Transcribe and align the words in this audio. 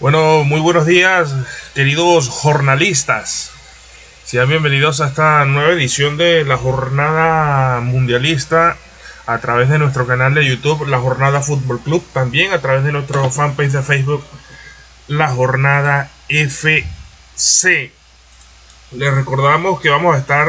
Bueno, 0.00 0.44
muy 0.44 0.60
buenos 0.60 0.86
días, 0.86 1.34
queridos 1.74 2.28
jornalistas. 2.28 3.50
Sean 4.22 4.48
bienvenidos 4.48 5.00
a 5.00 5.08
esta 5.08 5.44
nueva 5.44 5.72
edición 5.72 6.16
de 6.16 6.44
la 6.44 6.56
Jornada 6.56 7.80
Mundialista 7.80 8.76
a 9.26 9.38
través 9.38 9.68
de 9.70 9.80
nuestro 9.80 10.06
canal 10.06 10.34
de 10.34 10.46
YouTube, 10.46 10.86
La 10.86 11.00
Jornada 11.00 11.40
Fútbol 11.40 11.80
Club, 11.80 12.04
también 12.12 12.52
a 12.52 12.60
través 12.60 12.84
de 12.84 12.92
nuestro 12.92 13.28
fanpage 13.28 13.72
de 13.72 13.82
Facebook, 13.82 14.22
La 15.08 15.30
Jornada 15.30 16.08
FC. 16.28 16.86
Les 18.92 19.12
recordamos 19.12 19.80
que 19.80 19.90
vamos 19.90 20.14
a 20.14 20.18
estar 20.18 20.48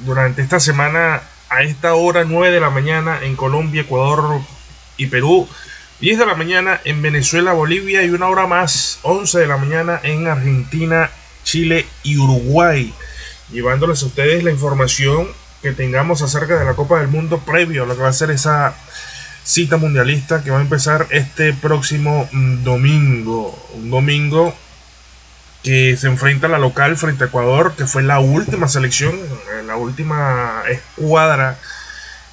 durante 0.00 0.42
esta 0.42 0.58
semana 0.58 1.22
a 1.50 1.62
esta 1.62 1.94
hora 1.94 2.24
9 2.24 2.52
de 2.52 2.60
la 2.60 2.70
mañana 2.70 3.20
en 3.22 3.36
Colombia, 3.36 3.82
Ecuador 3.82 4.40
y 4.96 5.06
Perú 5.06 5.48
10 6.00 6.16
de 6.16 6.26
la 6.26 6.36
mañana 6.36 6.80
en 6.84 7.02
Venezuela, 7.02 7.52
Bolivia 7.52 8.04
y 8.04 8.10
una 8.10 8.28
hora 8.28 8.46
más, 8.46 9.00
11 9.02 9.40
de 9.40 9.46
la 9.48 9.56
mañana 9.56 9.98
en 10.04 10.28
Argentina, 10.28 11.10
Chile 11.42 11.86
y 12.04 12.18
Uruguay. 12.18 12.94
Llevándoles 13.50 14.04
a 14.04 14.06
ustedes 14.06 14.44
la 14.44 14.52
información 14.52 15.26
que 15.60 15.72
tengamos 15.72 16.22
acerca 16.22 16.56
de 16.56 16.64
la 16.64 16.74
Copa 16.74 17.00
del 17.00 17.08
Mundo 17.08 17.40
previo 17.40 17.82
a 17.82 17.86
lo 17.86 17.96
que 17.96 18.02
va 18.02 18.10
a 18.10 18.12
ser 18.12 18.30
esa 18.30 18.76
cita 19.42 19.76
mundialista 19.76 20.44
que 20.44 20.52
va 20.52 20.58
a 20.58 20.62
empezar 20.62 21.08
este 21.10 21.52
próximo 21.52 22.28
mm, 22.30 22.62
domingo. 22.62 23.58
Un 23.74 23.90
domingo 23.90 24.54
que 25.64 25.96
se 25.96 26.06
enfrenta 26.06 26.46
a 26.46 26.50
la 26.50 26.60
local 26.60 26.96
frente 26.96 27.24
a 27.24 27.26
Ecuador, 27.26 27.74
que 27.76 27.86
fue 27.86 28.04
la 28.04 28.20
última 28.20 28.68
selección, 28.68 29.18
la 29.66 29.74
última 29.74 30.62
escuadra 30.70 31.58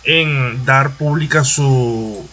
en 0.04 0.64
dar 0.66 0.92
pública 0.92 1.44
su 1.44 2.30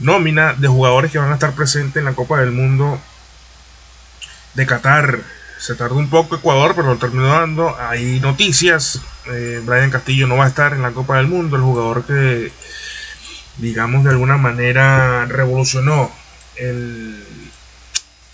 nómina 0.00 0.54
de 0.54 0.68
jugadores 0.68 1.12
que 1.12 1.18
van 1.18 1.30
a 1.30 1.34
estar 1.34 1.52
presentes 1.52 1.96
en 1.96 2.06
la 2.06 2.14
Copa 2.14 2.40
del 2.40 2.50
Mundo 2.50 2.98
de 4.54 4.66
Qatar. 4.66 5.20
Se 5.58 5.74
tardó 5.74 5.96
un 5.96 6.08
poco 6.08 6.36
Ecuador, 6.36 6.74
pero 6.74 6.88
lo 6.88 6.96
terminó 6.96 7.28
dando. 7.28 7.76
Hay 7.78 8.18
noticias. 8.20 9.00
Eh, 9.26 9.60
Brian 9.64 9.90
Castillo 9.90 10.26
no 10.26 10.38
va 10.38 10.46
a 10.46 10.48
estar 10.48 10.72
en 10.72 10.82
la 10.82 10.92
Copa 10.92 11.18
del 11.18 11.28
Mundo. 11.28 11.56
El 11.56 11.62
jugador 11.62 12.04
que, 12.04 12.50
digamos, 13.58 14.04
de 14.04 14.10
alguna 14.10 14.38
manera 14.38 15.26
revolucionó 15.26 16.10
el, 16.56 17.22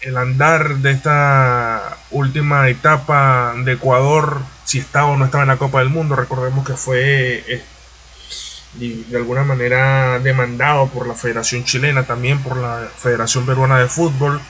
el 0.03 0.17
andar 0.17 0.77
de 0.77 0.93
esta 0.93 1.99
última 2.11 2.69
etapa 2.69 3.55
de 3.65 3.73
Ecuador. 3.73 4.41
Si 4.65 4.79
estaba 4.79 5.07
o 5.07 5.17
no 5.17 5.25
estaba 5.25 5.43
en 5.43 5.49
la 5.49 5.57
Copa 5.57 5.81
del 5.81 5.91
Mundo. 5.91 6.15
Recordemos 6.15 6.65
que 6.65 6.75
fue 6.75 7.65
de 8.75 9.16
alguna 9.16 9.43
manera 9.43 10.19
demandado 10.19 10.88
por 10.88 11.06
la 11.06 11.15
Federación 11.15 11.65
Chilena, 11.65 12.04
también 12.04 12.43
por 12.43 12.56
la 12.56 12.88
Federación 12.97 13.47
Peruana 13.47 13.78
de 13.78 13.88
Fútbol, 13.88 14.41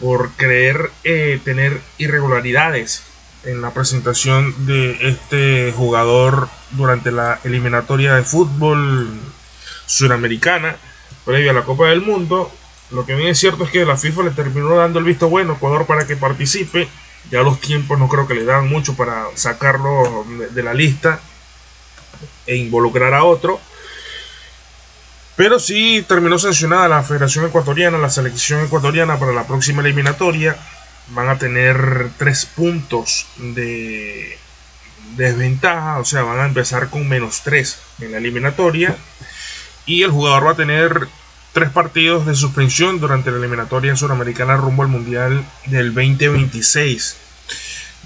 por 0.00 0.30
creer 0.32 0.90
eh, 1.04 1.40
tener 1.44 1.80
irregularidades 1.98 3.02
en 3.44 3.62
la 3.62 3.70
presentación 3.70 4.66
de 4.66 5.08
este 5.08 5.72
jugador 5.76 6.48
durante 6.72 7.12
la 7.12 7.38
eliminatoria 7.44 8.14
de 8.14 8.24
fútbol 8.24 9.08
suramericana 9.86 10.76
previo 11.24 11.52
a 11.52 11.54
la 11.54 11.64
Copa 11.64 11.86
del 11.86 12.02
Mundo. 12.02 12.50
Lo 12.90 13.06
que 13.06 13.14
bien 13.14 13.28
es 13.28 13.38
cierto 13.38 13.64
es 13.64 13.70
que 13.70 13.84
la 13.84 13.96
FIFA 13.96 14.24
le 14.24 14.30
terminó 14.30 14.76
dando 14.76 14.98
el 14.98 15.04
visto 15.04 15.28
bueno 15.28 15.52
a 15.52 15.56
Ecuador 15.56 15.86
para 15.86 16.06
que 16.06 16.16
participe. 16.16 16.88
Ya 17.30 17.42
los 17.42 17.60
tiempos 17.60 17.98
no 17.98 18.08
creo 18.08 18.26
que 18.26 18.34
le 18.34 18.44
dan 18.44 18.68
mucho 18.68 18.94
para 18.94 19.26
sacarlo 19.34 20.24
de 20.50 20.62
la 20.62 20.74
lista 20.74 21.20
e 22.46 22.56
involucrar 22.56 23.14
a 23.14 23.24
otro. 23.24 23.60
Pero 25.36 25.58
sí 25.58 26.04
terminó 26.08 26.38
sancionada 26.38 26.88
la 26.88 27.02
Federación 27.02 27.44
Ecuatoriana, 27.44 27.98
la 27.98 28.08
selección 28.08 28.64
ecuatoriana 28.64 29.18
para 29.18 29.32
la 29.32 29.46
próxima 29.46 29.82
eliminatoria. 29.82 30.56
Van 31.08 31.28
a 31.28 31.38
tener 31.38 32.08
tres 32.16 32.46
puntos 32.46 33.26
de 33.36 34.38
desventaja, 35.16 35.98
o 35.98 36.04
sea, 36.04 36.22
van 36.22 36.40
a 36.40 36.46
empezar 36.46 36.88
con 36.88 37.06
menos 37.06 37.42
tres 37.42 37.78
en 38.00 38.12
la 38.12 38.18
eliminatoria. 38.18 38.96
Y 39.84 40.02
el 40.02 40.10
jugador 40.10 40.46
va 40.46 40.50
a 40.52 40.56
tener 40.56 41.06
tres 41.52 41.70
partidos 41.70 42.26
de 42.26 42.34
suspensión 42.34 42.98
durante 42.98 43.30
la 43.30 43.38
eliminatoria 43.38 43.94
suramericana 43.94 44.56
rumbo 44.56 44.82
al 44.82 44.88
Mundial 44.88 45.44
del 45.66 45.94
2026. 45.94 47.25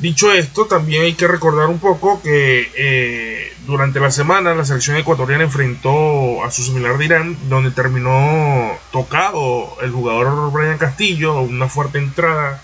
Dicho 0.00 0.32
esto, 0.32 0.64
también 0.64 1.02
hay 1.02 1.12
que 1.12 1.28
recordar 1.28 1.66
un 1.66 1.78
poco 1.78 2.22
que 2.22 2.72
eh, 2.74 3.52
durante 3.66 4.00
la 4.00 4.10
semana 4.10 4.54
la 4.54 4.64
selección 4.64 4.96
ecuatoriana 4.96 5.44
enfrentó 5.44 6.42
a 6.42 6.50
su 6.50 6.62
similar 6.62 6.96
de 6.96 7.04
Irán, 7.04 7.36
donde 7.50 7.70
terminó 7.70 8.78
tocado 8.92 9.76
el 9.82 9.90
jugador 9.90 10.50
Brian 10.52 10.78
Castillo, 10.78 11.42
una 11.42 11.68
fuerte 11.68 11.98
entrada 11.98 12.62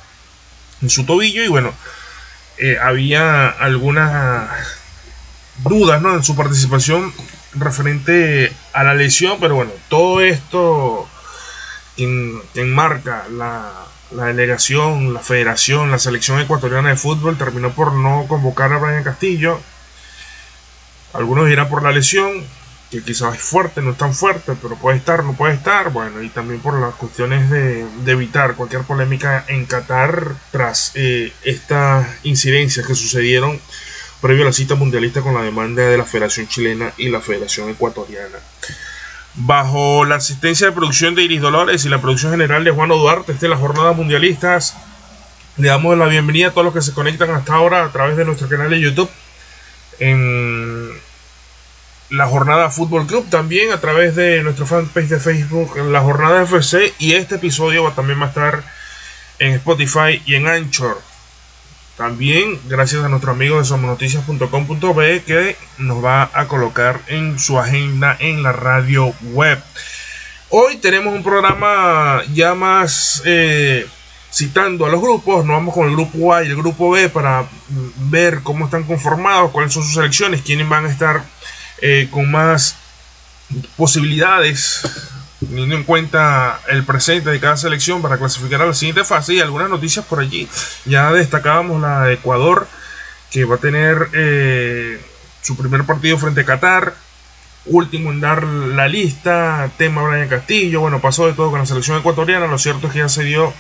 en 0.81 0.89
su 0.89 1.05
tobillo 1.05 1.45
y 1.45 1.49
bueno, 1.49 1.75
eh, 2.57 2.79
había 2.83 3.49
algunas 3.49 4.49
dudas 5.63 6.01
¿no? 6.01 6.15
en 6.15 6.25
su 6.25 6.37
participación 6.37 7.13
referente 7.53 8.51
a 8.73 8.83
la 8.83 8.95
lesión, 8.95 9.37
pero 9.41 9.57
bueno, 9.57 9.73
todo 9.91 10.23
esto 10.23 11.07
enmarca 11.99 13.27
la 13.31 13.87
la 14.11 14.27
delegación, 14.27 15.13
la 15.13 15.21
federación, 15.21 15.91
la 15.91 15.99
selección 15.99 16.41
ecuatoriana 16.41 16.91
de 16.91 16.97
fútbol 16.97 17.37
terminó 17.37 17.73
por 17.73 17.93
no 17.93 18.27
convocar 18.29 18.73
a 18.73 18.79
Brian 18.79 19.03
Castillo. 19.03 19.61
Algunos 21.13 21.49
dirán 21.49 21.69
por 21.69 21.83
la 21.83 21.93
lesión, 21.93 22.45
que 22.91 23.03
quizás 23.03 23.35
es 23.35 23.43
fuerte, 23.43 23.83
no 23.83 23.93
es 23.93 23.99
tan 23.99 24.15
fuerte, 24.15 24.53
pero 24.61 24.77
puede 24.77 24.99
estar, 24.99 25.25
no 25.25 25.33
puede 25.35 25.55
estar. 25.55 25.91
Bueno, 25.91 26.23
y 26.23 26.29
también 26.29 26.61
por 26.61 26.79
las 26.79 26.95
cuestiones 26.95 27.51
de, 27.51 27.87
evitar 28.07 28.55
cualquier 28.55 28.83
polémica 28.83 29.45
en 29.49 29.67
Qatar 29.67 30.35
tras 30.53 30.93
eh, 30.95 31.33
estas 31.43 32.07
incidencias 32.23 32.87
que 32.87 32.95
sucedieron 32.95 33.61
previo 34.21 34.43
a 34.43 34.47
la 34.47 34.53
cita 34.53 34.75
mundialista 34.75 35.21
con 35.21 35.35
la 35.35 35.43
demanda 35.43 35.83
de 35.83 35.99
la 35.99 36.05
Federación 36.05 36.49
Chilena 36.49 36.93
y 36.97 37.09
la 37.09 37.21
Federación 37.21 37.71
Ecuatoriana. 37.71 38.39
Bajo 39.37 40.05
la 40.07 40.17
asistencia 40.17 40.67
de 40.67 40.73
producción 40.73 41.15
de 41.15 41.23
Iris 41.23 41.43
Dolores 41.43 41.85
y 41.85 41.91
la 41.91 42.01
producción 42.01 42.33
general 42.33 42.65
de 42.65 42.71
Juan 42.71 42.89
Duarte, 42.89 43.35
de 43.35 43.49
las 43.49 43.61
jornadas 43.61 43.95
mundialistas, 43.95 44.77
le 45.59 45.69
damos 45.69 45.97
la 45.99 46.07
bienvenida 46.07 46.49
a 46.49 46.51
todos 46.53 46.65
los 46.65 46.75
que 46.75 46.83
se 46.83 46.95
conectan 46.95 47.31
hasta 47.31 47.55
ahora 47.55 47.85
a 47.85 47.93
través 47.93 48.17
de 48.17 48.25
nuestro 48.25 48.49
canal 48.49 48.71
de 48.71 48.81
YouTube. 48.81 49.11
En 49.99 50.91
la 52.11 52.27
jornada 52.27 52.71
Fútbol 52.71 53.07
Club, 53.07 53.29
también 53.29 53.73
a 53.73 53.81
través 53.81 54.15
de 54.15 54.43
nuestro 54.43 54.67
fanpage 54.67 55.09
de 55.09 55.21
Facebook, 55.21 55.77
la 55.79 56.01
jornada 56.01 56.43
FC. 56.43 56.95
Y 56.99 57.13
este 57.13 57.37
episodio 57.37 57.91
también 57.93 58.21
va 58.21 58.27
a 58.27 58.29
estar 58.29 58.63
en 59.39 59.53
Spotify 59.53 60.23
y 60.25 60.35
en 60.35 60.47
Anchor. 60.47 61.01
También 61.97 62.61
gracias 62.69 63.03
a 63.03 63.09
nuestro 63.09 63.33
amigo 63.33 63.59
de 63.59 63.65
somosnoticias.com.be 63.65 65.23
que 65.23 65.57
nos 65.79 66.05
va 66.05 66.31
a 66.35 66.47
colocar 66.47 67.01
en 67.07 67.39
su 67.39 67.59
agenda 67.59 68.17
en 68.21 68.43
la 68.43 68.53
radio 68.53 69.15
web. 69.33 69.59
Hoy 70.51 70.77
tenemos 70.77 71.15
un 71.15 71.23
programa 71.23 72.23
ya 72.35 72.55
más 72.55 73.23
eh, 73.25 73.87
citando 74.31 74.85
a 74.85 74.91
los 74.91 75.01
grupos. 75.01 75.47
Nos 75.47 75.57
vamos 75.57 75.73
con 75.73 75.89
el 75.89 75.95
grupo 75.95 76.35
A 76.35 76.45
y 76.45 76.49
el 76.49 76.57
grupo 76.57 76.91
B 76.91 77.09
para 77.09 77.47
ver 78.11 78.43
cómo 78.43 78.67
están 78.67 78.85
conformados, 78.85 79.51
cuáles 79.51 79.73
son 79.73 79.83
sus 79.83 79.95
selecciones, 79.95 80.43
quiénes 80.43 80.69
van 80.69 80.85
a 80.85 80.91
estar 80.91 81.25
eh, 81.81 82.09
con 82.11 82.31
más 82.31 82.77
posibilidades 83.77 84.83
teniendo 85.47 85.75
en 85.77 85.85
cuenta 85.85 86.61
el 86.69 86.85
presente 86.85 87.31
de 87.31 87.41
cada 87.41 87.57
selección 87.57 88.03
para 88.03 88.19
clasificar 88.19 88.63
a 88.63 88.67
la 88.67 88.75
siguiente 88.75 89.05
fase 89.05 89.35
y 89.35 89.41
algunas 89.41 89.69
noticias 89.69 90.05
por 90.05 90.21
allí. 90.21 90.49
Ya 90.85 91.13
destacábamos 91.13 91.81
la 91.81 92.03
de 92.03 92.15
Ecuador, 92.15 92.67
que 93.31 93.45
va 93.45 93.57
a 93.57 93.59
tener 93.59 94.09
eh, 94.13 95.01
su 95.43 95.57
primer 95.57 95.85
partido 95.85 96.19
frente 96.19 96.43
a 96.43 96.45
Qatar. 96.45 96.95
Último 97.67 98.13
en 98.13 98.21
dar 98.21 98.45
la 98.45 98.87
lista, 98.87 99.71
tema 99.77 100.03
Brian 100.03 100.29
Castillo, 100.29 100.81
bueno, 100.81 101.01
pasó 101.01 101.27
de 101.27 101.33
todo 101.33 101.51
con 101.51 101.59
la 101.59 101.67
selección 101.67 101.99
ecuatoriana, 101.99 102.47
lo 102.47 102.59
cierto 102.59 102.87
es 102.87 102.93
que 102.93 103.01
ya 103.01 103.09
se 103.09 103.25
dio 103.25 103.53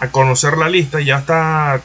a 0.00 0.08
conocer 0.08 0.56
la 0.56 0.70
lista, 0.70 1.00
ya 1.00 1.18
está 1.18 1.82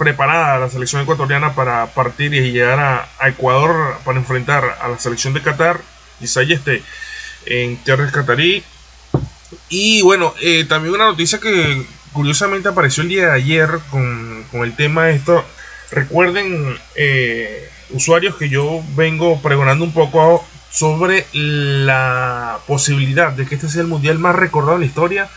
preparada 0.00 0.58
la 0.58 0.70
selección 0.70 1.02
ecuatoriana 1.02 1.54
para 1.54 1.86
partir 1.88 2.32
y 2.32 2.52
llegar 2.52 2.78
a, 3.18 3.28
Ecuador 3.28 3.98
para 4.04 4.18
enfrentar 4.18 4.78
a 4.80 4.88
la 4.88 4.98
selección 4.98 5.34
de 5.34 5.42
Qatar. 5.42 5.80
Quizá 6.18 6.42
ya 6.42 6.54
esté 6.54 6.82
en 7.46 7.76
tierras 7.78 8.12
catarí. 8.12 8.62
Y 9.68 10.02
bueno, 10.02 10.34
eh, 10.40 10.64
también 10.64 10.94
una 10.94 11.06
noticia 11.06 11.40
que 11.40 11.84
curiosamente 12.12 12.68
apareció 12.68 13.02
el 13.02 13.08
día 13.08 13.26
de 13.26 13.32
ayer 13.32 13.68
con, 13.90 14.44
el 14.52 14.76
tema 14.76 15.06
de 15.06 15.16
esto. 15.16 15.44
Recuerden, 15.90 16.78
eh, 16.94 17.68
usuarios, 17.90 18.36
que 18.36 18.48
yo 18.48 18.82
vengo 18.94 19.40
pregonando 19.42 19.84
un 19.84 19.92
poco 19.92 20.44
sobre 20.70 21.26
la 21.32 22.60
posibilidad 22.66 23.32
de 23.32 23.46
que 23.46 23.56
este 23.56 23.68
sea 23.68 23.82
el 23.82 23.88
mundial 23.88 24.18
más 24.18 24.36
recordado 24.36 24.76
en 24.76 24.82
la 24.82 24.86
historia 24.86 25.28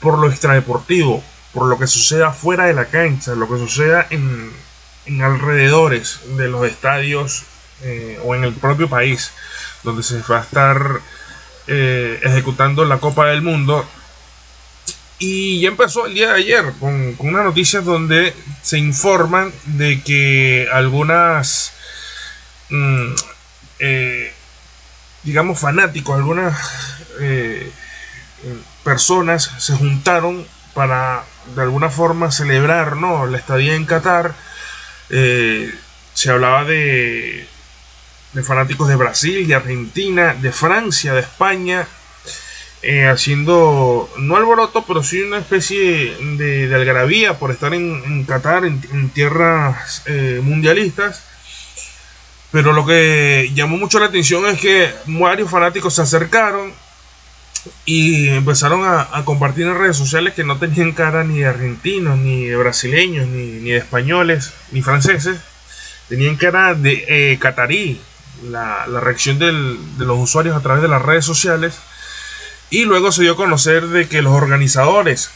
por 0.00 0.18
lo 0.18 0.28
extradeportivo, 0.28 1.22
por 1.52 1.66
lo 1.66 1.78
que 1.78 1.86
suceda 1.86 2.32
fuera 2.32 2.66
de 2.66 2.74
la 2.74 2.86
cancha, 2.86 3.34
lo 3.34 3.48
que 3.48 3.56
suceda 3.56 4.06
en, 4.10 4.52
en 5.06 5.22
alrededores 5.22 6.20
de 6.36 6.48
los 6.48 6.66
estadios 6.66 7.44
eh, 7.82 8.18
o 8.24 8.34
en 8.34 8.44
el 8.44 8.52
propio 8.52 8.88
país, 8.88 9.32
donde 9.82 10.02
se 10.02 10.20
va 10.22 10.38
a 10.38 10.42
estar 10.42 11.00
eh, 11.66 12.20
ejecutando 12.22 12.84
la 12.84 12.98
Copa 12.98 13.26
del 13.26 13.42
Mundo. 13.42 13.86
Y 15.18 15.60
ya 15.60 15.68
empezó 15.68 16.06
el 16.06 16.14
día 16.14 16.32
de 16.32 16.40
ayer 16.40 16.72
con, 16.78 17.14
con 17.14 17.28
unas 17.28 17.44
noticias 17.44 17.84
donde 17.84 18.34
se 18.62 18.78
informan 18.78 19.52
de 19.64 20.02
que 20.02 20.68
algunas, 20.72 21.72
mm, 22.68 23.12
eh, 23.78 24.34
digamos, 25.22 25.58
fanáticos, 25.58 26.16
algunas 26.16 26.58
eh, 27.20 27.70
personas 28.82 29.50
se 29.58 29.74
juntaron 29.74 30.46
para 30.74 31.24
de 31.54 31.62
alguna 31.62 31.88
forma 31.88 32.30
celebrar 32.30 32.96
¿no? 32.96 33.26
la 33.26 33.38
estadía 33.38 33.74
en 33.74 33.86
Qatar. 33.86 34.34
Se 35.08 36.30
hablaba 36.30 36.64
de, 36.64 37.48
de 38.34 38.42
fanáticos 38.42 38.88
de 38.88 38.96
Brasil, 38.96 39.46
de 39.46 39.54
Argentina, 39.54 40.34
de 40.34 40.52
Francia, 40.52 41.14
de 41.14 41.20
España, 41.20 41.86
eh, 42.82 43.06
haciendo, 43.06 44.10
no 44.18 44.36
alboroto, 44.36 44.84
pero 44.84 45.02
sí 45.02 45.22
una 45.22 45.38
especie 45.38 46.16
de, 46.36 46.68
de 46.68 46.74
algarabía 46.74 47.38
por 47.38 47.50
estar 47.50 47.72
en, 47.72 48.24
Qatar, 48.24 48.64
en, 48.66 49.08
tierras 49.10 50.02
eh, 50.06 50.40
mundialistas. 50.42 51.24
Pero 52.50 52.72
lo 52.72 52.84
que 52.84 53.50
llamó 53.54 53.78
mucho 53.78 53.98
la 53.98 54.06
atención 54.06 54.46
es 54.46 54.60
que 54.60 54.92
varios 55.06 55.50
fanáticos 55.50 55.94
se 55.94 56.02
acercaron 56.02 56.72
y 57.86 58.28
empezaron 58.28 58.82
a, 58.84 59.24
compartir 59.24 59.66
en 59.66 59.78
redes 59.78 59.96
sociales 59.96 60.34
que 60.34 60.44
no 60.44 60.58
tenían 60.58 60.92
cara 60.92 61.24
ni 61.24 61.38
de 61.38 61.46
argentinos, 61.46 62.18
ni 62.18 62.46
de 62.46 62.56
brasileños, 62.56 63.26
ni, 63.28 63.70
de 63.70 63.76
españoles, 63.76 64.52
ni 64.72 64.82
franceses. 64.82 65.38
Tenían 66.08 66.36
cara 66.36 66.74
de 66.74 67.04
eh. 67.08 67.38
La, 68.50 68.86
la 68.86 69.00
reacción 69.00 69.38
de 69.38 69.52
los 70.04 70.18
usuarios 70.18 70.56
a 70.56 70.60
través 70.60 70.82
de 70.82 70.88
las 70.88 71.02
redes 71.02 71.24
sociales 71.24 71.78
y 72.70 72.84
luego 72.84 73.12
se 73.12 73.22
dio 73.22 73.32
a 73.32 73.36
conocer 73.36 73.86
de 73.88 74.08
que 74.08 74.22
los 74.22 74.32
organizadores 74.32 75.30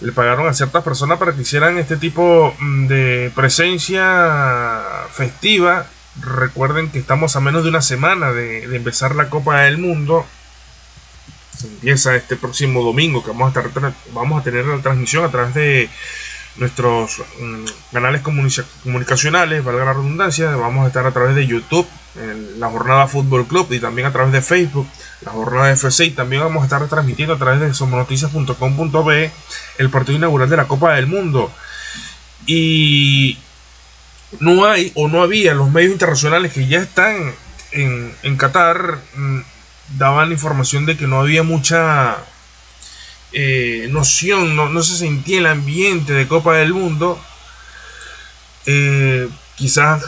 le 0.00 0.12
pagaron 0.12 0.48
a 0.48 0.54
ciertas 0.54 0.82
personas 0.82 1.18
para 1.18 1.34
que 1.34 1.42
hicieran 1.42 1.78
este 1.78 1.96
tipo 1.96 2.54
mm, 2.58 2.86
de 2.86 3.32
presencia 3.34 5.06
festiva. 5.12 5.86
Recuerden 6.20 6.90
que 6.90 6.98
estamos 6.98 7.36
a 7.36 7.40
menos 7.40 7.62
de 7.62 7.68
una 7.68 7.82
semana 7.82 8.32
de, 8.32 8.64
empezar 8.74 9.14
la 9.14 9.28
Copa 9.28 9.60
del 9.60 9.78
Mundo. 9.78 10.26
Se 11.56 11.66
empieza 11.66 12.16
este 12.16 12.36
próximo 12.36 12.82
domingo 12.82 13.22
que 13.22 13.30
vamos 13.30 13.54
a, 13.54 13.60
estar, 13.60 13.92
vamos 14.12 14.40
a 14.40 14.44
tener 14.44 14.64
la 14.64 14.78
transmisión 14.78 15.24
a 15.24 15.30
través 15.30 15.54
de 15.54 15.90
nuestros 16.60 17.22
mm, 17.40 17.64
canales 17.92 18.22
comunicacionales, 18.22 19.64
valga 19.64 19.86
la 19.86 19.92
redundancia. 19.94 20.54
Vamos 20.54 20.84
a 20.84 20.88
estar 20.88 21.06
a 21.06 21.12
través 21.12 21.34
de 21.34 21.46
YouTube, 21.46 21.88
la 22.58 22.68
jornada 22.68 23.08
Fútbol 23.08 23.46
Club 23.46 23.72
y 23.72 23.80
también 23.80 24.06
a 24.06 24.12
través 24.12 24.32
de 24.32 24.42
Facebook 24.42 24.86
la 25.22 25.32
jornada 25.32 25.72
FC 25.72 26.06
y 26.06 26.10
también 26.10 26.42
vamos 26.42 26.62
a 26.62 26.64
estar 26.64 26.86
transmitiendo 26.88 27.34
a 27.34 27.38
través 27.38 27.60
de 27.60 27.74
somonoticias.com.be 27.74 29.30
el 29.78 29.90
partido 29.90 30.16
inaugural 30.16 30.48
de 30.48 30.56
la 30.56 30.68
Copa 30.68 30.94
del 30.94 31.06
Mundo. 31.06 31.50
Y 32.46 33.38
no 34.38 34.64
hay 34.64 34.92
o 34.94 35.08
no 35.08 35.22
había 35.22 35.54
los 35.54 35.70
medios 35.70 35.92
internacionales 35.92 36.52
que 36.52 36.66
ya 36.66 36.78
están 36.78 37.34
en, 37.72 38.14
en 38.22 38.36
Qatar 38.36 38.98
mm, 39.14 39.40
daban 39.98 40.32
información 40.32 40.86
de 40.86 40.96
que 40.96 41.06
no 41.06 41.20
había 41.20 41.42
mucha 41.42 42.18
eh, 43.32 43.88
noción, 43.90 44.56
no, 44.56 44.82
se 44.82 44.96
sentía 44.96 45.38
el 45.38 45.46
ambiente 45.46 46.12
de 46.12 46.28
Copa 46.28 46.56
del 46.56 46.74
Mundo. 46.74 47.20
Eh, 48.66 49.28
quizás 49.56 50.04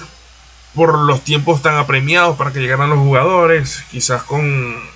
por 0.75 0.99
los 0.99 1.23
tiempos 1.23 1.63
tan 1.63 1.77
apremiados 1.77 2.37
para 2.37 2.53
que 2.53 2.61
llegaran 2.61 2.91
los 2.91 2.99
jugadores, 2.99 3.85
quizás 3.91 4.23
con 4.23 4.91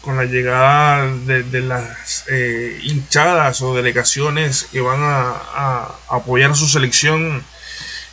con 0.00 0.16
la 0.16 0.24
llegada 0.24 1.04
de, 1.26 1.60
las 1.62 2.26
eh, 2.28 2.78
hinchadas 2.84 3.60
o 3.62 3.74
delegaciones 3.74 4.68
que 4.70 4.80
van 4.80 5.00
a, 5.02 5.88
apoyar 6.08 6.52
a 6.52 6.54
su 6.54 6.68
selección, 6.68 7.42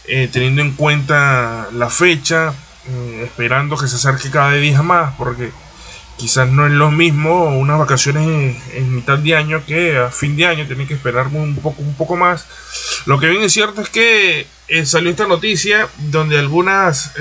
teniendo 0.04 0.64
en 0.64 0.72
cuenta 0.72 1.68
la 1.72 1.92
fecha, 1.92 2.56
mm, 2.88 3.26
esperando 3.26 3.78
que 3.78 3.88
se 3.88 3.98
acerque 3.98 4.32
cada 4.32 4.54
día 4.54 4.82
más, 4.82 5.14
porque 5.20 5.52
quizás 6.18 6.50
no 6.50 6.66
es 6.66 6.72
lo 6.72 6.92
mismo 6.92 7.58
unas 7.58 7.80
vacaciones 7.80 8.58
en, 8.74 8.96
mitad 8.96 9.18
de 9.18 9.36
año 9.36 9.66
que 9.66 9.98
a 9.98 10.10
fin 10.10 10.36
de 10.36 10.46
año, 10.46 10.66
tienen 10.66 10.88
que 10.88 10.94
esperar 10.94 11.28
un 11.28 11.56
poco, 11.58 11.82
un 11.82 11.96
poco 11.96 12.16
más. 12.16 12.46
Lo 13.06 13.20
que 13.20 13.28
bien 13.28 13.44
es 13.44 13.54
cierto 13.54 13.82
es 13.82 13.90
que 13.90 14.48
eh, 14.68 14.86
salió 14.86 15.10
esta 15.10 15.28
noticia 15.28 15.88
donde 15.98 16.40
algunas 16.40 17.14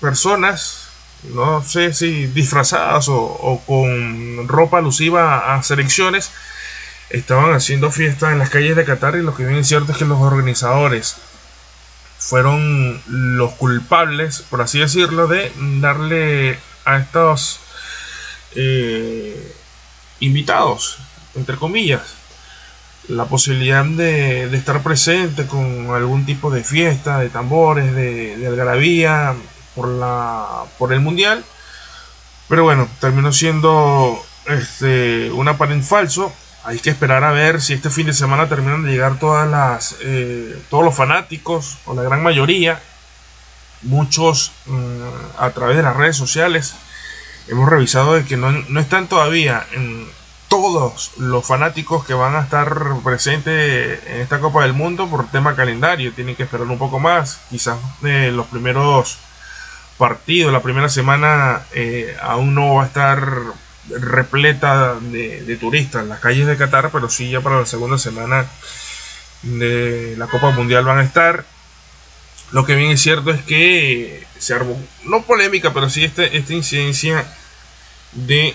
personas, 0.00 0.88
no 1.34 1.62
sé 1.62 1.92
si 1.92 2.26
disfrazadas 2.26 3.06
o, 3.08 3.62
con 3.66 4.48
ropa 4.48 4.78
alusiva 4.78 5.54
a 5.54 5.62
selecciones, 5.62 6.30
estaban 7.10 7.52
haciendo 7.52 7.90
fiestas 7.90 8.32
en 8.32 8.38
las 8.38 8.50
calles 8.50 8.76
de 8.76 8.84
Qatar 8.84 9.16
y 9.16 9.22
lo 9.22 9.34
que 9.34 9.44
viene 9.44 9.64
cierto 9.64 9.92
es 9.92 9.98
que 9.98 10.04
los 10.04 10.20
organizadores 10.20 11.16
fueron 12.18 13.02
los 13.06 13.52
culpables, 13.52 14.44
por 14.48 14.62
así 14.62 14.78
decirlo, 14.78 15.26
de 15.26 15.52
darle 15.80 16.58
a 16.84 16.98
estos 16.98 17.60
eh, 18.54 19.54
invitados, 20.20 20.98
entre 21.34 21.56
comillas, 21.56 22.02
la 23.08 23.26
posibilidad 23.26 23.84
de, 23.84 24.44
estar 24.56 24.82
presente 24.82 25.46
con 25.46 25.90
algún 25.94 26.24
tipo 26.24 26.50
de 26.50 26.64
fiesta, 26.64 27.18
de 27.18 27.28
tambores, 27.28 27.94
de, 27.94 28.44
algarabía, 28.46 29.34
por, 29.74 29.88
la, 29.88 30.64
por 30.78 30.92
el 30.92 31.00
mundial. 31.00 31.44
Pero 32.48 32.64
bueno, 32.64 32.88
terminó 33.00 33.32
siendo 33.32 34.22
este, 34.46 35.30
un 35.32 35.48
aparente 35.48 35.86
falso. 35.86 36.32
Hay 36.64 36.78
que 36.78 36.90
esperar 36.90 37.24
a 37.24 37.32
ver 37.32 37.60
si 37.60 37.74
este 37.74 37.90
fin 37.90 38.06
de 38.06 38.14
semana 38.14 38.48
terminan 38.48 38.84
de 38.84 38.92
llegar 38.92 39.18
todas 39.18 39.48
las, 39.48 39.96
eh, 40.00 40.58
todos 40.70 40.84
los 40.84 40.94
fanáticos, 40.94 41.78
o 41.84 41.94
la 41.94 42.02
gran 42.02 42.22
mayoría, 42.22 42.80
muchos 43.82 44.52
mm, 44.66 45.02
a 45.38 45.50
través 45.50 45.76
de 45.76 45.82
las 45.82 45.96
redes 45.96 46.16
sociales. 46.16 46.74
Hemos 47.48 47.68
revisado 47.68 48.14
de 48.14 48.24
que 48.24 48.36
no, 48.36 48.50
no 48.52 48.80
están 48.80 49.08
todavía 49.08 49.66
en 49.72 50.06
todos 50.48 51.12
los 51.18 51.46
fanáticos 51.46 52.04
que 52.04 52.14
van 52.14 52.36
a 52.36 52.40
estar 52.42 52.96
presentes 53.02 54.00
en 54.06 54.20
esta 54.20 54.40
Copa 54.40 54.62
del 54.62 54.72
Mundo 54.72 55.08
por 55.08 55.28
tema 55.30 55.56
calendario. 55.56 56.12
Tienen 56.12 56.36
que 56.36 56.44
esperar 56.44 56.66
un 56.66 56.78
poco 56.78 57.00
más. 57.00 57.40
Quizás 57.50 57.76
eh, 58.04 58.30
los 58.32 58.46
primeros 58.46 59.18
partido, 59.98 60.50
la 60.50 60.62
primera 60.62 60.88
semana 60.88 61.62
eh, 61.72 62.16
aún 62.20 62.54
no 62.54 62.74
va 62.74 62.84
a 62.84 62.86
estar 62.86 63.42
repleta 63.88 64.94
de, 65.00 65.56
turistas 65.60 66.02
en 66.02 66.08
las 66.08 66.20
calles 66.20 66.46
de 66.46 66.56
Qatar, 66.56 66.90
pero 66.90 67.08
sí 67.08 67.30
ya 67.30 67.40
para 67.40 67.60
la 67.60 67.66
segunda 67.66 67.98
semana 67.98 68.46
de 69.42 70.14
la 70.16 70.26
Copa 70.26 70.50
Mundial 70.50 70.84
van 70.84 70.98
a 70.98 71.04
estar. 71.04 71.44
Lo 72.54 72.64
que 72.64 72.76
bien 72.76 72.92
es 72.92 73.02
cierto 73.02 73.32
es 73.32 73.42
que 73.42 74.24
se 74.38 74.54
armó, 74.54 74.80
no 75.02 75.22
polémica, 75.22 75.74
pero 75.74 75.90
sí 75.90 76.04
este, 76.04 76.36
esta 76.36 76.52
incidencia 76.52 77.26
de 78.12 78.54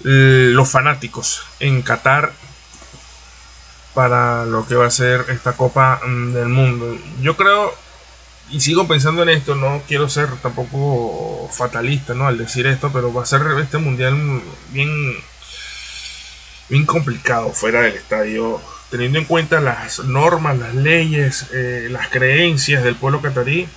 los 0.00 0.70
fanáticos 0.70 1.42
en 1.60 1.82
Qatar 1.82 2.32
para 3.92 4.46
lo 4.46 4.66
que 4.66 4.74
va 4.74 4.86
a 4.86 4.90
ser 4.90 5.26
esta 5.28 5.52
Copa 5.52 6.00
mm, 6.02 6.32
del 6.32 6.48
Mundo. 6.48 6.98
Yo 7.20 7.36
creo 7.36 7.74
y 8.48 8.60
sigo 8.62 8.88
pensando 8.88 9.22
en 9.22 9.28
esto, 9.28 9.54
no 9.54 9.82
quiero 9.86 10.08
ser 10.08 10.34
tampoco 10.36 11.50
fatalista, 11.52 12.14
¿no? 12.14 12.26
Al 12.26 12.38
decir 12.38 12.66
esto, 12.66 12.90
pero 12.90 13.12
va 13.12 13.22
a 13.22 13.26
ser 13.26 13.42
este 13.60 13.76
mundial 13.76 14.14
bien, 14.70 14.90
bien 16.70 16.86
complicado 16.86 17.52
fuera 17.52 17.82
del 17.82 17.96
estadio, 17.96 18.62
teniendo 18.90 19.18
en 19.18 19.24
cuenta 19.24 19.60
las 19.60 20.00
normas, 20.00 20.58
las 20.58 20.74
leyes, 20.74 21.46
eh, 21.52 21.88
las 21.90 22.08
creencias 22.08 22.84
del 22.84 22.96
pueblo 22.96 23.20
catarí 23.20 23.68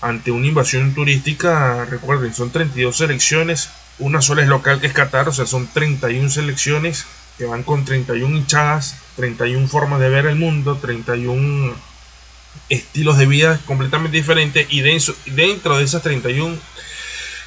ante 0.00 0.30
una 0.30 0.46
invasión 0.46 0.94
turística. 0.94 1.84
Recuerden, 1.84 2.34
son 2.34 2.50
32 2.50 2.96
selecciones, 2.96 3.70
una 3.98 4.22
sola 4.22 4.42
es 4.42 4.48
local 4.48 4.80
que 4.80 4.86
es 4.86 4.92
Qatar, 4.92 5.28
o 5.28 5.32
sea, 5.32 5.46
son 5.46 5.66
31 5.66 6.30
selecciones 6.30 7.06
que 7.38 7.46
van 7.46 7.62
con 7.62 7.84
31 7.84 8.36
hinchadas, 8.36 8.96
31 9.16 9.66
formas 9.68 10.00
de 10.00 10.10
ver 10.10 10.26
el 10.26 10.36
mundo, 10.36 10.76
31 10.76 11.74
estilos 12.68 13.18
de 13.18 13.26
vida 13.26 13.60
completamente 13.66 14.16
diferentes 14.16 14.66
y 14.70 14.82
dentro 14.82 15.78
de 15.78 15.84
esas 15.84 16.02
31 16.02 16.56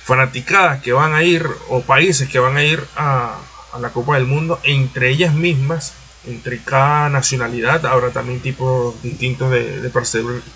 fanaticadas 0.03 0.81
que 0.81 0.93
van 0.93 1.13
a 1.13 1.23
ir 1.23 1.47
o 1.69 1.81
países 1.81 2.27
que 2.27 2.39
van 2.39 2.57
a 2.57 2.63
ir 2.63 2.83
a, 2.95 3.37
la 3.79 3.89
Copa 3.89 4.15
del 4.15 4.27
Mundo, 4.27 4.59
entre 4.63 5.09
ellas 5.09 5.33
mismas, 5.33 5.93
entre 6.25 6.59
cada 6.59 7.09
nacionalidad, 7.09 7.85
habrá 7.85 8.11
también 8.11 8.39
tipos 8.39 9.01
distintos 9.01 9.51
de, 9.51 9.91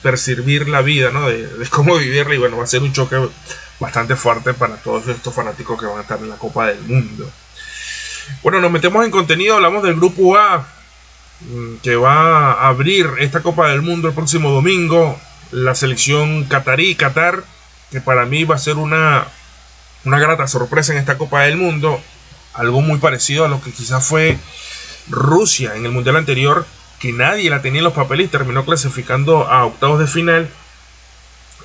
percibir, 0.01 0.69
la 0.69 0.81
vida, 0.81 1.11
¿no? 1.11 1.27
de, 1.27 1.49
cómo 1.69 1.97
vivirla 1.97 2.35
y 2.35 2.37
bueno, 2.37 2.57
va 2.57 2.63
a 2.63 2.67
ser 2.67 2.81
un 2.81 2.93
choque 2.93 3.17
bastante 3.79 4.15
fuerte 4.15 4.53
para 4.53 4.77
todos 4.77 5.07
estos 5.07 5.33
fanáticos 5.33 5.79
que 5.79 5.85
van 5.85 5.99
a 5.99 6.01
estar 6.01 6.19
en 6.19 6.29
la 6.29 6.37
Copa 6.37 6.67
del 6.67 6.81
Mundo. 6.81 7.29
Bueno, 8.43 8.59
nos 8.59 8.71
metemos 8.71 9.05
en 9.05 9.11
contenido, 9.11 9.55
hablamos 9.55 9.83
del 9.83 9.95
grupo 9.95 10.37
A, 10.37 10.65
Mm, 11.39 11.77
que 11.83 11.95
va 11.95 12.53
a 12.53 12.67
abrir 12.67 13.07
esta 13.19 13.41
Copa 13.41 13.69
del 13.69 13.83
Mundo 13.83 14.07
el 14.07 14.15
próximo 14.15 14.49
domingo, 14.49 15.19
la 15.51 15.75
selección 15.75 16.45
catarí, 16.45 16.95
Qatar, 16.95 17.43
que 17.91 18.01
para 18.01 18.25
mí 18.25 18.43
va 18.43 18.55
a 18.55 18.59
ser 18.59 18.77
una, 18.77 19.27
una 20.03 20.19
grata 20.19 20.47
sorpresa 20.47 20.93
en 20.93 20.99
esta 20.99 21.17
Copa 21.17 21.43
del 21.43 21.57
Mundo. 21.57 22.01
algo 22.53 22.81
muy 22.81 22.97
parecido 22.97 23.45
a 23.45 23.49
lo 23.49 23.61
que 23.61 23.71
quizás 23.71 24.03
fue 24.03 24.39
Rusia 25.09 25.75
en 25.75 25.85
el 25.85 25.91
Mundial 25.91 26.15
anterior, 26.15 26.65
que 26.99 27.13
nadie 27.13 27.49
la 27.49 27.61
tenía 27.61 27.79
en 27.79 27.85
los 27.85 27.93
papeles 27.93 28.31
terminó 28.31 28.65
clasificando 28.65 29.47
a 29.47 29.65
octavos 29.65 29.99
de 29.99 30.07
final. 30.07 30.49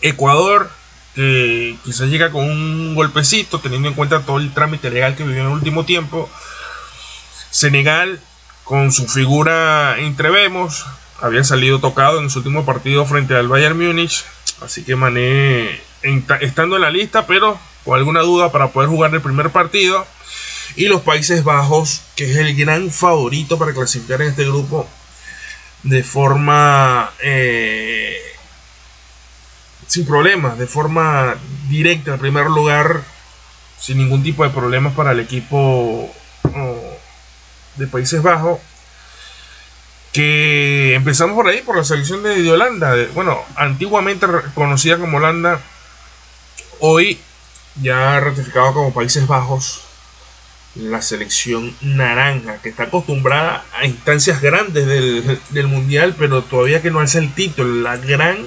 Ecuador, 0.02 0.70
que 1.14 1.76
quizás 1.84 2.08
llega 2.08 2.30
con 2.30 2.44
un 2.44 2.94
golpecito, 2.94 3.60
teniendo 3.60 3.88
en 3.88 3.94
cuenta 3.94 4.20
todo 4.20 4.38
el 4.38 4.52
trámite 4.52 4.90
legal 4.90 5.14
que 5.16 5.24
vivió 5.24 5.42
en 5.42 5.46
el 5.48 5.52
último 5.54 5.84
tiempo. 5.84 6.30
Senegal, 7.50 8.20
con 8.64 8.92
su 8.92 9.06
figura 9.06 9.98
entrevemos, 9.98 10.86
había 11.20 11.44
salido 11.44 11.78
tocado 11.78 12.20
en 12.20 12.30
su 12.30 12.40
último 12.40 12.64
partido 12.64 13.04
frente 13.06 13.36
al 13.36 13.48
Bayern 13.48 13.78
Múnich. 13.78 14.24
Así 14.60 14.84
que 14.84 14.96
Mané 14.96 15.80
estando 16.40 16.76
en 16.76 16.82
la 16.82 16.90
lista, 16.90 17.26
pero 17.26 17.58
con 17.84 17.98
alguna 17.98 18.20
duda 18.20 18.50
para 18.50 18.68
poder 18.68 18.88
jugar 18.88 19.14
el 19.14 19.20
primer 19.20 19.50
partido. 19.50 20.06
Y 20.76 20.86
los 20.86 21.02
Países 21.02 21.44
Bajos, 21.44 22.02
que 22.16 22.30
es 22.30 22.36
el 22.36 22.56
gran 22.56 22.90
favorito 22.90 23.58
para 23.58 23.72
clasificar 23.72 24.22
en 24.22 24.28
este 24.28 24.44
grupo 24.44 24.88
de 25.82 26.02
forma 26.04 27.10
eh, 27.22 28.16
sin 29.86 30.06
problemas, 30.06 30.58
de 30.58 30.66
forma 30.66 31.36
directa 31.68 32.14
en 32.14 32.20
primer 32.20 32.46
lugar, 32.46 33.02
sin 33.78 33.98
ningún 33.98 34.22
tipo 34.22 34.44
de 34.44 34.50
problemas 34.50 34.94
para 34.94 35.12
el 35.12 35.20
equipo 35.20 36.10
oh, 36.54 36.96
de 37.76 37.86
Países 37.86 38.22
Bajos. 38.22 38.60
Que 40.12 40.94
empezamos 40.94 41.34
por 41.34 41.48
ahí, 41.48 41.62
por 41.62 41.76
la 41.76 41.84
selección 41.84 42.22
de, 42.22 42.50
Holanda. 42.50 42.94
Bueno, 43.14 43.42
antiguamente 43.56 44.26
conocida 44.54 44.98
como 44.98 45.16
Holanda, 45.16 45.60
hoy 46.80 47.18
ya 47.80 48.20
ratificado 48.20 48.74
como 48.74 48.92
Países 48.92 49.26
Bajos 49.26 49.82
la 50.74 51.02
selección 51.02 51.74
naranja, 51.82 52.58
que 52.62 52.70
está 52.70 52.84
acostumbrada 52.84 53.64
a 53.78 53.86
instancias 53.86 54.40
grandes 54.40 54.86
del, 54.86 55.66
mundial, 55.66 56.14
pero 56.18 56.42
todavía 56.42 56.80
que 56.80 56.90
no 56.90 57.02
es 57.02 57.14
el 57.14 57.32
título. 57.34 57.82
La 57.82 57.96
gran 57.98 58.38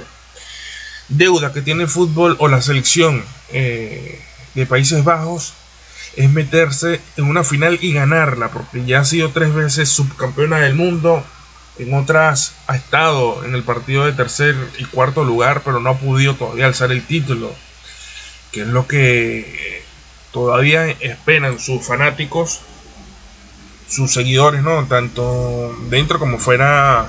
deuda 1.08 1.53
que 1.53 1.62
tiene 1.62 1.84
el 1.84 1.89
fútbol 1.89 2.36
o 2.39 2.48
la 2.48 2.62
selección 2.62 3.24
eh, 3.50 4.20
de 4.55 4.65
Países 4.65 5.03
Bajos 5.03 5.53
es 6.15 6.29
meterse 6.29 7.00
en 7.17 7.25
una 7.25 7.44
final 7.44 7.77
y 7.82 7.94
ganarla, 7.94 8.50
porque 8.50 8.86
ya 8.86 9.01
ha 9.01 9.05
sido 9.05 9.29
tres 9.32 9.53
veces 9.53 9.89
subcampeona 9.89 10.60
del 10.60 10.75
mundo. 10.75 11.24
En 11.77 11.94
otras 11.94 12.53
ha 12.67 12.75
estado 12.75 13.44
en 13.44 13.53
el 13.53 13.63
partido 13.63 14.05
de 14.05 14.13
tercer 14.13 14.55
y 14.79 14.86
cuarto 14.86 15.25
lugar, 15.25 15.62
pero 15.63 15.79
no 15.79 15.89
ha 15.91 15.98
podido 15.98 16.36
todavía 16.36 16.65
alzar 16.65 16.91
el 16.91 17.05
título, 17.05 17.53
que 18.51 18.62
es 18.62 18.67
lo 18.67 18.88
que 18.88 19.85
todavía 20.36 20.89
esperan 21.00 21.60
sus 21.60 21.88
fanáticos, 21.88 22.60
sus 23.88 24.12
seguidores, 24.12 24.63
¿no? 24.63 24.84
Tanto 24.84 25.74
dentro 25.89 26.20
como 26.20 26.39
fuera 26.39 27.08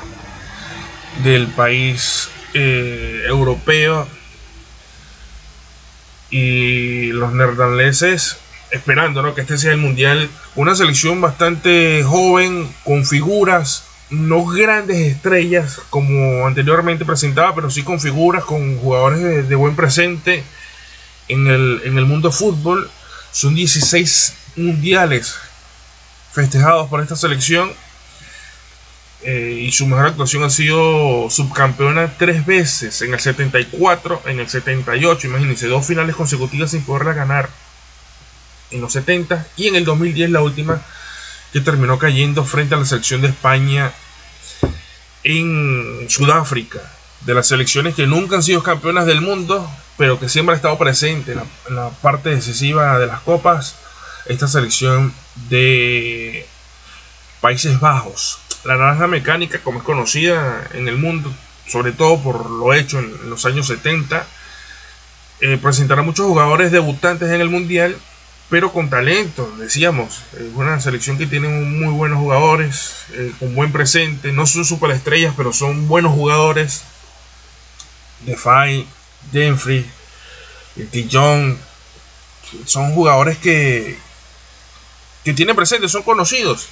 del 1.24 1.48
país 1.48 2.30
eh, 2.54 3.24
europeo. 3.26 4.06
Y 6.30 7.08
los 7.08 7.32
neerlandeses 7.32 8.38
esperando 8.70 9.22
¿no? 9.22 9.34
que 9.34 9.40
este 9.40 9.58
sea 9.58 9.72
el 9.72 9.78
mundial. 9.78 10.30
Una 10.54 10.76
selección 10.76 11.20
bastante 11.20 12.04
joven, 12.04 12.72
con 12.84 13.04
figuras, 13.04 13.86
no 14.08 14.44
grandes 14.44 14.98
estrellas 14.98 15.80
como 15.90 16.46
anteriormente 16.46 17.04
presentaba, 17.04 17.56
pero 17.56 17.70
sí 17.70 17.82
con 17.82 17.98
figuras, 17.98 18.44
con 18.44 18.78
jugadores 18.78 19.48
de, 19.48 19.54
buen 19.56 19.74
presente 19.74 20.44
en 21.26 21.48
el, 21.48 21.82
en 21.84 21.98
el 21.98 22.06
mundo 22.06 22.30
fútbol. 22.30 22.88
Son 23.36 23.54
16 23.54 24.32
mundiales 24.56 25.34
festejados 26.32 26.88
por 26.88 27.02
esta 27.02 27.16
selección. 27.16 27.70
Eh, 29.24 29.64
y 29.66 29.72
su 29.72 29.86
mejor 29.86 30.06
actuación 30.06 30.42
ha 30.42 30.48
sido 30.48 31.28
subcampeona 31.28 32.16
tres 32.16 32.46
veces, 32.46 33.02
en 33.02 33.12
el 33.12 33.20
74, 33.20 34.22
en 34.24 34.40
el 34.40 34.48
78, 34.48 35.26
imagínense, 35.26 35.66
dos 35.66 35.86
finales 35.86 36.16
consecutivas 36.16 36.70
sin 36.70 36.82
poderla 36.82 37.12
ganar 37.12 37.50
en 38.70 38.80
los 38.80 38.94
70 38.94 39.46
y 39.58 39.66
en 39.66 39.76
el 39.76 39.84
2010 39.84 40.30
la 40.30 40.40
última 40.40 40.80
que 41.52 41.60
terminó 41.60 41.98
cayendo 41.98 42.42
frente 42.42 42.74
a 42.74 42.78
la 42.78 42.86
selección 42.86 43.20
de 43.20 43.28
España 43.28 43.92
en 45.24 46.06
Sudáfrica, 46.08 46.80
de 47.20 47.34
las 47.34 47.48
selecciones 47.48 47.94
que 47.94 48.06
nunca 48.06 48.36
han 48.36 48.42
sido 48.42 48.62
campeonas 48.62 49.04
del 49.04 49.20
mundo, 49.20 49.70
pero 49.96 50.20
que 50.20 50.28
siempre 50.28 50.54
ha 50.54 50.56
estado 50.56 50.78
presente 50.78 51.32
en 51.32 51.74
la, 51.76 51.90
parte 51.90 52.30
decisiva 52.30 52.98
de 52.98 53.06
las 53.06 53.20
copas, 53.20 53.76
esta 54.26 54.48
selección 54.48 55.14
de 55.48 56.46
Países 57.40 57.80
Bajos. 57.80 58.38
La 58.64 58.76
naranja 58.76 59.06
mecánica, 59.06 59.60
como 59.60 59.78
es 59.78 59.84
conocida 59.84 60.68
en 60.74 60.88
el 60.88 60.98
mundo, 60.98 61.32
sobre 61.66 61.92
todo 61.92 62.20
por 62.22 62.50
lo 62.50 62.74
hecho 62.74 62.98
en, 62.98 63.30
los 63.30 63.46
años 63.46 63.68
70, 63.68 64.26
eh, 65.40 65.58
presentará 65.60 66.02
muchos 66.02 66.26
jugadores 66.26 66.72
debutantes 66.72 67.30
en 67.30 67.40
el 67.40 67.48
Mundial, 67.48 67.96
pero 68.48 68.72
con 68.72 68.90
talento, 68.90 69.50
decíamos. 69.58 70.22
Es 70.34 70.54
una 70.54 70.80
selección 70.80 71.18
que 71.18 71.26
tiene 71.26 71.48
muy 71.48 71.92
buenos 71.92 72.18
jugadores, 72.18 73.06
eh, 73.12 73.32
con 73.38 73.54
buen 73.54 73.72
presente. 73.72 74.32
No 74.32 74.46
son 74.46 74.64
superestrellas, 74.64 75.34
pero 75.36 75.52
son 75.52 75.88
buenos 75.88 76.12
jugadores. 76.12 76.84
Defy, 78.20 78.86
Denfrey, 79.32 79.88
John 81.10 81.58
son 82.64 82.92
jugadores 82.92 83.38
que, 83.38 83.98
que 85.24 85.32
tienen 85.34 85.56
presente, 85.56 85.88
son 85.88 86.02
conocidos. 86.02 86.68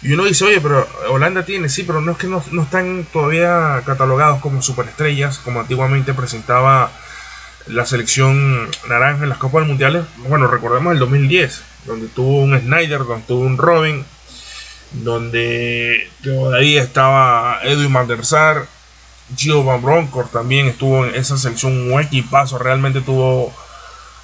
Y 0.00 0.12
uno 0.12 0.24
dice, 0.24 0.44
oye, 0.44 0.60
pero 0.60 0.86
Holanda 1.08 1.44
tiene, 1.44 1.68
sí, 1.68 1.82
pero 1.82 2.00
no 2.00 2.12
es 2.12 2.18
que 2.18 2.28
no, 2.28 2.42
están 2.62 3.06
todavía 3.12 3.82
catalogados 3.84 4.40
como 4.40 4.62
superestrellas, 4.62 5.38
como 5.38 5.60
antiguamente 5.60 6.14
presentaba 6.14 6.92
la 7.66 7.84
selección 7.84 8.70
naranja 8.88 9.24
en 9.24 9.28
las 9.28 9.38
Copas 9.38 9.66
Mundiales. 9.66 10.04
Bueno, 10.28 10.46
recordemos 10.46 10.92
el 10.92 11.00
2010, 11.00 11.62
donde 11.86 12.06
tuvo 12.06 12.42
un 12.42 12.58
Snyder, 12.58 13.00
donde 13.04 13.26
tuvo 13.26 13.40
un 13.40 13.58
Robin, 13.58 14.04
donde 14.92 16.08
todavía 16.22 16.82
estaba 16.82 17.58
Edwin 17.64 17.92
van 17.92 18.06
der 18.06 18.24
Gio 19.36 19.62
Van 19.64 19.82
Bronckhorst 19.82 20.32
también 20.32 20.66
estuvo 20.66 21.04
en 21.04 21.14
esa 21.14 21.36
selección, 21.36 21.92
un 21.92 22.00
equipazo, 22.00 22.58
realmente 22.58 23.00
tuvo 23.00 23.52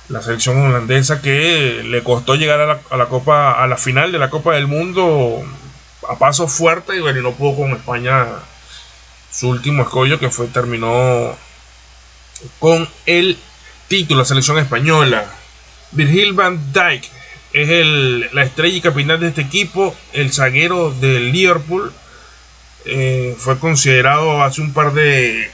la 0.08 0.22
selección 0.22 0.58
holandesa 0.58 1.22
que 1.22 1.82
le 1.84 2.02
costó 2.02 2.34
llegar 2.34 2.60
a 2.60 2.96
la, 2.96 3.06
Copa, 3.06 3.52
a 3.52 3.66
la 3.66 3.76
final 3.76 4.12
de 4.12 4.18
la 4.18 4.30
Copa 4.30 4.54
del 4.54 4.66
Mundo 4.66 5.42
a 6.08 6.18
paso 6.18 6.48
fuerte 6.48 6.96
y 6.96 7.00
bueno, 7.00 7.22
no 7.22 7.32
pudo 7.32 7.56
con 7.56 7.70
España 7.72 8.26
su 9.30 9.48
último 9.48 9.82
escollo 9.82 10.18
que 10.18 10.30
fue 10.30 10.46
terminó 10.48 11.34
con 12.58 12.88
el 13.06 13.38
título 13.88 14.20
la 14.20 14.26
selección 14.26 14.58
española. 14.58 15.24
Virgil 15.92 16.32
van 16.34 16.72
Dijk 16.72 17.04
es 17.52 17.68
el, 17.70 18.28
la 18.32 18.42
estrella 18.42 18.76
y 18.76 18.80
capitán 18.80 19.20
de 19.20 19.28
este 19.28 19.42
equipo, 19.42 19.94
el 20.12 20.32
zaguero 20.32 20.90
del 20.90 21.32
Liverpool 21.32 21.92
eh, 22.86 23.34
fue 23.38 23.58
considerado 23.58 24.42
hace 24.42 24.60
un 24.60 24.72
par 24.72 24.92
de, 24.92 25.50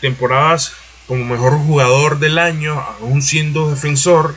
temporadas 0.00 0.72
como 1.06 1.24
mejor 1.24 1.54
jugador 1.58 2.18
del 2.18 2.38
año, 2.38 2.80
aún 3.00 3.22
siendo 3.22 3.70
defensor. 3.70 4.34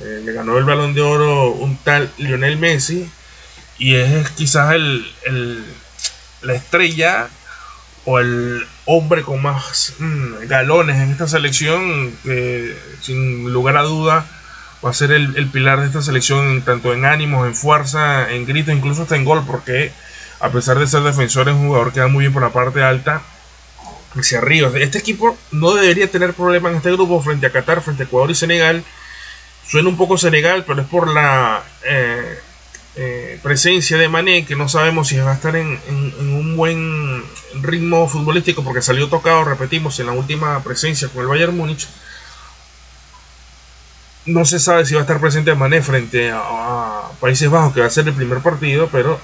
Eh, 0.00 0.22
le 0.24 0.32
ganó 0.32 0.58
el 0.58 0.64
balón 0.64 0.94
de 0.94 1.00
oro 1.00 1.50
un 1.50 1.76
tal 1.76 2.10
Lionel 2.18 2.58
Messi 2.58 3.08
y 3.78 3.94
es 3.94 4.28
quizás 4.30 4.74
el, 4.74 5.64
la 6.42 6.54
estrella 6.54 7.28
o 8.04 8.18
el 8.18 8.66
hombre 8.84 9.22
con 9.22 9.40
más 9.40 9.94
mm, 9.98 10.46
galones 10.46 10.96
en 10.96 11.10
esta 11.10 11.26
selección, 11.26 12.12
que 12.22 12.76
sin 13.00 13.50
lugar 13.52 13.76
a 13.76 13.82
duda 13.82 14.26
va 14.84 14.90
a 14.90 14.94
ser 14.94 15.12
el, 15.12 15.36
el, 15.36 15.48
pilar 15.48 15.80
de 15.80 15.86
esta 15.86 16.02
selección 16.02 16.62
tanto 16.62 16.92
en 16.92 17.06
ánimos, 17.06 17.46
en 17.46 17.54
fuerza, 17.54 18.30
en 18.30 18.44
grito, 18.44 18.72
incluso 18.72 19.02
hasta 19.02 19.16
en 19.16 19.24
gol, 19.24 19.44
porque 19.46 19.92
a 20.44 20.50
pesar 20.50 20.78
de 20.78 20.86
ser 20.86 21.02
defensor, 21.02 21.48
es 21.48 21.54
un 21.54 21.68
jugador 21.68 21.90
que 21.90 22.00
da 22.00 22.06
muy 22.06 22.24
bien 22.24 22.32
por 22.34 22.42
la 22.42 22.50
parte 22.50 22.82
alta 22.82 23.22
hacia 24.14 24.38
arriba. 24.38 24.70
Este 24.74 24.98
equipo 24.98 25.38
no 25.50 25.72
debería 25.72 26.10
tener 26.10 26.34
problemas 26.34 26.72
en 26.72 26.76
este 26.76 26.92
grupo 26.92 27.22
frente 27.22 27.46
a 27.46 27.50
Qatar, 27.50 27.80
frente 27.80 28.02
a 28.02 28.06
Ecuador 28.06 28.30
y 28.30 28.34
Senegal. 28.34 28.84
Suena 29.66 29.88
un 29.88 29.96
poco 29.96 30.18
Senegal, 30.18 30.64
pero 30.66 30.82
es 30.82 30.86
por 30.86 31.08
la 31.08 31.62
eh, 31.82 32.38
eh, 32.96 33.40
presencia 33.42 33.96
de 33.96 34.06
Mané, 34.10 34.44
que 34.44 34.54
no 34.54 34.68
sabemos 34.68 35.08
si 35.08 35.16
va 35.16 35.30
a 35.32 35.34
estar 35.34 35.56
en, 35.56 35.80
un 35.88 36.54
buen 36.58 37.24
ritmo 37.62 38.06
futbolístico, 38.06 38.62
porque 38.62 38.82
salió 38.82 39.08
tocado, 39.08 39.44
repetimos, 39.44 39.98
en 39.98 40.08
la 40.08 40.12
última 40.12 40.62
presencia 40.62 41.08
con 41.08 41.22
el 41.22 41.28
Bayern 41.28 41.56
Múnich. 41.56 41.88
No 44.26 44.44
se 44.44 44.58
sabe 44.58 44.84
si 44.84 44.92
va 44.92 45.00
a 45.00 45.04
estar 45.04 45.20
presente 45.20 45.54
Mané 45.54 45.80
frente 45.80 46.30
a 46.30 47.08
Países 47.18 47.48
Bajos, 47.48 47.72
que 47.72 47.80
va 47.80 47.86
a 47.86 47.90
ser 47.90 48.06
el 48.06 48.14
primer 48.14 48.40
partido, 48.40 48.90
pero 48.92 49.18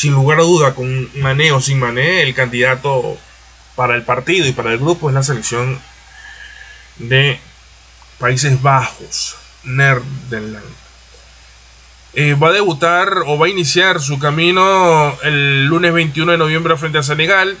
sin 0.00 0.14
lugar 0.14 0.40
a 0.40 0.44
duda, 0.44 0.74
con 0.74 1.10
Mané 1.20 1.52
o 1.52 1.60
sin 1.60 1.78
Mané, 1.78 2.22
el 2.22 2.32
candidato 2.32 3.18
para 3.76 3.94
el 3.94 4.02
partido 4.02 4.46
y 4.46 4.52
para 4.52 4.72
el 4.72 4.78
grupo 4.78 5.10
es 5.10 5.14
la 5.14 5.22
selección 5.22 5.78
de 6.96 7.38
Países 8.18 8.62
Bajos, 8.62 9.36
Nerdenland. 9.62 10.64
eh, 12.14 12.32
va 12.32 12.48
a 12.48 12.52
debutar 12.52 13.24
o 13.26 13.36
va 13.36 13.44
a 13.44 13.50
iniciar 13.50 14.00
su 14.00 14.18
camino 14.18 15.18
el 15.22 15.66
lunes 15.66 15.92
21 15.92 16.32
de 16.32 16.38
noviembre 16.38 16.78
frente 16.78 16.96
a 16.96 17.02
Senegal. 17.02 17.58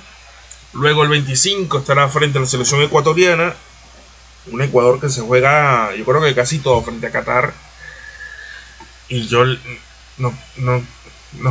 Luego 0.72 1.02
el 1.02 1.10
25 1.10 1.80
estará 1.80 2.08
frente 2.08 2.38
a 2.38 2.40
la 2.40 2.46
selección 2.46 2.80
ecuatoriana. 2.80 3.54
Un 4.50 4.62
Ecuador 4.62 4.98
que 4.98 5.10
se 5.10 5.20
juega, 5.20 5.94
yo 5.94 6.06
creo 6.06 6.22
que 6.22 6.34
casi 6.34 6.58
todo 6.60 6.80
frente 6.80 7.06
a 7.06 7.10
Qatar. 7.10 7.52
Y 9.10 9.28
yo 9.28 9.44
no, 10.16 10.34
no, 10.56 10.82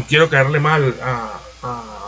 quiero 0.08 0.30
caerle 0.30 0.60
mal 0.60 0.96
a, 1.02 1.40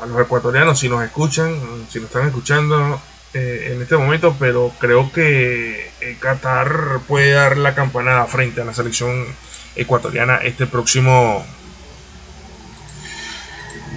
los 0.07 0.19
ecuatorianos 0.19 0.79
si 0.79 0.89
nos 0.89 1.03
escuchan, 1.03 1.53
si 1.89 1.99
nos 1.99 2.07
están 2.07 2.25
escuchando 2.25 2.99
eh, 3.33 3.73
en 3.73 3.81
este 3.81 3.95
momento, 3.95 4.35
pero 4.39 4.71
creo 4.79 5.11
que 5.11 5.91
eh, 6.01 6.17
Qatar 6.19 7.01
puede 7.07 7.31
dar 7.31 7.57
la 7.57 7.75
campanada 7.75 8.25
frente 8.25 8.61
a 8.61 8.65
la 8.65 8.73
selección 8.73 9.27
ecuatoriana 9.75 10.37
este 10.37 10.65
próximo 10.65 11.45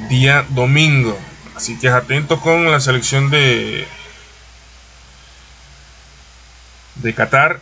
día 0.09 0.45
domingo. 0.51 1.19
Así 1.55 1.79
que 1.79 1.89
atentos 1.89 2.41
con 2.41 2.71
la 2.71 2.81
selección 2.81 3.31
de 3.31 3.87
de 6.97 7.15
Qatar 7.15 7.61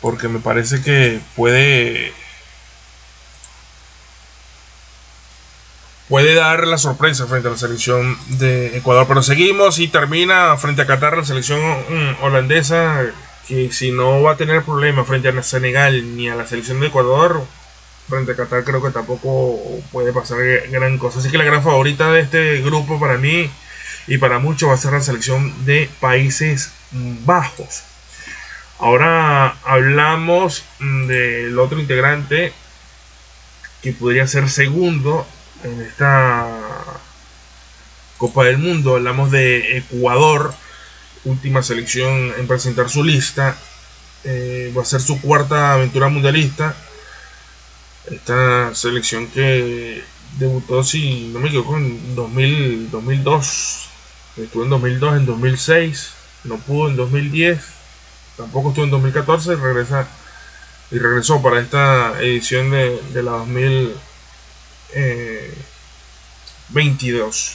porque 0.00 0.28
me 0.28 0.40
parece 0.40 0.82
que 0.82 1.20
puede 1.36 2.12
puede 6.12 6.34
dar 6.34 6.66
la 6.66 6.76
sorpresa 6.76 7.26
frente 7.26 7.48
a 7.48 7.52
la 7.52 7.56
selección 7.56 8.18
de 8.38 8.76
Ecuador. 8.76 9.06
Pero 9.08 9.22
seguimos 9.22 9.78
y 9.78 9.88
termina 9.88 10.54
frente 10.58 10.82
a 10.82 10.86
Qatar 10.86 11.16
la 11.16 11.24
selección 11.24 11.58
mm, 11.58 12.22
holandesa 12.22 13.00
que 13.48 13.72
si 13.72 13.92
no 13.92 14.20
va 14.20 14.32
a 14.32 14.36
tener 14.36 14.62
problemas 14.62 15.06
frente 15.06 15.30
a 15.30 15.42
Senegal 15.42 16.14
ni 16.14 16.28
a 16.28 16.34
la 16.34 16.46
selección 16.46 16.80
de 16.80 16.88
Ecuador, 16.88 17.42
frente 18.10 18.32
a 18.32 18.36
Qatar 18.36 18.62
creo 18.62 18.82
que 18.82 18.90
tampoco 18.90 19.58
puede 19.90 20.12
pasar 20.12 20.36
gran 20.70 20.98
cosa. 20.98 21.18
Así 21.18 21.30
que 21.30 21.38
la 21.38 21.44
gran 21.44 21.62
favorita 21.62 22.12
de 22.12 22.20
este 22.20 22.60
grupo 22.60 23.00
para 23.00 23.16
mí 23.16 23.50
y 24.06 24.18
para 24.18 24.38
muchos 24.38 24.68
va 24.68 24.74
a 24.74 24.76
ser 24.76 24.92
la 24.92 25.00
selección 25.00 25.64
de 25.64 25.88
Países 25.98 26.72
Bajos. 27.24 27.84
Ahora 28.78 29.56
hablamos 29.64 30.62
mm, 30.78 31.06
del 31.06 31.58
otro 31.58 31.80
integrante 31.80 32.52
que 33.80 33.92
podría 33.92 34.26
ser 34.26 34.50
segundo 34.50 35.26
en 35.64 35.80
esta 35.82 36.48
Copa 38.18 38.44
del 38.44 38.58
Mundo. 38.58 38.96
Hablamos 38.96 39.30
de 39.30 39.78
Ecuador, 39.78 40.54
última 41.24 41.62
selección 41.62 42.32
en 42.38 42.46
presentar 42.46 42.88
su 42.88 43.04
lista. 43.04 43.56
Eh, 44.24 44.72
va 44.76 44.82
a 44.82 44.84
ser 44.84 45.00
su 45.00 45.20
cuarta 45.20 45.74
aventura 45.74 46.08
mundialista. 46.08 46.74
Esta 48.10 48.74
selección 48.74 49.28
que 49.28 50.02
debutó, 50.38 50.82
si 50.82 51.28
no 51.32 51.40
me 51.40 51.48
equivoco, 51.48 51.76
en 51.76 52.14
2000, 52.14 52.90
2002. 52.90 53.88
Estuvo 54.36 54.64
en 54.64 54.70
2002, 54.70 55.16
en 55.16 55.26
2006. 55.26 56.12
No 56.44 56.58
pudo 56.58 56.88
en 56.88 56.96
2010. 56.96 57.60
Tampoco 58.36 58.70
estuvo 58.70 58.84
en 58.84 58.90
2014 58.90 59.52
y 59.52 59.56
regresa 59.56 60.08
y 60.90 60.98
regresó 60.98 61.40
para 61.42 61.60
esta 61.60 62.20
edición 62.20 62.70
de, 62.70 63.00
de 63.14 63.22
la 63.22 63.32
2000 63.32 63.94
22 66.68 67.48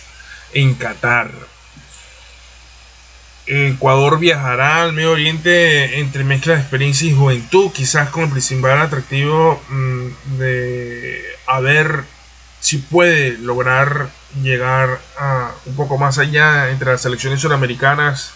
eh, 0.54 0.62
en 0.62 0.76
Qatar. 0.76 1.32
Ecuador 3.46 4.20
viajará 4.20 4.84
al 4.84 4.94
Medio 4.94 5.12
Oriente 5.12 6.00
entre 6.00 6.26
mezcla 6.26 6.56
de 6.56 6.60
experiencia 6.60 7.08
y 7.08 7.16
juventud, 7.16 7.72
quizás 7.72 8.10
con 8.10 8.24
el 8.24 8.30
principal 8.30 8.82
atractivo 8.82 9.64
mm, 9.70 10.38
de 10.38 11.24
a 11.46 11.62
ver 11.62 12.04
si 12.60 12.80
puede 12.80 13.38
lograr 13.38 14.10
llegar 14.42 15.00
a 15.18 15.52
un 15.66 15.76
poco 15.76 15.98
más 15.98 16.18
allá 16.18 16.70
entre 16.70 16.92
las 16.92 17.02
selecciones 17.02 17.40
suramericanas 17.40 18.34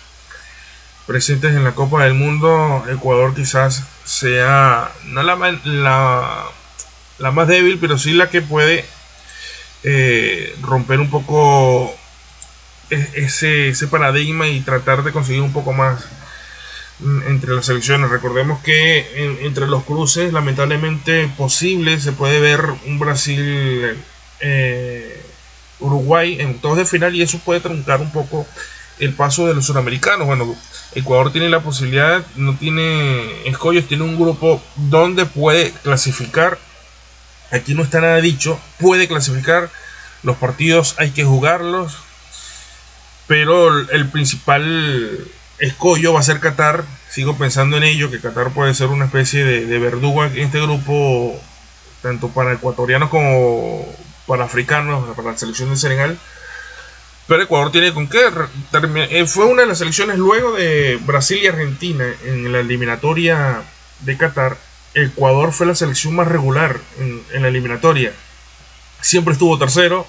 presentes 1.06 1.54
en 1.54 1.66
la 1.66 1.74
Copa 1.74 2.06
del 2.06 2.14
Mundo. 2.14 2.86
Ecuador 2.90 3.36
quizás 3.36 3.84
sea 4.06 4.92
no 5.08 5.24
la, 5.24 6.46
la 7.19 7.32
más 7.32 7.47
débil, 7.47 7.78
pero 7.80 7.97
sí 7.97 8.13
la 8.13 8.30
que 8.30 8.41
puede 8.41 8.86
eh, 9.84 10.56
romper 10.62 11.00
un 11.00 11.10
poco 11.10 11.95
e-, 12.89 13.10
ese, 13.15 13.69
ese 13.69 13.88
paradigma 13.88 14.47
y 14.47 14.60
tratar 14.62 15.04
de 15.04 15.12
conseguir 15.12 15.41
un 15.41 15.54
poco 15.54 15.74
más 15.74 16.06
mm, 17.00 17.21
entre 17.28 17.56
las 17.56 17.65
selecciones. 17.65 18.10
Recordemos 18.10 18.62
que 18.62 19.38
entre 19.41 19.67
los 19.67 19.84
cruces, 19.84 20.34
lamentablemente 20.34 21.30
posible, 21.38 22.00
se 22.00 22.12
puede 22.12 22.39
ver 22.39 22.62
un 22.86 23.00
Brasil 23.00 23.97
eh, 24.41 25.21
Uruguay 25.80 26.38
en 26.39 26.52
octavos 26.52 26.78
de 26.78 26.86
final 26.86 27.15
y 27.15 27.21
eso 27.21 27.39
puede 27.39 27.60
truncar 27.60 28.02
un 28.02 28.12
poco 28.12 28.45
el 29.00 29.13
paso 29.13 29.47
de 29.47 29.56
los 29.56 29.65
sudamericanos. 29.65 30.28
Bueno, 30.28 30.56
Ecuador 30.93 31.32
tiene 31.32 31.50
la 31.50 31.62
posibilidad, 31.62 32.24
no 32.36 32.56
tiene 32.56 33.47
escollos, 33.47 33.88
tiene 33.88 34.04
un 34.04 34.19
grupo 34.19 34.62
donde 34.76 35.26
puede 35.26 35.71
clasificar 35.84 36.60
Aquí 37.52 37.74
no 37.74 37.84
está 37.84 38.02
nada 38.02 38.18
dicho. 38.18 38.60
Puede 38.80 39.08
clasificar. 39.08 39.70
Los 40.24 40.38
partidos 40.38 40.96
hay 40.98 41.12
que 41.12 41.24
jugarlos. 41.24 41.98
Pero 43.28 43.80
el 43.90 44.10
principal 44.10 45.28
escollo 45.60 46.14
va 46.14 46.20
a 46.20 46.24
ser 46.24 46.40
Qatar. 46.40 46.84
Sigo 47.10 47.38
pensando 47.38 47.78
en 47.78 47.84
ello, 47.84 48.10
que 48.10 48.20
Qatar 48.20 48.52
puede 48.52 48.74
ser 48.74 48.88
una 48.88 49.06
especie 49.06 49.44
de, 49.44 49.80
verdugo 49.80 50.26
en 50.26 50.38
este 50.40 50.62
grupo, 50.62 51.40
tanto 52.02 52.30
para 52.30 52.54
ecuatorianos 52.54 53.10
como 53.10 53.86
para 54.28 54.46
africanos, 54.46 55.16
para 55.16 55.32
la 55.32 55.38
selección 55.38 55.70
de 55.70 55.78
Senegal. 55.78 56.18
Pero 57.28 57.44
Ecuador 57.44 57.72
tiene 57.72 57.94
con 57.94 58.08
qué. 58.08 58.20
Eh, 59.10 59.26
fue 59.26 59.46
una 59.46 59.62
de 59.62 59.68
las 59.68 59.78
selecciones 59.78 60.18
luego 60.18 60.54
de 60.54 61.00
Brasil 61.06 61.40
y 61.42 61.48
Argentina 61.48 62.06
en 62.26 62.52
la 62.52 62.60
eliminatoria 62.60 63.62
de 64.02 64.18
Qatar 64.18 64.58
Ecuador 64.93 65.54
fue 65.54 65.67
la 65.67 65.75
selección 65.75 66.15
más 66.15 66.27
regular 66.27 66.80
en, 66.99 67.41
la 67.41 67.47
eliminatoria. 67.47 68.13
Siempre 68.99 69.34
estuvo 69.34 69.58
tercero. 69.58 70.06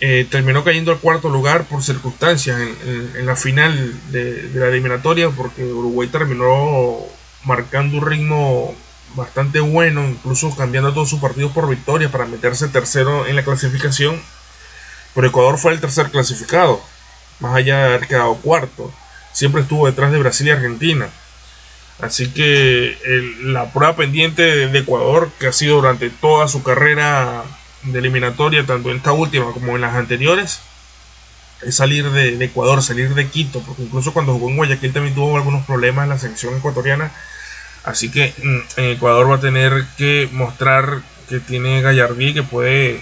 Eh, 0.00 0.26
terminó 0.30 0.64
cayendo 0.64 0.90
al 0.90 0.98
cuarto 0.98 1.28
lugar 1.28 1.64
por 1.64 1.82
circunstancias 1.82 2.60
en, 2.60 3.26
la 3.26 3.36
final 3.36 3.94
de, 4.10 4.50
la 4.54 4.66
eliminatoria 4.66 5.30
porque 5.30 5.64
Uruguay 5.64 6.08
terminó 6.08 6.98
marcando 7.44 7.98
un 7.98 8.06
ritmo 8.06 8.74
bastante 9.14 9.60
bueno, 9.60 10.06
incluso 10.06 10.54
cambiando 10.56 10.92
todos 10.92 11.08
sus 11.08 11.20
partidos 11.20 11.52
por 11.52 11.68
victoria 11.68 12.10
para 12.10 12.26
meterse 12.26 12.68
tercero 12.68 13.26
en 13.26 13.36
la 13.36 13.44
clasificación. 13.44 14.20
Pero 15.14 15.28
Ecuador 15.28 15.58
fue 15.58 15.72
el 15.72 15.80
tercer 15.80 16.10
clasificado, 16.10 16.80
más 17.38 17.54
allá 17.54 17.78
de 17.78 17.84
haber 17.84 18.08
quedado 18.08 18.34
cuarto. 18.36 18.92
Siempre 19.32 19.62
estuvo 19.62 19.86
detrás 19.86 20.10
de 20.12 20.18
Brasil 20.18 20.48
y 20.48 20.50
Argentina. 20.50 21.08
Así 22.00 22.30
que 22.30 22.98
la 23.42 23.72
prueba 23.72 23.96
pendiente 23.96 24.42
de 24.42 24.78
Ecuador, 24.78 25.30
que 25.38 25.46
ha 25.46 25.52
sido 25.52 25.76
durante 25.76 26.10
toda 26.10 26.48
su 26.48 26.62
carrera 26.62 27.44
de 27.84 27.98
eliminatoria, 27.98 28.66
tanto 28.66 28.90
en 28.90 28.96
esta 28.96 29.12
última 29.12 29.52
como 29.52 29.76
en 29.76 29.82
las 29.82 29.94
anteriores, 29.94 30.60
es 31.62 31.76
salir 31.76 32.10
de, 32.10 32.44
Ecuador, 32.44 32.82
salir 32.82 33.14
de 33.14 33.28
Quito, 33.28 33.60
porque 33.60 33.82
incluso 33.82 34.12
cuando 34.12 34.32
jugó 34.34 34.50
en 34.50 34.56
Guayaquil 34.56 34.92
también 34.92 35.14
tuvo 35.14 35.36
algunos 35.36 35.64
problemas 35.64 36.04
en 36.04 36.10
la 36.10 36.18
selección 36.18 36.56
ecuatoriana. 36.56 37.12
Así 37.84 38.10
que 38.10 38.34
mm, 38.42 38.80
en 38.80 38.84
Ecuador 38.90 39.30
va 39.30 39.36
a 39.36 39.40
tener 39.40 39.86
que 39.96 40.28
mostrar 40.32 41.02
que 41.28 41.40
tiene 41.40 41.80
gallardía 41.80 42.34
que 42.34 42.42
puede 42.42 43.00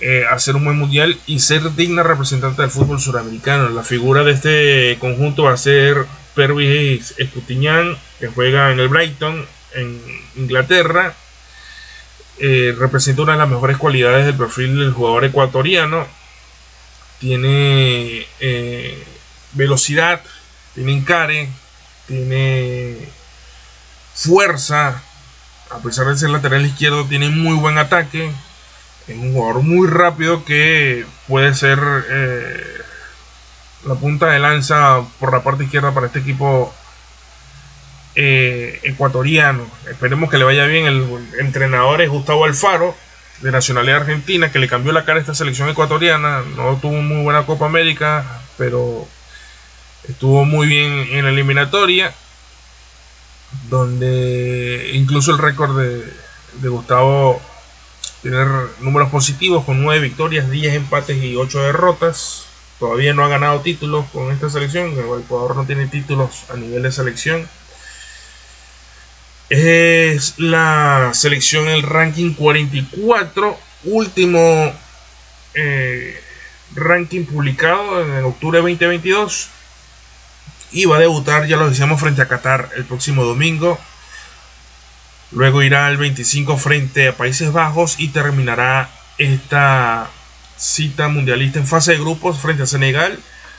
eh, 0.00 0.24
hacer 0.30 0.56
un 0.56 0.64
buen 0.64 0.78
mundial 0.78 1.18
y 1.26 1.40
ser 1.40 1.74
digna 1.74 2.02
representante 2.02 2.62
del 2.62 2.70
fútbol 2.70 3.00
suramericano. 3.00 3.68
La 3.68 3.82
figura 3.82 4.24
de 4.24 4.32
este 4.32 4.98
conjunto 4.98 5.44
va 5.44 5.52
a 5.52 5.56
ser 5.56 6.06
Pervis 6.34 7.14
Escutiñán, 7.18 7.96
que 8.18 8.28
juega 8.28 8.72
en 8.72 8.80
el 8.80 8.88
Brighton, 8.88 9.46
en 9.74 10.00
Inglaterra. 10.36 11.14
Eh, 12.38 12.74
representa 12.78 13.22
una 13.22 13.32
de 13.32 13.38
las 13.38 13.48
mejores 13.48 13.76
cualidades 13.76 14.26
del 14.26 14.36
perfil 14.36 14.78
del 14.78 14.92
jugador 14.92 15.24
ecuatoriano. 15.24 16.06
Tiene 17.20 18.26
eh, 18.40 19.04
velocidad, 19.52 20.22
tiene 20.74 20.92
encare, 20.92 21.48
tiene 22.06 22.96
fuerza. 24.14 25.02
A 25.70 25.78
pesar 25.78 26.06
de 26.06 26.16
ser 26.16 26.30
lateral 26.30 26.66
izquierdo, 26.66 27.06
tiene 27.06 27.28
muy 27.30 27.56
buen 27.56 27.78
ataque. 27.78 28.30
Es 29.08 29.16
un 29.16 29.32
jugador 29.32 29.62
muy 29.62 29.88
rápido 29.88 30.44
que 30.44 31.06
puede 31.28 31.54
ser 31.54 31.78
eh, 32.10 32.82
la 33.86 33.94
punta 33.94 34.26
de 34.26 34.38
lanza 34.38 35.00
por 35.18 35.32
la 35.32 35.42
parte 35.42 35.64
izquierda 35.64 35.92
para 35.92 36.06
este 36.06 36.20
equipo 36.20 36.72
eh, 38.14 38.80
ecuatoriano. 38.84 39.66
Esperemos 39.90 40.30
que 40.30 40.38
le 40.38 40.44
vaya 40.44 40.66
bien. 40.66 40.86
El, 40.86 41.04
entrenador 41.40 42.02
es 42.02 42.10
Gustavo 42.10 42.44
Alfaro, 42.44 42.94
de 43.40 43.50
nacionalidad 43.50 44.02
argentina, 44.02 44.52
que 44.52 44.58
le 44.58 44.68
cambió 44.68 44.92
la 44.92 45.04
cara 45.04 45.18
a 45.18 45.20
esta 45.20 45.34
selección 45.34 45.68
ecuatoriana. 45.68 46.42
No 46.56 46.76
tuvo 46.76 47.02
muy 47.02 47.22
buena 47.22 47.46
Copa 47.46 47.66
América, 47.66 48.40
pero 48.56 49.06
estuvo 50.08 50.44
muy 50.44 50.66
bien 50.66 51.08
en 51.10 51.24
la 51.24 51.30
eliminatoria, 51.30 52.14
donde 53.68 54.90
incluso 54.94 55.32
el 55.32 55.38
récord 55.38 55.78
de 55.80 56.22
de 56.60 56.68
Gustavo 56.68 57.40
tener 58.22 58.46
números 58.80 59.10
positivos 59.10 59.64
con 59.64 59.82
9 59.82 60.00
victorias, 60.00 60.50
10 60.50 60.74
empates 60.74 61.22
y 61.22 61.36
8 61.36 61.62
derrotas. 61.62 62.46
Todavía 62.82 63.14
no 63.14 63.24
ha 63.24 63.28
ganado 63.28 63.60
títulos 63.60 64.06
con 64.12 64.32
esta 64.32 64.50
selección. 64.50 64.90
El 64.90 65.20
Ecuador 65.20 65.54
no 65.54 65.64
tiene 65.64 65.86
títulos 65.86 66.46
a 66.52 66.56
nivel 66.56 66.82
de 66.82 66.90
selección. 66.90 67.48
Es 69.50 70.34
la 70.38 71.12
selección, 71.14 71.68
el 71.68 71.84
ranking 71.84 72.34
44, 72.34 73.56
último 73.84 74.74
eh, 75.54 76.20
ranking 76.74 77.24
publicado 77.24 78.02
en 78.02 78.24
octubre 78.24 78.58
de 78.58 78.62
2022. 78.62 79.48
Y 80.72 80.86
va 80.86 80.96
a 80.96 81.00
debutar, 81.00 81.46
ya 81.46 81.58
lo 81.58 81.68
decíamos, 81.68 82.00
frente 82.00 82.20
a 82.20 82.26
Qatar 82.26 82.70
el 82.74 82.84
próximo 82.84 83.22
domingo. 83.22 83.78
Luego 85.30 85.62
irá 85.62 85.86
al 85.86 85.98
25 85.98 86.56
frente 86.56 87.06
a 87.06 87.16
Países 87.16 87.52
Bajos 87.52 88.00
y 88.00 88.08
terminará 88.08 88.90
esta 89.18 90.10
cita 90.56 91.08
mundialista 91.08 91.58
en 91.58 91.66
fase 91.66 91.92
de 91.92 91.98
grupos 91.98 92.38
frente 92.38 92.62
a 92.62 92.66
Senegal, 92.66 93.18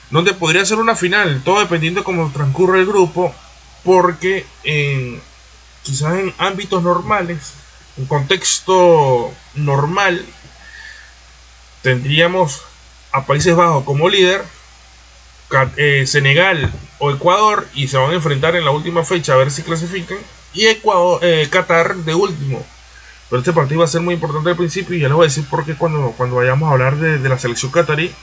donde 0.09 0.33
podría 0.33 0.65
ser 0.65 0.77
una 0.77 0.95
final, 0.95 1.41
todo 1.43 1.59
dependiendo 1.59 2.01
de 2.01 2.05
cómo 2.05 2.31
transcurre 2.31 2.79
el 2.79 2.85
grupo, 2.85 3.33
porque 3.83 4.45
en, 4.63 5.21
quizás 5.83 6.19
en 6.19 6.33
ámbitos 6.37 6.83
normales, 6.83 7.53
en 7.97 8.05
contexto 8.05 9.33
normal, 9.55 10.25
tendríamos 11.81 12.61
a 13.11 13.25
Países 13.25 13.55
Bajos 13.55 13.83
como 13.83 14.09
líder, 14.09 14.43
eh, 15.77 16.05
Senegal 16.07 16.71
o 16.99 17.11
Ecuador, 17.11 17.67
y 17.75 17.87
se 17.87 17.97
van 17.97 18.11
a 18.11 18.15
enfrentar 18.15 18.55
en 18.55 18.65
la 18.65 18.71
última 18.71 19.03
fecha 19.03 19.33
a 19.33 19.37
ver 19.37 19.51
si 19.51 19.61
clasifican 19.61 20.17
y 20.53 20.67
Ecuador, 20.67 21.19
eh, 21.23 21.47
Qatar 21.49 21.95
de 21.95 22.15
último. 22.15 22.65
Pero 23.29 23.39
este 23.39 23.53
partido 23.53 23.79
va 23.79 23.85
a 23.85 23.89
ser 23.89 24.01
muy 24.01 24.15
importante 24.15 24.49
al 24.49 24.55
principio 24.55 24.95
y 24.95 24.99
ya 24.99 25.07
les 25.07 25.15
voy 25.15 25.25
a 25.25 25.29
decir 25.29 25.45
por 25.45 25.65
qué 25.65 25.75
cuando, 25.75 26.13
cuando 26.17 26.35
vayamos 26.35 26.69
a 26.69 26.73
hablar 26.73 26.97
de, 26.97 27.17
la 27.29 27.39
selección 27.39 27.71
qatarí, 27.71 28.13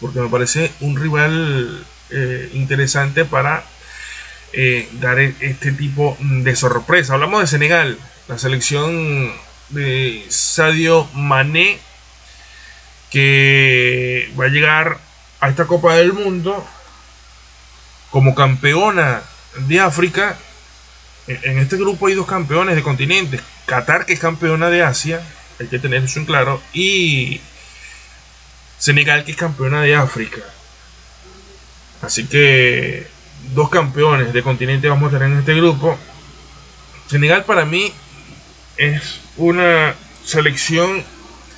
porque 0.00 0.20
me 0.20 0.28
parece 0.28 0.72
un 0.80 0.96
rival 0.96 1.84
eh, 2.10 2.50
interesante 2.54 3.24
para 3.24 3.64
eh, 4.52 4.88
dar 5.00 5.18
e, 5.18 5.34
este 5.40 5.72
tipo 5.72 6.16
de 6.20 6.56
sorpresa. 6.56 7.14
Hablamos 7.14 7.40
de 7.40 7.46
Senegal, 7.46 7.98
la 8.28 8.38
selección 8.38 9.32
de 9.70 10.24
Sadio 10.28 11.08
Mané, 11.14 11.78
que 13.10 14.32
va 14.38 14.46
a 14.46 14.48
llegar 14.48 14.98
a 15.40 15.48
esta 15.48 15.66
Copa 15.66 15.94
del 15.96 16.12
Mundo 16.12 16.64
como 18.10 18.34
campeona 18.34 19.22
de 19.66 19.80
África 19.80 20.38
en 21.26 21.58
este 21.58 21.76
grupo 21.76 22.06
hay 22.06 22.14
dos 22.14 22.26
campeones 22.26 22.76
de 22.76 22.82
continentes. 22.82 23.40
Qatar, 23.66 24.06
que 24.06 24.12
es 24.12 24.20
campeona 24.20 24.70
de 24.70 24.82
Asia, 24.82 25.22
hay 25.60 25.66
que 25.68 25.78
tener 25.78 26.04
eso 26.04 26.18
en 26.18 26.26
claro, 26.26 26.60
y 26.72 27.40
Senegal, 28.78 29.24
que 29.24 29.32
es 29.32 29.36
campeona 29.36 29.82
de 29.82 29.94
África. 29.94 30.40
Así 32.02 32.26
que 32.26 33.06
dos 33.54 33.70
campeones 33.70 34.32
de 34.32 34.42
continente 34.42 34.88
vamos 34.88 35.08
a 35.08 35.18
tener 35.18 35.32
en 35.32 35.38
este 35.38 35.54
grupo. 35.54 35.96
Senegal 37.06 37.44
para 37.44 37.64
mí 37.64 37.92
es 38.76 39.20
una 39.36 39.94
selección 40.24 41.02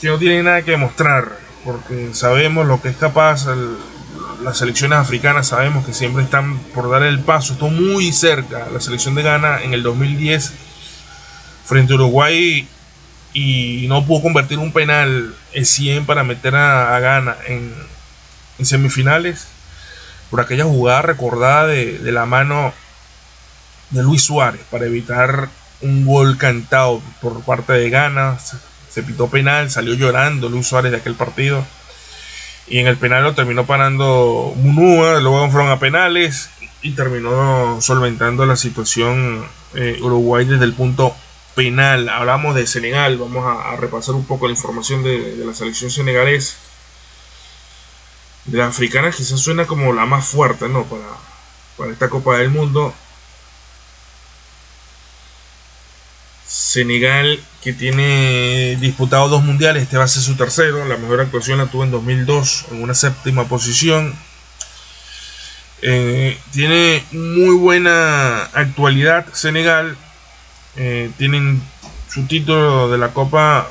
que 0.01 0.09
no 0.09 0.19
tiene 0.19 0.43
nada 0.43 0.63
que 0.63 0.73
demostrar, 0.73 1.39
porque 1.65 2.11
sabemos 2.13 2.67
lo 2.67 2.81
que 2.81 2.91
es 2.91 2.97
capaz 2.97 3.47
las 4.43 4.59
selecciones 4.59 4.99
africanas 4.99 5.49
sabemos 5.49 5.85
que 5.85 5.95
siempre 5.95 6.23
están 6.23 6.59
por 6.75 6.91
dar 6.91 7.03
el 7.03 7.21
paso, 7.21 7.55
estuvo 7.55 7.71
muy 7.71 8.13
cerca 8.13 8.69
la 8.73 8.81
selección 8.81 9.15
de 9.15 9.23
Ghana 9.23 9.63
en 9.63 9.73
el 9.73 9.83
2010 9.83 10.53
frente 11.67 11.93
a 11.93 11.97
Uruguay 11.97 12.67
y 13.35 13.85
no 13.89 14.07
pudo 14.07 14.23
convertir 14.23 14.59
un 14.59 14.73
penal 14.73 15.35
en 15.53 15.67
100 15.67 16.07
para 16.07 16.25
meter 16.25 16.57
a, 16.57 16.99
Ghana 16.99 17.37
en, 17.47 17.75
semifinales 18.65 19.49
por 20.31 20.41
aquella 20.41 20.65
jugada 20.65 21.03
recordada 21.03 21.67
de, 21.67 22.01
la 22.13 22.25
mano 22.25 22.73
de 23.91 24.03
Luis 24.03 24.23
Suárez 24.23 24.63
para 24.71 24.87
evitar 24.87 25.51
un 25.83 26.07
gol 26.07 26.39
cantado 26.39 27.03
por 27.21 27.43
parte 27.43 27.75
de 27.75 27.91
Ghana. 27.91 28.39
Se 28.89 29.03
pitó 29.03 29.29
penal, 29.29 29.71
salió 29.71 29.93
llorando 29.93 30.49
Luis 30.49 30.67
Suárez 30.67 30.91
de 30.91 30.99
aquel 30.99 31.15
partido 31.15 31.63
y 32.67 32.79
en 32.79 32.87
el 32.87 32.97
penal 32.97 33.23
lo 33.23 33.35
terminó 33.35 33.67
parando 33.67 34.55
Munúa, 34.57 35.21
luego 35.21 35.51
fueron 35.51 35.71
a 35.71 35.79
penales 35.79 36.49
y 36.81 36.93
terminó 36.93 37.81
solventando 37.81 38.47
la 38.47 38.57
situación 38.57 39.45
eh, 39.75 39.99
Uruguay 40.01 40.47
desde 40.47 40.65
el 40.65 40.73
punto 40.73 41.15
penal. 41.57 42.09
Hablamos 42.09 42.55
de 42.55 42.69
Senegal, 42.69 43.19
vamos 43.19 43.45
a, 43.45 43.75
repasar 43.77 44.15
un 44.15 44.27
poco 44.27 44.47
la 44.47 44.53
información 44.53 45.03
de, 45.03 45.43
la 45.45 45.55
selección 45.55 45.91
senegalesa. 45.91 46.55
De 48.45 48.59
la 48.59 48.69
africana 48.69 49.11
quizás 49.11 49.41
suena 49.41 49.67
como 49.67 49.93
la 49.93 50.07
más 50.07 50.27
fuerte, 50.29 50.69
¿no? 50.69 50.85
Para, 50.85 51.03
para 51.77 51.93
esta 51.93 52.09
Copa 52.09 52.39
del 52.39 52.51
Mundo. 52.51 52.95
Senegal 56.47 57.43
que 57.61 57.73
tiene 57.73 58.77
disputado 58.77 59.29
dos 59.29 59.43
mundiales, 59.43 59.83
este 59.83 59.97
va 59.97 60.05
a 60.05 60.09
ser 60.09 60.23
su 60.23 60.37
tercero, 60.37 60.85
la 60.85 60.97
mejor 60.97 61.21
actuación 61.21 61.59
la 61.59 61.67
tuvo 61.67 61.83
en 61.83 61.91
2002 61.91 62.67
en 62.71 62.83
una 62.83 62.95
séptima 62.95 63.49
posición. 63.49 64.17
Eh, 65.83 66.39
tiene 66.53 67.05
muy 67.11 67.57
buena 67.57 68.45
actualidad 68.45 69.27
Senegal, 69.33 69.97
eh, 70.77 71.11
tienen 71.19 71.63
su 72.09 72.27
título 72.27 72.91
de 72.91 72.99
la 72.99 73.09
Copa 73.09 73.69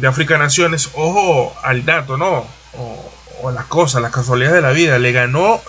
de 0.00 0.06
África 0.06 0.38
Naciones, 0.38 0.90
ojo 0.94 1.54
al 1.62 1.84
dato, 1.84 2.16
¿no? 2.16 2.46
O, 2.74 3.12
o 3.42 3.50
las 3.50 3.66
cosas, 3.66 4.02
las 4.02 4.12
casualidades 4.12 4.56
de 4.56 4.62
la 4.62 4.72
vida, 4.72 4.98
le 4.98 5.12
ganó 5.12 5.60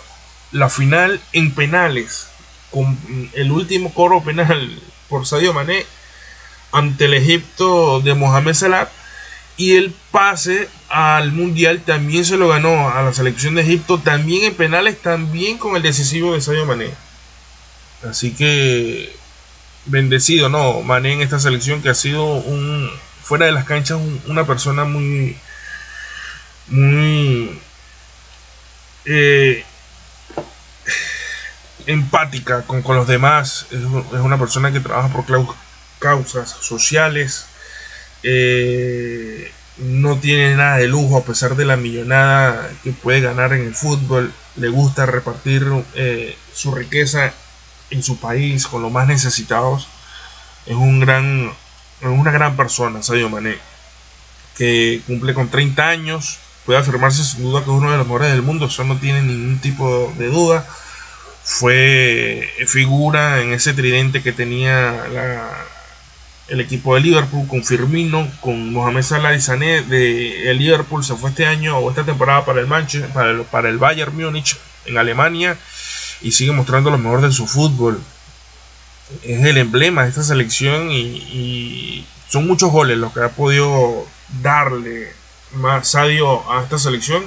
la 0.52 0.69
final 0.69 1.19
en 1.34 1.54
penales, 1.54 2.28
con 2.71 2.98
el 3.34 3.52
último 3.52 3.93
coro 3.93 4.24
penal 4.24 4.80
por 5.10 5.26
Sadio 5.26 5.54
Mané 5.54 5.86
ante 6.71 7.06
el 7.06 7.13
Egipto 7.13 8.02
de 8.02 8.13
Mohamed 8.13 8.54
Salah 8.54 8.89
y 9.58 9.76
el 9.76 9.93
pase 10.12 10.67
al 10.89 11.32
mundial 11.32 11.82
también 11.86 12.26
se 12.26 12.38
lo 12.38 12.50
ganó 12.50 12.89
a 12.89 13.02
la 13.02 13.13
selección 13.13 13.56
de 13.56 13.62
Egipto, 13.62 14.00
también 14.00 14.43
en 14.43 14.56
penales, 14.56 15.02
también 15.02 15.58
con 15.58 15.76
el 15.76 15.82
decisivo 15.82 16.34
de 16.34 16.41
Sadio 16.41 16.65
Mané. 16.65 16.89
Así 18.10 18.34
que 18.34 19.15
bendecido, 19.86 20.50
¿no? 20.50 20.82
Mané 20.82 21.13
en 21.13 21.21
esta 21.21 21.39
selección 21.39 21.82
que 21.82 21.89
ha 21.89 21.95
sido 21.95 22.26
un 22.26 22.89
fuera 23.21 23.48
de 23.48 23.52
las 23.52 23.65
canchas 23.65 24.00
una 24.28 24.45
persona 24.45 24.86
muy 24.86 25.36
muy 26.67 27.60
eh, 29.06 29.63
empática 31.86 32.63
con, 32.63 32.82
con, 32.82 32.95
los 32.95 33.08
demás. 33.08 33.67
Es, 33.71 33.80
es, 33.80 34.19
una 34.19 34.39
persona 34.39 34.71
que 34.71 34.80
trabaja 34.80 35.10
por 35.10 35.26
causas 36.00 36.50
sociales. 36.50 37.48
Eh, 38.24 39.52
no 39.78 40.17
tiene 40.17 40.56
nada 40.56 40.78
de 40.78 40.88
lujo 40.88 41.17
a 41.17 41.26
pesar 41.26 41.56
de 41.56 41.65
la 41.65 41.76
millonada 41.76 42.71
que 42.84 42.91
puede 42.91 43.21
ganar 43.21 43.54
en 43.54 43.67
el 43.67 43.76
fútbol. 43.76 44.34
Le 44.56 44.69
gusta 44.69 45.06
repartir 45.06 45.65
eh, 45.95 46.38
su 46.54 46.74
riqueza 46.74 47.34
en 47.89 48.04
su 48.04 48.17
país 48.17 48.67
con 48.67 48.82
los 48.82 48.91
más 48.91 49.08
necesitados. 49.08 49.88
Es 50.65 50.76
un 50.76 51.00
gran, 51.00 51.52
una 52.02 52.32
gran 52.32 52.56
persona, 52.56 53.04
Sadio 53.04 53.30
Mané, 53.30 53.58
que 54.58 55.02
cumple 55.06 55.34
con 55.34 55.50
30 55.50 55.88
años. 55.88 56.39
Puede 56.65 56.80
afirmarse 56.80 57.24
sin 57.24 57.43
duda 57.43 57.60
que 57.60 57.69
es 57.69 57.78
uno 57.78 57.91
de 57.91 57.98
los 57.98 58.08
mejores 58.08 58.32
del 58.32 58.41
mundo, 58.41 58.65
eso 58.65 58.84
no 58.84 58.98
tiene 58.98 59.21
ningún 59.21 59.60
tipo 59.60 60.13
de 60.17 60.28
duda. 60.28 60.67
Fue 61.43 62.50
figura 62.65 63.41
en 63.41 63.54
ese 63.54 63.74
tridente 63.74 64.24
que 64.24 64.32
tenía 64.32 65.08
la, 65.13 65.65
el 66.48 66.60
equipo 66.60 66.95
de 66.95 67.02
Liverpool 67.02 67.48
con 67.48 67.63
Firmino, 67.63 68.28
con 68.41 68.74
Mohamed 68.74 69.04
Salah 69.04 69.36
y 69.36 69.41
Sané 69.41 69.82
de 69.84 70.52
Liverpool 70.56 71.04
se 71.04 71.15
fue 71.15 71.30
este 71.30 71.45
año 71.45 71.78
o 71.78 71.89
esta 71.91 72.04
temporada 72.04 72.45
para 72.45 72.62
el 72.62 72.67
Manchester, 72.67 73.12
para 73.12 73.30
el, 73.30 73.41
para 73.43 73.69
el 73.69 73.78
Bayern 73.78 74.15
Múnich 74.15 74.58
en 74.86 74.98
Alemania 74.98 75.58
y 76.21 76.32
sigue 76.32 76.51
mostrando 76.51 76.89
lo 76.89 76.97
mejor 76.97 77.21
de 77.21 77.32
su 77.32 77.47
fútbol. 77.47 78.01
Es 79.23 79.45
el 79.45 79.58
emblema 79.58 80.04
de 80.04 80.10
esta 80.10 80.23
selección 80.23 80.91
y, 80.91 82.06
son 82.28 82.47
muchos 82.47 82.71
goles 82.71 82.97
los 82.97 83.13
que 83.13 83.21
ha 83.21 83.30
podido 83.30 84.06
darle 84.41 85.13
más 85.54 85.89
Sadio 85.89 86.51
a 86.51 86.63
esta 86.63 86.80
selección 86.80 87.23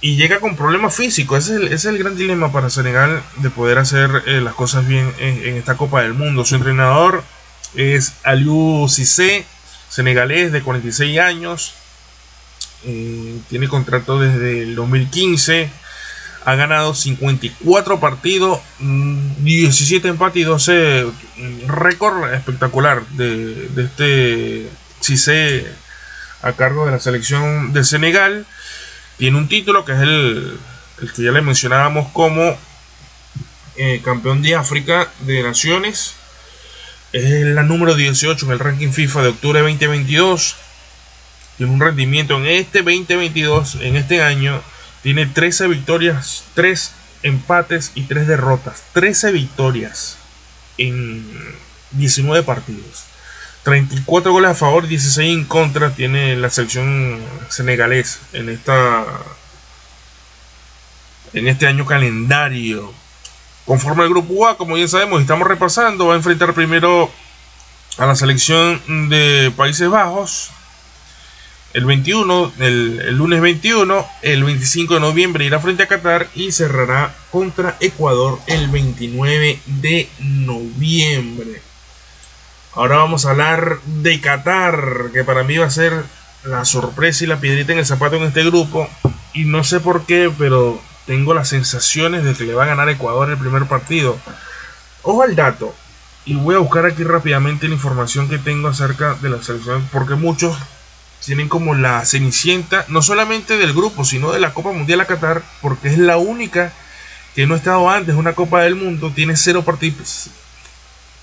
y 0.00 0.16
llega 0.16 0.40
con 0.40 0.56
problemas 0.56 0.94
físicos. 0.94 1.48
Ese 1.48 1.72
es 1.72 1.84
el, 1.84 1.98
gran 1.98 2.16
dilema 2.16 2.50
para 2.50 2.70
Senegal 2.70 3.22
de 3.36 3.50
poder 3.50 3.78
hacer 3.78 4.22
eh, 4.26 4.40
las 4.40 4.54
cosas 4.54 4.86
bien 4.86 5.12
en, 5.18 5.56
esta 5.56 5.76
Copa 5.76 6.02
del 6.02 6.14
Mundo. 6.14 6.44
Su 6.44 6.56
entrenador 6.56 7.22
es 7.74 8.12
Aliou 8.22 8.88
Cissé, 8.88 9.46
senegalés 9.88 10.52
de 10.52 10.62
46 10.62 11.18
años. 11.20 11.74
Eh, 12.84 13.38
tiene 13.48 13.68
contrato 13.68 14.18
desde 14.18 14.62
el 14.62 14.74
2015. 14.74 15.70
Ha 16.44 16.54
ganado 16.56 16.94
54 16.94 18.00
partidos, 18.00 18.60
17 18.78 20.06
mm, 20.06 20.10
empates 20.10 20.42
y 20.42 20.44
12 20.44 21.04
mm, 21.36 21.68
récord 21.68 22.32
espectacular 22.34 23.06
de, 23.08 23.68
de 23.68 23.84
este 23.84 24.68
Cissé 25.00 25.66
a 26.42 26.52
cargo 26.52 26.84
de 26.84 26.92
la 26.92 27.00
selección 27.00 27.72
de 27.72 27.84
Senegal. 27.84 28.46
Tiene 29.16 29.38
un 29.38 29.48
título 29.48 29.84
que 29.84 29.92
es 29.92 30.00
el, 30.00 30.58
que 31.14 31.22
ya 31.22 31.32
le 31.32 31.40
mencionábamos 31.40 32.12
como 32.12 32.58
eh, 33.76 34.00
campeón 34.04 34.42
de 34.42 34.54
África 34.54 35.08
de 35.20 35.42
Naciones. 35.42 36.14
Es 37.12 37.44
la 37.46 37.62
número 37.62 37.94
18 37.94 38.46
en 38.46 38.52
el 38.52 38.58
ranking 38.58 38.90
FIFA 38.90 39.22
de 39.22 39.28
octubre 39.28 39.60
2022. 39.60 40.56
Tiene 41.56 41.72
un 41.72 41.80
rendimiento 41.80 42.36
en 42.36 42.46
este 42.46 42.82
2022, 42.82 43.76
en 43.76 43.96
este 43.96 44.22
año, 44.22 44.60
tiene 45.04 45.26
13 45.26 45.68
victorias, 45.68 46.44
3 46.54 46.92
empates 47.24 47.92
y 47.94 48.04
3 48.04 48.26
derrotas. 48.26 48.84
13 48.94 49.32
victorias 49.32 50.16
en 50.78 51.22
19 51.90 52.42
partidos. 52.42 53.04
34 53.64 54.32
goles 54.32 54.50
a 54.52 54.54
favor, 54.54 54.88
16 54.88 55.40
en 55.40 55.44
contra 55.44 55.90
tiene 55.90 56.36
la 56.36 56.48
selección 56.48 57.20
senegalés 57.50 58.18
en 58.32 58.48
esta 58.48 59.04
en 61.34 61.48
este 61.48 61.66
año 61.66 61.84
calendario. 61.84 62.90
Conforme 63.66 64.04
al 64.04 64.08
grupo 64.08 64.48
A, 64.48 64.56
como 64.56 64.78
ya 64.78 64.88
sabemos, 64.88 65.20
estamos 65.20 65.46
repasando, 65.46 66.06
va 66.06 66.14
a 66.14 66.16
enfrentar 66.16 66.54
primero 66.54 67.10
a 67.98 68.06
la 68.06 68.16
selección 68.16 68.80
de 69.10 69.52
Países 69.54 69.90
Bajos 69.90 70.50
el 71.74 71.84
21, 71.86 72.52
el, 72.60 73.16
lunes 73.16 73.40
21, 73.40 74.06
el 74.22 74.44
25 74.44 74.94
de 74.94 75.00
noviembre 75.00 75.44
irá 75.44 75.58
frente 75.58 75.82
a 75.82 75.88
Qatar 75.88 76.28
y 76.32 76.52
cerrará 76.52 77.12
contra 77.32 77.76
Ecuador 77.80 78.38
el 78.46 78.68
29 78.68 79.58
de 79.66 80.08
noviembre. 80.20 81.60
Ahora 82.74 82.98
vamos 82.98 83.26
a 83.26 83.30
hablar 83.30 83.80
de 83.86 84.20
Qatar, 84.20 85.10
que 85.12 85.24
para 85.24 85.42
mí 85.42 85.56
va 85.56 85.66
a 85.66 85.70
ser 85.70 86.04
la 86.44 86.64
sorpresa 86.64 87.24
y 87.24 87.26
la 87.26 87.40
piedrita 87.40 87.72
en 87.72 87.80
el 87.80 87.86
zapato 87.86 88.16
en 88.16 88.22
este 88.22 88.44
grupo. 88.44 88.88
Y 89.32 89.44
no 89.44 89.64
sé 89.64 89.80
por 89.80 90.06
qué, 90.06 90.30
pero 90.38 90.80
tengo 91.06 91.34
las 91.34 91.48
sensaciones 91.48 92.22
de 92.22 92.34
que 92.34 92.44
le 92.44 92.54
va 92.54 92.64
a 92.64 92.68
ganar 92.68 92.88
Ecuador 92.88 93.30
el 93.30 93.36
primer 93.36 93.66
partido. 93.66 94.16
Ojo 95.02 95.22
al 95.22 95.34
dato. 95.34 95.74
Y 96.24 96.34
voy 96.34 96.54
a 96.54 96.58
buscar 96.58 96.86
aquí 96.86 97.02
rápidamente 97.02 97.66
la 97.66 97.74
información 97.74 98.28
que 98.28 98.38
tengo 98.38 98.68
acerca 98.68 99.14
de 99.14 99.28
la 99.28 99.42
selección. 99.42 99.88
Porque 99.92 100.14
muchos 100.14 100.56
tienen 101.24 101.48
como 101.48 101.74
la 101.74 102.04
cenicienta, 102.04 102.84
no 102.88 103.02
solamente 103.02 103.56
del 103.56 103.72
grupo, 103.72 104.04
sino 104.04 104.32
de 104.32 104.40
la 104.40 104.54
Copa 104.54 104.72
Mundial 104.72 105.00
a 105.00 105.06
Qatar. 105.06 105.42
Porque 105.60 105.88
es 105.88 105.98
la 105.98 106.16
única 106.16 106.72
que 107.34 107.46
no 107.46 107.54
ha 107.54 107.56
estado 107.56 107.88
antes 107.90 108.14
una 108.14 108.34
Copa 108.34 108.62
del 108.62 108.74
Mundo. 108.74 109.10
Tiene 109.14 109.36
cero 109.36 109.64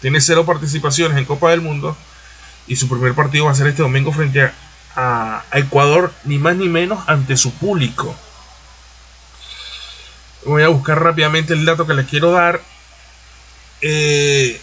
tiene 0.01 0.19
cero 0.19 0.45
participaciones 0.45 1.17
en 1.17 1.25
Copa 1.25 1.51
del 1.51 1.61
Mundo. 1.61 1.95
Y 2.67 2.75
su 2.75 2.87
primer 2.89 3.13
partido 3.13 3.45
va 3.45 3.51
a 3.51 3.55
ser 3.55 3.67
este 3.67 3.81
domingo 3.81 4.11
frente 4.11 4.51
a, 4.95 5.43
Ecuador, 5.53 6.13
ni 6.25 6.37
más 6.37 6.55
ni 6.55 6.67
menos 6.67 7.07
ante 7.07 7.37
su 7.37 7.53
público. 7.53 8.15
Voy 10.45 10.63
a 10.63 10.67
buscar 10.67 11.01
rápidamente 11.01 11.53
el 11.53 11.65
dato 11.65 11.87
que 11.87 11.93
les 11.93 12.07
quiero 12.07 12.31
dar. 12.31 12.61
Eh, 13.81 14.59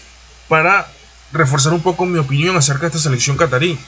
para 0.49 0.89
reforzar 1.33 1.73
un 1.73 1.83
poco 1.83 2.07
mi 2.07 2.19
opinión 2.19 2.57
acerca 2.57 2.83
de 2.83 2.87
esta 2.89 2.99
selección 2.99 3.37
catarí. 3.37 3.79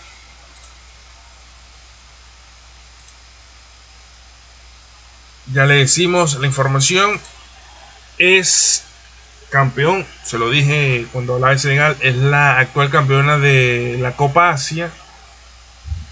Ya 5.52 5.66
le 5.66 5.74
decimos 5.74 6.38
la 6.40 6.46
información. 6.46 7.20
Es 8.18 8.84
campeón, 9.50 10.06
se 10.22 10.38
lo 10.38 10.48
dije 10.48 11.06
cuando 11.12 11.34
hablaba 11.34 11.52
de 11.52 11.58
Senegal, 11.58 11.96
es 12.00 12.16
la 12.16 12.58
actual 12.58 12.88
campeona 12.90 13.38
de 13.38 13.98
la 14.00 14.12
Copa 14.16 14.50
Asia. 14.50 14.90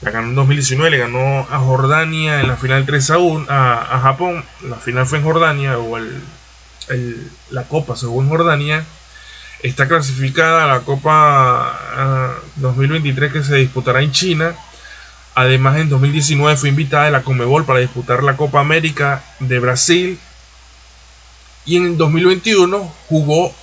La 0.00 0.10
ganó 0.10 0.28
en 0.28 0.34
2019, 0.34 0.90
le 0.90 0.98
ganó 0.98 1.46
a 1.50 1.58
Jordania 1.58 2.40
en 2.40 2.48
la 2.48 2.56
final 2.56 2.86
3 2.86 3.10
a 3.10 3.18
1, 3.18 3.46
a, 3.48 4.00
Japón. 4.02 4.44
La 4.62 4.76
final 4.76 5.06
fue 5.06 5.18
en 5.18 5.24
Jordania, 5.24 5.78
o 5.78 5.96
el, 5.96 7.30
la 7.50 7.64
Copa 7.64 7.96
se 7.96 8.06
jugó 8.06 8.22
en 8.22 8.28
Jordania. 8.28 8.84
Está 9.62 9.88
clasificada 9.88 10.64
a 10.64 10.66
la 10.68 10.80
Copa 10.80 12.38
2023 12.56 13.32
que 13.32 13.42
se 13.42 13.56
disputará 13.56 14.02
en 14.02 14.12
China. 14.12 14.54
Además, 15.38 15.76
en 15.76 15.88
2019 15.88 16.56
fue 16.56 16.68
invitada 16.68 17.04
de 17.04 17.12
la 17.12 17.22
Comebol 17.22 17.64
para 17.64 17.78
disputar 17.78 18.24
la 18.24 18.36
Copa 18.36 18.58
América 18.58 19.22
de 19.38 19.60
Brasil 19.60 20.18
y 21.64 21.76
en 21.76 21.96
2021 21.96 22.92
jugó 23.08 23.54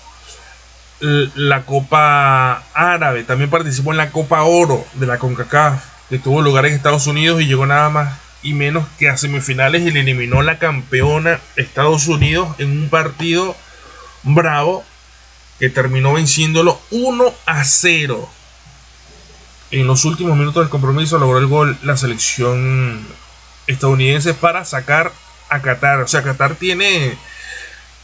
la 1.02 1.66
Copa 1.66 2.64
Árabe. 2.74 3.26
También 3.26 3.50
participó 3.50 3.92
en 3.92 3.98
la 3.98 4.12
Copa 4.12 4.44
Oro 4.44 4.86
de 4.94 5.06
la 5.06 5.20
CONCACAF, 5.20 5.84
que 6.10 6.18
tuvo 6.18 6.42
lugar 6.42 6.66
en 6.66 6.76
Estados 6.76 7.08
Unidos 7.08 7.42
y 7.42 7.46
llegó 7.46 7.66
nada 7.66 7.90
más 7.90 8.20
y 8.42 8.54
menos 8.54 8.88
que 8.98 9.10
a 9.10 9.18
semifinales 9.18 9.82
y 9.82 9.92
le 9.92 10.00
eliminó 10.00 10.42
la 10.44 10.60
campeona 10.60 11.42
Estados 11.58 12.08
Unidos 12.08 12.56
en 12.58 12.72
un 12.72 12.88
partido 12.88 13.54
bravo 14.24 14.86
que 15.60 15.70
terminó 15.70 16.14
venciéndolo 16.14 16.80
1 16.92 17.34
a 17.46 17.66
0. 17.66 18.30
En 19.72 19.88
los 19.88 20.06
últimos 20.06 20.38
minutos 20.38 20.64
del 20.64 20.70
compromiso 20.70 21.18
logró 21.18 21.40
el 21.40 21.48
gol 21.48 21.78
la 21.84 21.98
selección 21.98 23.06
estadounidense 23.68 24.34
para 24.34 24.64
sacar 24.64 25.12
a 25.50 25.62
Qatar. 25.62 26.02
O 26.02 26.08
sea, 26.08 26.24
Qatar 26.24 26.56
tiene 26.56 27.18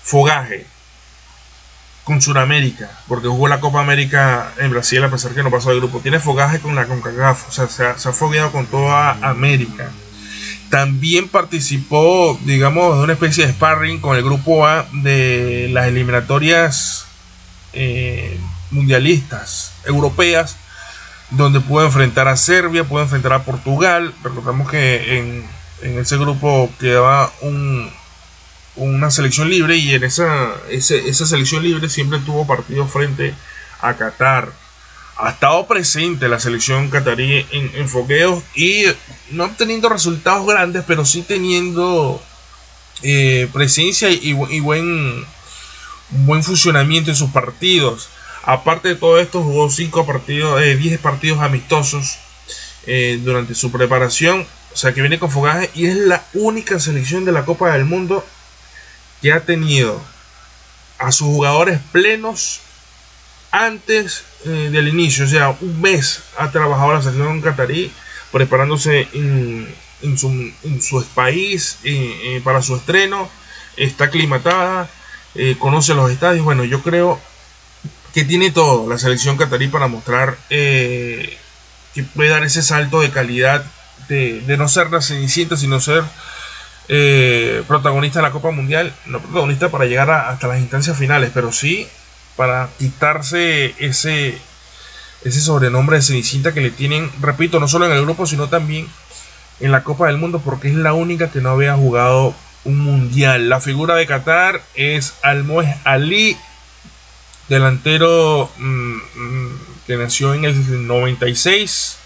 fogaje 0.03 0.65
con 2.03 2.21
Sudamérica, 2.21 2.89
porque 3.07 3.27
jugó 3.27 3.47
la 3.47 3.59
Copa 3.59 3.79
América 3.79 4.51
en 4.57 4.71
Brasil 4.71 5.03
a 5.03 5.11
pesar 5.11 5.33
que 5.33 5.43
no 5.43 5.51
pasó 5.51 5.69
de 5.69 5.77
grupo. 5.77 5.99
Tiene 5.99 6.19
fogaje 6.19 6.59
con 6.59 6.75
la 6.75 6.87
CONCACAF, 6.87 7.49
o 7.49 7.51
sea, 7.51 7.67
se 7.67 7.85
ha, 7.85 7.97
se 7.97 8.09
ha 8.09 8.11
fogueado 8.11 8.51
con 8.51 8.65
toda 8.65 9.11
América. 9.21 9.89
También 10.69 11.27
participó, 11.27 12.39
digamos, 12.43 12.97
de 12.97 13.03
una 13.03 13.13
especie 13.13 13.45
de 13.45 13.53
sparring 13.53 13.99
con 13.99 14.17
el 14.17 14.23
grupo 14.23 14.65
A 14.65 14.87
de 14.93 15.69
las 15.71 15.87
eliminatorias 15.87 17.05
eh, 17.73 18.39
mundialistas 18.71 19.73
europeas, 19.85 20.57
donde 21.31 21.59
pudo 21.59 21.85
enfrentar 21.85 22.27
a 22.27 22.37
Serbia, 22.37 22.83
pudo 22.83 23.01
enfrentar 23.01 23.33
a 23.33 23.43
Portugal. 23.43 24.13
Recordamos 24.23 24.69
que 24.69 25.17
en, 25.17 25.45
en 25.81 25.99
ese 25.99 26.17
grupo 26.17 26.69
quedaba 26.79 27.31
un, 27.41 27.89
una 28.75 29.11
selección 29.11 29.49
libre 29.49 29.75
y 29.77 29.93
en 29.93 30.03
esa, 30.03 30.53
esa 30.69 31.25
selección 31.25 31.63
libre 31.63 31.89
siempre 31.89 32.19
tuvo 32.19 32.47
partido 32.47 32.87
frente 32.87 33.33
a 33.81 33.95
Qatar. 33.95 34.51
Ha 35.17 35.31
estado 35.31 35.67
presente 35.67 36.27
la 36.29 36.39
selección 36.39 36.89
catarí 36.89 37.45
en, 37.51 37.71
en 37.75 37.89
fogueos 37.89 38.43
y 38.55 38.85
no 39.31 39.45
obteniendo 39.45 39.89
resultados 39.89 40.47
grandes, 40.47 40.83
pero 40.87 41.05
sí 41.05 41.21
teniendo 41.21 42.21
eh, 43.03 43.47
presencia 43.51 44.09
y, 44.09 44.33
buen, 44.33 45.25
buen 46.09 46.43
funcionamiento 46.43 47.11
en 47.11 47.15
sus 47.15 47.31
partidos. 47.31 48.09
Aparte 48.43 48.89
de 48.89 48.95
todo 48.95 49.19
esto, 49.19 49.43
jugó 49.43 49.69
5 49.69 50.05
partidos, 50.05 50.61
10 50.61 50.93
eh, 50.93 50.97
partidos 50.97 51.39
amistosos 51.39 52.17
eh, 52.85 53.19
durante 53.23 53.55
su 53.55 53.71
preparación. 53.71 54.47
O 54.73 54.77
sea 54.77 54.93
que 54.93 55.01
viene 55.01 55.19
con 55.19 55.29
fogaje 55.29 55.69
y 55.75 55.85
es 55.85 55.97
la 55.97 56.23
única 56.33 56.79
selección 56.79 57.25
de 57.25 57.33
la 57.33 57.45
Copa 57.45 57.71
del 57.73 57.85
Mundo 57.85 58.25
que 59.21 59.33
ha 59.33 59.41
tenido 59.41 60.01
a 60.97 61.11
sus 61.11 61.27
jugadores 61.27 61.79
plenos 61.91 62.61
antes 63.51 64.23
eh, 64.45 64.69
del 64.71 64.87
inicio, 64.87 65.25
o 65.25 65.27
sea, 65.27 65.55
un 65.59 65.81
mes 65.81 66.23
ha 66.37 66.51
trabajado 66.51 66.93
la 66.93 67.01
selección 67.01 67.41
catarí 67.41 67.91
preparándose 68.31 69.07
en, 69.13 70.17
su, 70.17 71.05
país 71.13 71.79
eh, 71.83 72.13
eh, 72.23 72.41
para 72.43 72.61
su 72.61 72.75
estreno, 72.75 73.29
está 73.75 74.05
aclimatada, 74.05 74.89
conoce 75.59 75.93
los 75.93 76.11
estadios, 76.11 76.45
bueno, 76.45 76.63
yo 76.63 76.81
creo 76.81 77.19
que 78.13 78.25
tiene 78.25 78.51
todo 78.51 78.89
la 78.89 78.97
selección 78.97 79.37
catarí 79.37 79.67
para 79.67 79.87
mostrar 79.87 80.37
que 80.49 81.37
puede 82.15 82.29
dar 82.29 82.43
ese 82.43 82.61
salto 82.61 83.01
de 83.01 83.11
calidad 83.11 83.63
de, 84.07 84.41
de 84.41 84.57
no 84.57 84.67
ser 84.67 84.91
la 84.91 85.01
cenicienta, 85.01 85.57
sino 85.57 85.79
ser 85.79 86.03
eh, 86.93 87.63
protagonista 87.67 88.19
de 88.19 88.23
la 88.23 88.31
Copa 88.31 88.51
Mundial, 88.51 88.93
no 89.05 89.21
protagonista 89.21 89.69
para 89.69 89.85
llegar 89.85 90.09
hasta 90.09 90.47
las 90.47 90.59
instancias 90.59 90.97
finales, 90.97 91.31
pero 91.33 91.53
sí 91.53 91.87
para 92.35 92.69
quitarse 92.79 93.75
ese, 93.79 94.37
ese 95.23 95.41
sobrenombre 95.41 95.97
de 95.97 96.01
Cenicienta 96.03 96.53
que 96.53 96.61
le 96.61 96.71
tienen, 96.71 97.09
repito, 97.21 97.59
no 97.59 97.67
solo 97.67 97.85
en 97.85 97.91
el 97.91 98.01
grupo, 98.01 98.25
sino 98.25 98.49
también 98.49 98.87
en 99.59 99.71
la 99.71 99.83
Copa 99.83 100.07
del 100.07 100.17
Mundo, 100.17 100.41
porque 100.43 100.69
es 100.69 100.75
la 100.75 100.93
única 100.93 101.31
que 101.31 101.39
no 101.39 101.51
había 101.51 101.75
jugado 101.75 102.33
un 102.65 102.79
mundial. 102.79 103.47
La 103.47 103.61
figura 103.61 103.95
de 103.95 104.07
Qatar 104.07 104.61
es 104.75 105.13
Almoez 105.21 105.77
Ali, 105.83 106.35
delantero 107.51 108.49
mm, 108.57 108.95
mm, 109.15 109.59
que 109.85 109.97
nació 109.97 110.33
en 110.33 110.45
el 110.45 110.87
96. 110.87 111.97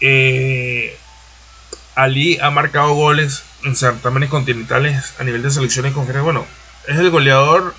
Eh, 0.00 0.96
Ali 1.96 2.38
ha 2.40 2.50
marcado 2.50 2.94
goles 2.94 3.42
en 3.64 3.74
certámenes 3.74 4.30
continentales 4.30 5.14
a 5.18 5.24
nivel 5.24 5.42
de 5.42 5.50
selecciones 5.50 5.92
conferencias. 5.92 6.24
Bueno, 6.24 6.46
es 6.86 6.98
el 6.98 7.10
goleador 7.10 7.74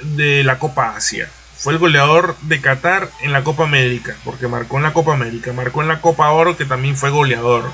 de 0.00 0.44
la 0.44 0.58
Copa 0.58 0.96
Asia. 0.96 1.30
Fue 1.56 1.72
el 1.72 1.78
goleador 1.78 2.36
de 2.42 2.60
Qatar 2.60 3.08
en 3.22 3.32
la 3.32 3.42
Copa 3.42 3.64
América, 3.64 4.16
porque 4.22 4.48
marcó 4.48 4.76
en 4.76 4.82
la 4.82 4.92
Copa 4.92 5.14
América, 5.14 5.52
marcó 5.54 5.80
en 5.80 5.88
la 5.88 6.02
Copa 6.02 6.30
Oro, 6.30 6.58
que 6.58 6.66
también 6.66 6.96
fue 6.96 7.08
goleador. 7.08 7.72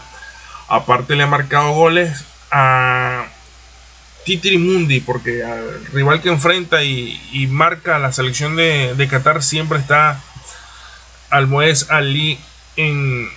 Aparte 0.68 1.16
le 1.16 1.24
ha 1.24 1.26
marcado 1.26 1.72
goles 1.72 2.24
a 2.52 3.26
Titri 4.38 5.02
porque 5.04 5.42
al 5.42 5.84
rival 5.86 6.22
que 6.22 6.28
enfrenta 6.28 6.84
y, 6.84 7.48
marca 7.50 7.98
la 7.98 8.12
selección 8.12 8.54
de, 8.54 9.08
Qatar 9.10 9.42
siempre 9.42 9.78
está 9.78 10.22
Almoez 11.30 11.90
Ali 11.90 12.38
en, 12.76 13.28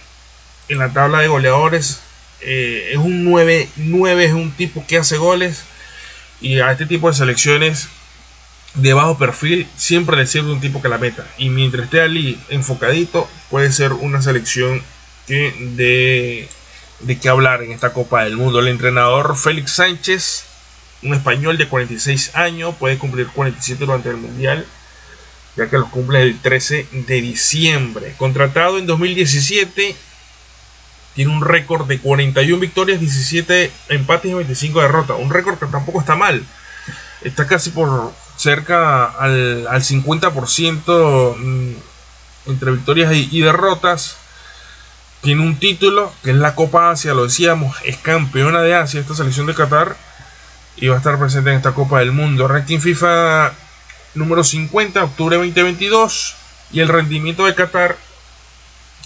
en 0.69 0.77
la 0.77 0.93
tabla 0.93 1.19
de 1.19 1.27
goleadores. 1.29 2.01
Eh, 2.41 2.91
es 2.91 2.97
un 2.97 3.23
9, 3.23 3.69
9 3.77 4.25
es 4.25 4.33
un 4.33 4.51
tipo 4.51 4.85
que 4.85 4.97
hace 4.97 5.17
goles 5.17 5.63
y 6.41 6.59
a 6.59 6.71
este 6.71 6.85
tipo 6.85 7.07
de 7.07 7.15
selecciones 7.15 7.87
de 8.75 8.93
bajo 8.93 9.17
perfil 9.17 9.67
siempre 9.77 10.17
le 10.17 10.27
sirve 10.27 10.51
un 10.51 10.61
tipo 10.61 10.79
que 10.79 10.89
la 10.89 10.99
meta. 10.99 11.25
Y 11.39 11.49
mientras 11.49 11.85
esté 11.85 12.01
Ali 12.01 12.39
enfocadito, 12.49 13.27
puede 13.49 13.71
ser 13.71 13.93
una 13.93 14.21
selección 14.21 14.83
que 15.25 15.55
de, 15.75 16.47
de 16.99 17.19
qué 17.19 17.29
hablar 17.29 17.63
en 17.63 17.71
esta 17.71 17.93
Copa 17.93 18.25
del 18.25 18.37
Mundo. 18.37 18.59
El 18.59 18.67
entrenador 18.67 19.35
Félix 19.37 19.71
Sánchez, 19.71 20.45
un 21.03 21.13
español 21.13 21.57
de 21.57 21.67
46 21.67 22.35
años, 22.35 22.75
puede 22.79 22.97
cumplir 22.97 23.27
47 23.27 23.85
durante 23.85 24.09
el 24.09 24.17
Mundial, 24.17 24.65
ya 25.55 25.69
que 25.69 25.77
los 25.77 25.89
cumple 25.89 26.21
el 26.21 26.39
13 26.39 26.87
de 26.91 27.21
diciembre. 27.21 28.15
Contratado 28.17 28.77
en 28.77 28.87
2017, 28.87 29.95
tiene 31.15 31.31
un 31.31 31.41
récord 31.41 31.87
de 31.87 31.99
41 31.99 32.59
victorias, 32.59 32.99
17 32.99 33.71
empates 33.89 34.31
y 34.31 34.33
25 34.33 34.81
derrotas. 34.81 35.17
Un 35.19 35.29
récord 35.29 35.59
que 35.59 35.67
tampoco 35.67 35.99
está 35.99 36.15
mal. 36.15 36.43
Está 37.21 37.47
casi 37.47 37.69
por 37.69 38.11
cerca 38.35 39.05
al, 39.05 39.65
50% 39.67 41.35
mm, 41.37 41.73
entre 42.47 42.71
victorias 42.71 43.13
y, 43.13 43.41
derrotas. 43.41 44.17
Tiene 45.21 45.41
un 45.41 45.57
título 45.57 46.11
que 46.23 46.31
es 46.31 46.35
la 46.35 46.55
Copa 46.55 46.89
Asia, 46.89 47.13
lo 47.13 47.23
decíamos, 47.23 47.77
es 47.85 47.95
campeona 47.97 48.61
de 48.61 48.75
Asia 48.75 48.99
esta 48.99 49.15
selección 49.15 49.45
de 49.45 49.53
Qatar 49.53 49.95
y 50.77 50.87
va 50.87 50.95
a 50.95 50.97
estar 50.97 51.17
presente 51.19 51.51
en 51.51 51.57
esta 51.57 51.73
Copa 51.73 51.99
del 51.99 52.11
Mundo. 52.11 52.47
Ranking 52.47 52.79
FIFA 52.79 53.53
número 54.15 54.43
50, 54.43 55.03
octubre 55.03 55.37
2022 55.37 56.35
y 56.71 56.79
el 56.79 56.87
rendimiento 56.87 57.45
de 57.45 57.55
Qatar 57.55 57.97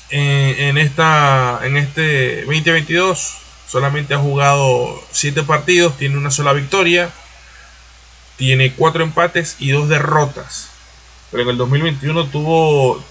eh, 0.10 0.69
en, 0.69 0.77
esta, 0.77 1.60
en 1.63 1.77
este 1.77 2.41
2022 2.41 3.38
solamente 3.67 4.13
ha 4.13 4.19
jugado 4.19 5.01
7 5.12 5.43
partidos, 5.43 5.97
tiene 5.97 6.17
una 6.17 6.32
sola 6.32 6.53
victoria 6.53 7.10
tiene 8.38 8.71
cuatro 8.73 9.03
empates 9.03 9.58
y 9.60 9.71
dos 9.71 9.89
derrotas. 9.89 10.69
Pero 11.32 11.43
en 11.43 11.49
el 11.49 11.58
2021 11.58 12.27
tuvo 12.27 13.03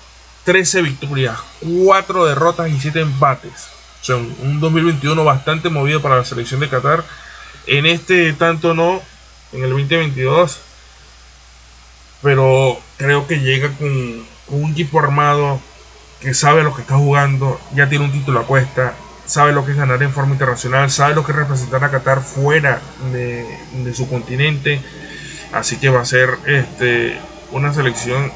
13 0.44 0.80
victorias, 0.82 1.38
4 1.84 2.24
derrotas 2.24 2.70
y 2.70 2.80
7 2.80 3.00
empates. 3.00 3.68
O 4.00 4.04
sea, 4.04 4.16
un 4.16 4.60
2021 4.60 5.22
bastante 5.24 5.68
movido 5.68 6.00
para 6.00 6.16
la 6.16 6.24
selección 6.24 6.60
de 6.60 6.68
Qatar. 6.68 7.04
En 7.66 7.86
este 7.86 8.32
tanto 8.32 8.74
no, 8.74 9.02
en 9.52 9.64
el 9.64 9.70
2022. 9.70 10.60
Pero 12.22 12.78
creo 12.96 13.26
que 13.26 13.40
llega 13.40 13.70
con, 13.76 14.26
un 14.48 14.70
equipo 14.72 14.98
armado 14.98 15.60
que 16.20 16.34
sabe 16.34 16.62
lo 16.62 16.74
que 16.74 16.82
está 16.82 16.96
jugando, 16.96 17.60
ya 17.74 17.88
tiene 17.88 18.06
un 18.06 18.12
título 18.12 18.40
a 18.40 18.46
cuesta, 18.46 18.94
sabe 19.26 19.52
lo 19.52 19.64
que 19.66 19.72
es 19.72 19.76
ganar 19.76 20.02
en 20.02 20.12
forma 20.12 20.32
internacional, 20.32 20.90
sabe 20.90 21.14
lo 21.14 21.24
que 21.24 21.32
es 21.32 21.38
representar 21.38 21.84
a 21.84 21.90
Qatar 21.90 22.22
fuera 22.22 22.80
de, 23.12 23.44
de 23.72 23.94
su 23.94 24.08
continente 24.08 24.80
Así 25.52 25.76
que 25.76 25.88
va 25.88 26.00
a 26.00 26.04
ser 26.04 26.38
este, 26.46 27.18
una 27.52 27.72
selección 27.72 28.32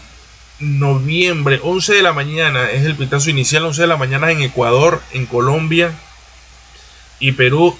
noviembre, 0.59 1.59
11 1.63 1.95
de 1.95 2.03
la 2.03 2.13
mañana, 2.13 2.69
es 2.69 2.85
el 2.85 2.95
pitazo 2.95 3.31
inicial, 3.31 3.65
11 3.65 3.81
de 3.81 3.87
la 3.87 3.97
mañana 3.97 4.29
en 4.31 4.41
Ecuador, 4.41 5.01
en 5.11 5.25
Colombia 5.25 5.91
y 7.19 7.31
Perú, 7.31 7.75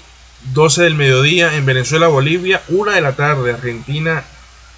12 0.52 0.82
del 0.82 0.96
mediodía 0.96 1.54
en 1.54 1.64
Venezuela, 1.64 2.08
Bolivia, 2.08 2.60
1 2.68 2.90
de 2.92 3.00
la 3.00 3.12
tarde, 3.12 3.52
Argentina, 3.52 4.24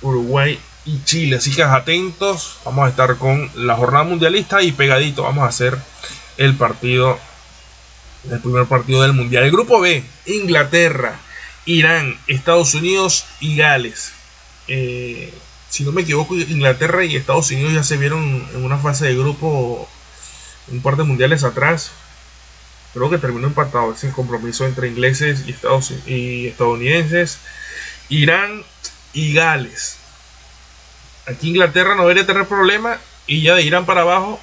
Uruguay 0.02 0.58
y 0.84 1.02
Chile. 1.04 1.36
Así 1.36 1.54
que 1.54 1.62
atentos, 1.62 2.58
vamos 2.64 2.86
a 2.86 2.90
estar 2.90 3.16
con 3.16 3.50
la 3.54 3.76
jornada 3.76 4.04
mundialista 4.04 4.62
y 4.62 4.72
pegadito 4.72 5.22
vamos 5.22 5.44
a 5.44 5.48
hacer 5.48 5.78
el 6.36 6.54
partido, 6.56 7.18
el 8.30 8.40
primer 8.40 8.66
partido 8.66 9.02
del 9.02 9.12
mundial. 9.12 9.44
El 9.44 9.52
grupo 9.52 9.80
B, 9.80 10.04
Inglaterra, 10.26 11.18
Irán, 11.66 12.18
Estados 12.26 12.74
Unidos 12.74 13.24
y 13.40 13.56
Gales. 13.56 14.12
Eh, 14.68 15.32
si 15.68 15.84
no 15.84 15.92
me 15.92 16.02
equivoco, 16.02 16.34
Inglaterra 16.34 17.04
y 17.04 17.16
Estados 17.16 17.50
Unidos 17.50 17.72
ya 17.72 17.82
se 17.82 17.96
vieron 17.96 18.46
en 18.54 18.64
una 18.64 18.78
fase 18.78 19.06
de 19.06 19.14
grupo 19.14 19.88
un 20.68 20.82
par 20.82 20.96
de 20.96 21.04
mundiales 21.04 21.44
atrás. 21.44 21.92
Creo 22.92 23.08
que 23.08 23.18
terminó 23.18 23.46
empatado 23.46 23.92
ese 23.92 24.10
compromiso 24.10 24.66
entre 24.66 24.88
ingleses 24.88 25.44
y, 25.46 25.50
Estados, 25.50 25.94
y 26.06 26.48
estadounidenses. 26.48 27.38
Irán 28.10 28.64
y 29.14 29.32
Gales. 29.32 30.01
Aquí 31.26 31.50
Inglaterra 31.50 31.94
no 31.94 32.02
debería 32.02 32.26
tener 32.26 32.46
problema 32.46 32.98
y 33.26 33.42
ya 33.42 33.54
de 33.54 33.62
Irán 33.62 33.86
para 33.86 34.02
abajo 34.02 34.40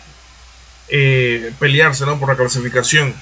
eh, 0.88 1.52
pelearse 1.60 2.06
¿no? 2.06 2.20
por 2.20 2.30
la 2.30 2.38
clasificación. 2.38 3.14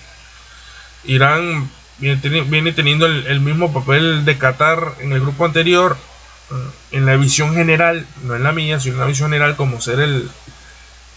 Irán 1.04 1.70
viene, 2.00 2.72
teniendo 2.72 3.06
el, 3.06 3.40
mismo 3.40 3.74
papel 3.74 4.26
de 4.26 4.38
Qatar 4.38 4.96
en 5.00 5.14
el 5.14 5.22
grupo 5.22 5.46
anterior 5.46 5.98
en 6.92 7.06
la 7.06 7.16
visión 7.18 7.54
general, 7.54 8.06
no 8.24 8.36
en 8.36 8.44
la 8.44 8.52
mía, 8.52 8.80
sino 8.80 8.96
en 8.96 9.02
la 9.02 9.06
visión 9.08 9.30
general, 9.30 9.56
como 9.56 9.82
ser 9.82 10.00
el, 10.00 10.30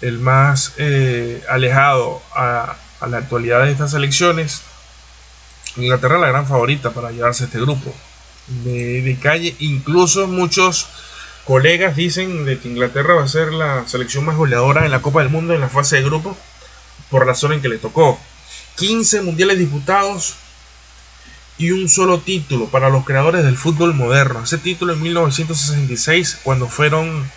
el 0.00 0.18
más 0.18 0.74
eh, 0.78 1.42
alejado 1.48 2.22
a, 2.34 2.76
la 3.08 3.18
actualidad 3.18 3.64
de 3.64 3.72
estas 3.72 3.94
elecciones, 3.94 4.62
Inglaterra 5.76 6.16
es 6.16 6.20
la 6.20 6.28
gran 6.28 6.46
favorita 6.46 6.90
para 6.90 7.12
llevarse 7.12 7.44
a 7.44 7.46
este 7.46 7.60
grupo 7.60 7.94
de, 8.64 9.16
calle. 9.22 9.54
Incluso 9.60 10.26
muchos 10.26 10.88
colegas 11.44 11.96
dicen 11.96 12.44
de 12.44 12.58
que 12.58 12.68
Inglaterra 12.68 13.14
va 13.14 13.24
a 13.24 13.28
ser 13.28 13.52
la 13.52 13.86
selección 13.86 14.24
más 14.24 14.36
goleadora 14.36 14.84
en 14.84 14.90
la 14.90 15.02
Copa 15.02 15.20
del 15.20 15.30
Mundo 15.30 15.54
en 15.54 15.60
la 15.60 15.68
fase 15.68 15.96
de 15.96 16.02
grupo 16.02 16.36
por 17.10 17.26
la 17.26 17.34
zona 17.34 17.54
en 17.54 17.62
que 17.62 17.68
le 17.68 17.78
tocó. 17.78 18.18
15 18.76 19.22
mundiales 19.22 19.58
disputados, 19.58 20.36
y 21.60 21.72
un 21.72 21.90
solo 21.90 22.20
título 22.20 22.68
para 22.68 22.88
los 22.88 23.04
creadores 23.04 23.44
del 23.44 23.58
fútbol 23.58 23.92
moderno. 23.92 24.42
Ese 24.42 24.56
título 24.56 24.94
en 24.94 25.02
1966 25.02 26.40
cuando 26.42 26.68
fueron 26.68 27.30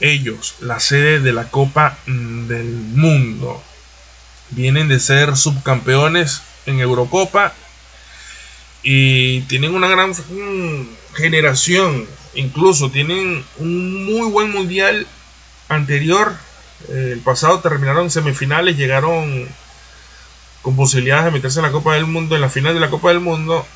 ellos 0.00 0.56
la 0.60 0.78
sede 0.78 1.20
de 1.20 1.32
la 1.32 1.44
Copa 1.48 1.96
del 2.06 2.66
Mundo. 2.66 3.62
Vienen 4.50 4.88
de 4.88 5.00
ser 5.00 5.38
subcampeones 5.38 6.42
en 6.66 6.80
Eurocopa 6.80 7.54
y 8.82 9.40
tienen 9.42 9.74
una 9.74 9.88
gran 9.88 10.12
generación. 11.14 12.06
Incluso 12.34 12.90
tienen 12.90 13.44
un 13.58 14.04
muy 14.04 14.30
buen 14.30 14.50
mundial 14.50 15.06
anterior. 15.68 16.34
El 16.88 17.20
pasado 17.20 17.60
terminaron 17.60 18.10
semifinales, 18.10 18.76
llegaron 18.76 19.48
con 20.62 20.76
posibilidades 20.76 21.26
de 21.26 21.30
meterse 21.30 21.58
en 21.58 21.66
la 21.66 21.72
Copa 21.72 21.94
del 21.94 22.06
Mundo, 22.06 22.34
en 22.34 22.40
la 22.42 22.50
final 22.50 22.74
de 22.74 22.80
la 22.80 22.90
Copa 22.90 23.08
del 23.08 23.20
Mundo. 23.20 23.66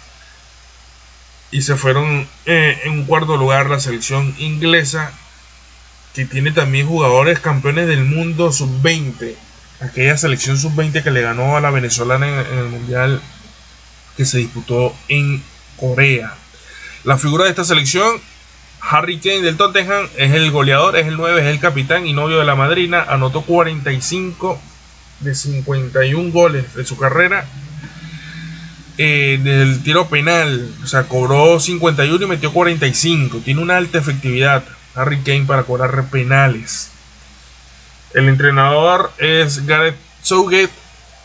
Y 1.50 1.62
se 1.62 1.76
fueron 1.76 2.28
eh, 2.46 2.80
en 2.84 2.92
un 2.92 3.05
cuarto 3.05 3.36
lugar 3.36 3.70
la 3.70 3.80
selección 3.80 4.34
inglesa. 4.38 5.12
que 6.14 6.24
tiene 6.24 6.52
también 6.52 6.86
jugadores 6.86 7.40
campeones 7.40 7.88
del 7.88 8.05
mundo 8.05 8.52
sub-20. 8.52 9.34
Aquella 9.80 10.16
selección 10.16 10.57
sub-20 10.57 11.02
que 11.02 11.11
le 11.11 11.22
ganó 11.22 11.57
a 11.57 11.61
la 11.61 11.70
venezolana 11.70 12.28
en, 12.28 12.59
el 12.59 12.68
mundial 12.68 13.20
que 14.16 14.24
se 14.24 14.38
disputó 14.38 14.94
en 15.09 15.42
Corea. 15.76 16.34
La 17.02 17.18
figura 17.18 17.44
de 17.44 17.50
esta 17.50 17.64
selección, 17.64 18.20
Harry 18.89 19.18
Kane 19.18 19.41
del 19.41 19.57
Tottenham, 19.57 20.09
es 20.16 20.32
el 20.32 20.51
goleador, 20.51 20.97
es 20.97 21.07
el 21.07 21.16
9, 21.16 21.41
es 21.41 21.47
el 21.47 21.61
capitán 21.61 22.07
y 22.07 22.12
novio 22.12 22.39
de 22.39 22.45
la 22.45 22.55
madrina. 22.55 23.03
Anotó 23.09 23.43
45 23.43 24.61
de 25.20 25.35
51 25.35 26.32
goles 26.32 26.74
de 26.74 26.85
su 26.85 26.97
carrera 26.97 27.47
eh, 28.99 29.41
del 29.43 29.82
tiro 29.82 30.09
penal. 30.09 30.70
O 30.82 30.87
sea, 30.87 31.05
cobró 31.05 31.59
51 31.59 32.24
y 32.24 32.28
metió 32.28 32.53
45. 32.53 33.39
Tiene 33.39 33.62
una 33.62 33.78
alta 33.78 33.99
efectividad 33.99 34.64
Harry 34.95 35.20
Kane 35.22 35.45
para 35.47 35.64
cobrar 35.64 36.09
penales. 36.11 36.91
El 38.12 38.28
entrenador 38.28 39.12
es 39.18 39.66
Gareth 39.66 39.97
Southgate, 40.22 40.70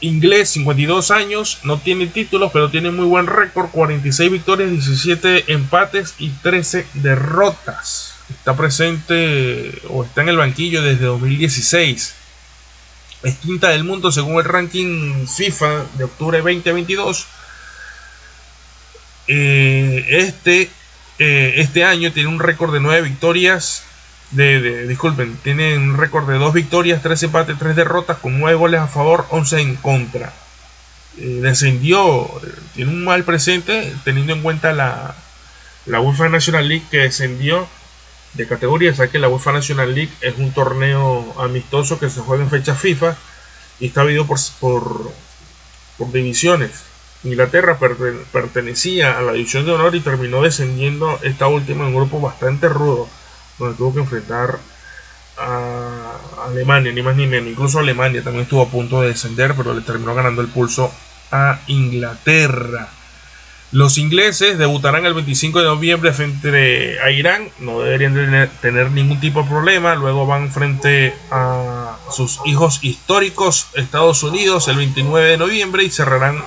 inglés, 0.02 0.50
52 0.52 1.12
años, 1.12 1.60
no 1.64 1.80
tiene 1.80 2.08
títulos, 2.08 2.52
pero 2.52 2.70
tiene 2.70 2.91
muy 2.91 3.06
buen 3.06 3.28
récord, 3.28 3.70
46 3.70 4.32
victorias, 4.32 4.72
17 4.72 5.52
empates 5.54 6.16
y 6.20 6.30
13 6.30 6.88
derrotas. 6.95 8.16
Está 8.30 8.56
presente 8.56 9.82
o 9.89 10.04
está 10.04 10.22
en 10.22 10.30
el 10.30 10.38
banquillo 10.38 10.82
desde 10.82 11.06
2016. 11.06 12.16
Es 13.24 13.36
quinta 13.36 13.70
del 13.70 13.84
mundo 13.84 14.12
según 14.12 14.38
el 14.38 14.45
ranking 14.45 15.28
FIFA 15.28 15.86
de 15.97 16.04
octubre 16.06 16.38
2022 16.38 17.28
eh, 19.32 20.06
este, 20.10 20.72
eh, 21.20 21.54
este 21.58 21.84
año 21.84 22.12
tiene 22.12 22.30
un 22.30 22.39
récord 22.39 22.74
de 22.74 22.80
9 22.80 23.04
victorias. 23.04 23.84
De, 24.32 24.88
disculpen, 24.88 25.38
tiene 25.38 25.75
un 25.77 25.97
récord 25.97 26.30
de 26.30 26.38
2 26.38 26.53
victorias, 26.53 27.01
3 27.01 27.23
empates, 27.23 27.57
3 27.57 27.75
derrotas, 27.75 28.17
con 28.17 28.39
9 28.39 28.55
goles 28.55 28.80
a 28.80 28.88
favor, 28.88 29.25
11 29.32 29.61
en 29.61 29.75
contra. 29.75 30.34
Eh, 31.17 31.39
descendió, 31.41 32.30
tiene 32.75 32.91
un 32.91 33.05
mal 33.05 33.23
presente, 33.23 33.91
teniendo 34.03 34.34
en 34.34 34.41
cuenta 34.41 34.71
la, 34.73 35.15
la 35.88 35.99
UEFA 35.99 36.30
National 36.30 36.67
League 36.67 36.86
que 36.91 36.99
descendió 36.99 37.67
de 38.34 38.47
categoría. 38.47 38.93
Sabe 38.93 39.09
que 39.09 39.19
la 39.19 39.30
UEFA 39.30 39.51
National 39.51 39.95
League 39.95 40.11
es 40.21 40.38
un 40.38 40.51
torneo 40.51 41.36
amistoso 41.39 41.99
que 41.99 42.09
se 42.09 42.21
juega 42.21 42.43
en 42.43 42.49
fecha 42.49 42.75
FIFA 42.75 43.15
y 43.80 43.88
está 43.88 44.01
dividido 44.01 44.27
por, 44.27 44.39
por, 44.59 45.11
por 45.97 46.11
divisiones. 46.11 46.84
Inglaterra 47.23 47.77
pertenecía 48.32 49.17
a 49.17 49.21
la 49.21 49.34
división 49.34 49.65
de 49.65 49.73
honor 49.73 49.93
y 49.95 49.99
terminó 49.99 50.41
descendiendo 50.41 51.19
esta 51.21 51.47
última 51.47 51.82
en 51.82 51.89
un 51.89 51.95
grupo 51.95 52.21
bastante 52.21 52.69
rudo, 52.69 53.09
donde 53.60 53.78
tuvo 53.78 53.93
que 53.93 53.99
enfrentar 53.99 54.60
a 55.38 56.18
Alemania, 56.47 56.91
ni 56.91 57.01
más 57.01 57.16
ni 57.16 57.28
menos. 57.28 57.49
Incluso 57.49 57.80
Alemania 57.80 58.24
también 58.24 58.43
estuvo 58.43 58.62
a 58.62 58.70
punto 58.70 59.01
de 59.01 59.10
descender, 59.10 59.53
pero 59.55 59.74
le 59.74 59.82
terminó 59.82 60.16
ganando 60.16 60.41
el 60.41 60.47
pulso 60.47 60.91
a 61.32 61.60
Inglaterra. 61.68 62.89
Los 63.72 63.99
ingleses 63.99 64.57
debutarán 64.57 65.05
el 65.05 65.14
25 65.14 65.60
de 65.60 65.66
noviembre 65.66 66.12
frente 66.12 66.99
a 67.01 67.12
Irán, 67.12 67.49
no 67.60 67.82
deberían 67.82 68.49
tener 68.62 68.89
ningún 68.89 69.20
tipo 69.20 69.43
de 69.43 69.49
problema. 69.49 69.93
Luego 69.93 70.26
van 70.26 70.51
frente 70.51 71.16
a 71.30 71.95
sus 72.12 72.39
hijos 72.45 72.80
históricos, 72.82 73.68
Estados 73.76 74.24
Unidos, 74.24 74.68
el 74.70 74.78
29 74.78 75.30
de 75.30 75.38
noviembre 75.38 75.84
y 75.84 75.91
cerrarán 75.91 76.43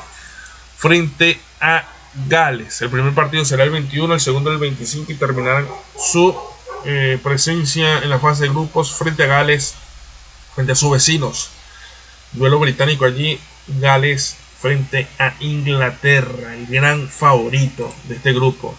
frente 0.76 1.38
a 1.60 1.84
Gales. 2.28 2.82
El 2.82 2.90
primer 2.90 3.14
partido 3.14 3.44
será 3.44 3.62
el 3.62 3.70
21, 3.70 4.14
el 4.14 4.20
segundo 4.20 4.50
el 4.50 4.58
25 4.58 5.12
y 5.12 5.14
terminarán 5.14 5.68
su 5.96 6.36
eh, 6.84 7.18
presencia 7.22 7.98
en 7.98 8.10
la 8.10 8.18
fase 8.18 8.44
de 8.44 8.50
grupos 8.50 8.92
frente 8.92 9.24
a 9.24 9.26
Gales, 9.26 9.74
frente 10.54 10.72
a 10.72 10.76
sus 10.76 10.90
vecinos. 10.90 11.50
Duelo 12.32 12.58
británico 12.58 13.04
allí, 13.04 13.38
Gales 13.66 14.36
frente 14.60 15.08
a 15.18 15.34
Inglaterra, 15.40 16.54
el 16.54 16.66
gran 16.66 17.08
favorito 17.08 17.92
de 18.04 18.14
este 18.14 18.32
grupo. 18.32 18.76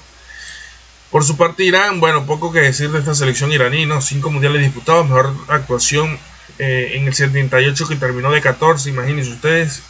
Por 1.11 1.23
su 1.23 1.37
parte 1.37 1.63
Irán, 1.63 1.99
bueno, 1.99 2.25
poco 2.25 2.51
que 2.51 2.61
decir 2.61 2.89
de 2.89 2.99
esta 2.99 3.13
selección 3.13 3.51
iraní, 3.51 3.85
¿no? 3.85 4.01
Cinco 4.01 4.31
mundiales 4.31 4.61
disputados, 4.61 5.07
mejor 5.07 5.35
actuación 5.47 6.17
eh, 6.57 6.93
en 6.95 7.07
el 7.07 7.13
78 7.13 7.87
que 7.87 7.95
terminó 7.97 8.31
de 8.31 8.41
14, 8.41 8.89
imagínense 8.89 9.31
ustedes, 9.31 9.83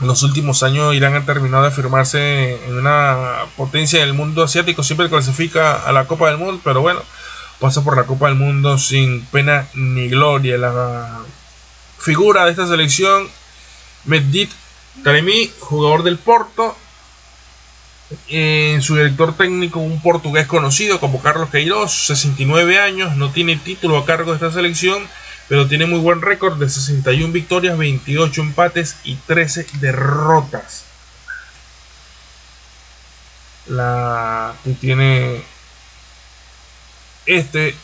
en 0.00 0.06
los 0.06 0.22
últimos 0.22 0.62
años 0.62 0.94
Irán 0.94 1.14
ha 1.14 1.24
terminado 1.24 1.62
de 1.62 1.70
afirmarse 1.70 2.66
en 2.66 2.78
una 2.78 3.46
potencia 3.56 4.00
del 4.00 4.12
mundo 4.12 4.42
asiático. 4.42 4.82
Siempre 4.82 5.08
clasifica 5.08 5.76
a 5.76 5.92
la 5.92 6.06
Copa 6.06 6.28
del 6.28 6.38
Mundo, 6.38 6.60
pero 6.62 6.82
bueno, 6.82 7.00
pasa 7.60 7.82
por 7.82 7.96
la 7.96 8.04
Copa 8.04 8.26
del 8.26 8.36
Mundo 8.36 8.78
sin 8.78 9.24
pena 9.26 9.68
ni 9.74 10.08
gloria. 10.08 10.58
La 10.58 11.20
figura 11.98 12.44
de 12.44 12.50
esta 12.50 12.66
selección, 12.66 13.28
Medit 14.04 14.50
Taremi, 15.02 15.50
jugador 15.60 16.02
del 16.02 16.18
Porto. 16.18 16.76
En 18.28 18.82
su 18.82 18.94
director 18.94 19.36
técnico, 19.36 19.80
un 19.80 20.00
portugués 20.00 20.46
conocido 20.46 21.00
como 21.00 21.20
Carlos 21.20 21.50
Queiroz, 21.50 22.06
69 22.06 22.78
años, 22.78 23.16
no 23.16 23.30
tiene 23.30 23.56
título 23.56 23.98
a 23.98 24.04
cargo 24.04 24.30
de 24.30 24.36
esta 24.36 24.52
selección 24.52 25.02
pero 25.48 25.66
tiene 25.68 25.86
muy 25.86 26.00
buen 26.00 26.22
récord 26.22 26.58
de 26.58 26.68
61 26.68 27.32
victorias, 27.32 27.78
28 27.78 28.40
empates 28.40 28.96
y 29.04 29.14
13 29.14 29.66
derrotas. 29.80 30.84
La 33.66 34.54
que 34.64 34.72
tiene 34.72 35.42
este 37.26 37.74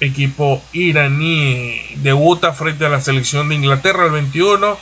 equipo 0.00 0.62
iraní 0.72 1.80
debuta 1.96 2.52
frente 2.52 2.86
a 2.86 2.88
la 2.88 3.00
selección 3.00 3.48
de 3.48 3.54
Inglaterra 3.54 4.06
el 4.06 4.12
21, 4.12 4.78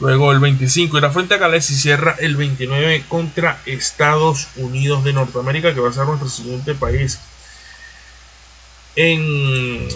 luego 0.00 0.32
el 0.32 0.40
25 0.40 0.98
irá 0.98 1.10
frente 1.10 1.34
a 1.34 1.38
Gales 1.38 1.70
y 1.70 1.76
cierra 1.76 2.16
el 2.18 2.36
29 2.36 3.04
contra 3.08 3.60
Estados 3.66 4.48
Unidos 4.56 5.04
de 5.04 5.12
Norteamérica, 5.12 5.74
que 5.74 5.80
va 5.80 5.90
a 5.90 5.92
ser 5.92 6.06
nuestro 6.06 6.28
siguiente 6.28 6.74
país 6.74 7.20
en 8.96 9.88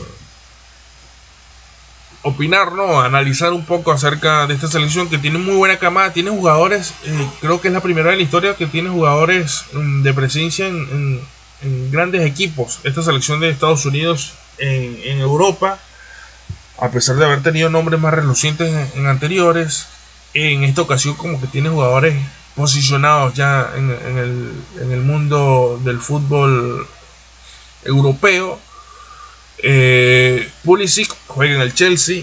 opinar. 2.22 2.70
Analizar 3.04 3.52
un 3.52 3.64
poco 3.64 3.92
acerca 3.92 4.46
de 4.46 4.54
esta 4.54 4.68
selección 4.68 5.08
que 5.08 5.18
tiene 5.18 5.38
muy 5.38 5.56
buena 5.56 5.78
camada, 5.78 6.12
tiene 6.12 6.30
jugadores, 6.30 6.94
eh, 7.04 7.28
creo 7.40 7.60
que 7.60 7.68
es 7.68 7.74
la 7.74 7.80
primera 7.80 8.10
de 8.10 8.16
la 8.16 8.22
historia 8.22 8.56
que 8.56 8.66
tiene 8.66 8.90
jugadores 8.90 9.64
mm, 9.72 10.02
de 10.02 10.14
presencia 10.14 10.66
en, 10.66 11.20
grandes 11.90 12.22
equipos. 12.22 12.78
Esta 12.84 13.02
selección 13.02 13.38
de 13.38 13.50
Estados 13.50 13.84
Unidos 13.84 14.32
en, 14.56 15.20
Europa, 15.20 15.78
a 16.78 16.90
pesar 16.90 17.16
de 17.16 17.26
haber 17.26 17.42
tenido 17.42 17.68
nombres 17.68 18.00
más 18.00 18.14
relucientes 18.14 18.94
en, 18.94 19.06
anteriores, 19.06 19.86
en 20.32 20.64
esta 20.64 20.80
ocasión 20.80 21.16
como 21.16 21.38
que 21.38 21.48
tiene 21.48 21.68
jugadores 21.68 22.16
posicionados 22.56 23.34
ya 23.34 23.70
en 23.76 24.90
el 24.90 25.00
mundo 25.02 25.78
del 25.84 26.00
fútbol 26.00 26.86
europeo 27.84 28.58
eh, 29.62 30.48
Pulisic 30.64 31.14
juega 31.26 31.54
en 31.54 31.60
el 31.60 31.74
Chelsea 31.74 32.22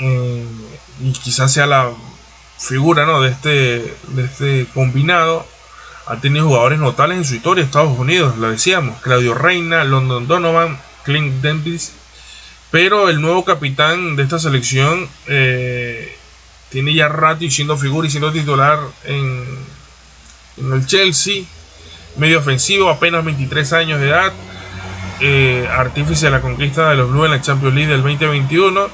eh, 0.00 0.44
y 1.00 1.12
quizás 1.12 1.52
sea 1.52 1.66
la 1.66 1.90
figura 2.58 3.06
¿no? 3.06 3.20
de, 3.22 3.30
este, 3.30 3.94
de 4.08 4.24
este 4.24 4.66
combinado. 4.72 5.46
Ha 6.06 6.20
tenido 6.20 6.46
jugadores 6.46 6.78
notables 6.78 7.18
en 7.18 7.24
su 7.24 7.34
historia, 7.34 7.64
Estados 7.64 7.98
Unidos, 7.98 8.38
lo 8.38 8.50
decíamos, 8.50 9.00
Claudio 9.02 9.34
Reina, 9.34 9.84
London 9.84 10.26
Donovan, 10.26 10.80
Clint 11.04 11.42
Dempsey, 11.42 11.80
pero 12.70 13.10
el 13.10 13.20
nuevo 13.20 13.44
capitán 13.44 14.16
de 14.16 14.22
esta 14.22 14.38
selección 14.38 15.06
eh, 15.26 16.16
tiene 16.70 16.94
ya 16.94 17.08
rato 17.08 17.44
y 17.44 17.50
siendo 17.50 17.76
figura 17.76 18.08
y 18.08 18.10
siendo 18.10 18.32
titular 18.32 18.78
en 19.04 19.44
el 20.56 20.86
Chelsea, 20.86 21.44
medio 22.16 22.38
ofensivo, 22.38 22.88
apenas 22.88 23.24
23 23.24 23.72
años 23.74 24.00
de 24.00 24.08
edad, 24.08 24.32
eh, 25.20 25.68
artífice 25.70 26.26
de 26.26 26.32
la 26.32 26.40
conquista 26.40 26.90
de 26.90 26.96
los 26.96 27.10
Blues 27.10 27.26
en 27.26 27.32
la 27.32 27.40
Champions 27.40 27.74
League 27.74 27.90
del 27.90 28.02
2021. 28.02 28.88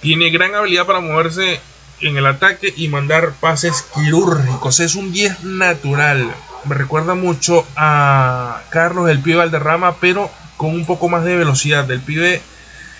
Tiene 0.00 0.30
gran 0.30 0.54
habilidad 0.54 0.86
para 0.86 1.00
moverse 1.00 1.60
en 2.00 2.16
el 2.16 2.26
ataque 2.26 2.72
y 2.76 2.88
mandar 2.88 3.32
pases 3.40 3.84
quirúrgicos. 3.94 4.80
Es 4.80 4.94
un 4.94 5.12
10 5.12 5.44
natural. 5.44 6.34
Me 6.64 6.74
recuerda 6.74 7.14
mucho 7.14 7.66
a 7.76 8.62
Carlos 8.70 9.10
el 9.10 9.20
pibe 9.20 9.36
Valderrama, 9.36 9.96
pero 9.96 10.30
con 10.56 10.70
un 10.70 10.86
poco 10.86 11.08
más 11.08 11.24
de 11.24 11.36
velocidad. 11.36 11.90
El 11.90 12.00
pibe 12.00 12.40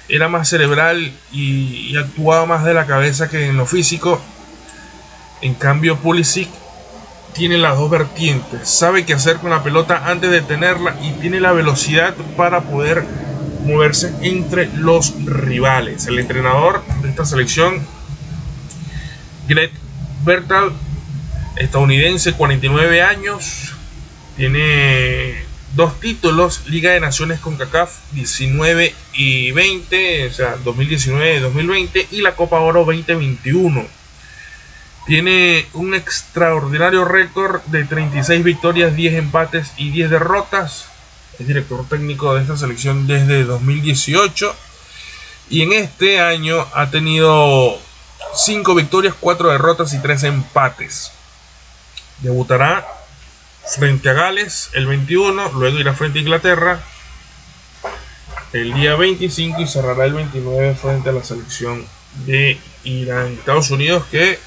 era 0.08 0.28
más 0.28 0.48
cerebral 0.48 1.12
y, 1.32 1.90
y 1.90 1.96
actuaba 1.96 2.46
más 2.46 2.64
de 2.64 2.74
la 2.74 2.86
cabeza 2.86 3.28
que 3.28 3.46
en 3.46 3.56
lo 3.56 3.66
físico. 3.66 4.20
En 5.40 5.54
cambio, 5.54 5.96
Pulisic 5.96 6.48
tiene 7.34 7.58
las 7.58 7.76
dos 7.76 7.90
vertientes, 7.90 8.68
sabe 8.68 9.04
qué 9.04 9.14
hacer 9.14 9.36
con 9.36 9.50
la 9.50 9.62
pelota 9.62 10.02
antes 10.06 10.30
de 10.30 10.42
tenerla 10.42 10.96
y 11.02 11.12
tiene 11.20 11.40
la 11.40 11.52
velocidad 11.52 12.14
para 12.36 12.62
poder 12.62 13.04
moverse 13.64 14.12
entre 14.22 14.68
los 14.74 15.14
rivales. 15.24 16.06
El 16.06 16.18
entrenador 16.18 16.82
de 17.02 17.08
esta 17.08 17.24
selección, 17.24 17.86
Greg 19.48 19.70
Bertal, 20.24 20.72
estadounidense, 21.56 22.32
49 22.32 23.02
años, 23.02 23.72
tiene 24.36 25.44
dos 25.74 26.00
títulos, 26.00 26.62
Liga 26.66 26.92
de 26.92 27.00
Naciones 27.00 27.40
con 27.40 27.56
CACAF 27.56 27.98
19 28.12 28.94
y 29.14 29.52
20, 29.52 30.26
o 30.26 30.32
sea, 30.32 30.56
2019 30.64 31.36
y 31.36 31.40
2020, 31.40 32.08
y 32.10 32.22
la 32.22 32.34
Copa 32.34 32.60
Oro 32.60 32.84
2021. 32.84 33.99
Tiene 35.06 35.66
un 35.72 35.94
extraordinario 35.94 37.04
récord 37.04 37.62
de 37.64 37.84
36 37.84 38.44
victorias, 38.44 38.94
10 38.94 39.14
empates 39.14 39.72
y 39.76 39.90
10 39.90 40.10
derrotas. 40.10 40.86
Es 41.38 41.46
director 41.46 41.88
técnico 41.88 42.34
de 42.34 42.42
esta 42.42 42.56
selección 42.56 43.06
desde 43.06 43.44
2018. 43.44 44.54
Y 45.48 45.62
en 45.62 45.72
este 45.72 46.20
año 46.20 46.66
ha 46.74 46.90
tenido 46.90 47.78
5 48.34 48.74
victorias, 48.74 49.14
4 49.18 49.50
derrotas 49.50 49.94
y 49.94 49.98
3 49.98 50.24
empates. 50.24 51.12
Debutará 52.18 52.86
frente 53.66 54.10
a 54.10 54.12
Gales 54.12 54.70
el 54.74 54.86
21, 54.86 55.52
luego 55.52 55.78
irá 55.78 55.94
frente 55.94 56.18
a 56.18 56.22
Inglaterra 56.22 56.80
el 58.52 58.74
día 58.74 58.96
25 58.96 59.62
y 59.62 59.66
cerrará 59.66 60.04
el 60.06 60.14
29 60.14 60.74
frente 60.74 61.10
a 61.10 61.12
la 61.12 61.22
selección 61.22 61.86
de 62.26 62.58
Irán. 62.84 63.34
Estados 63.34 63.70
Unidos 63.70 64.04
que 64.10 64.38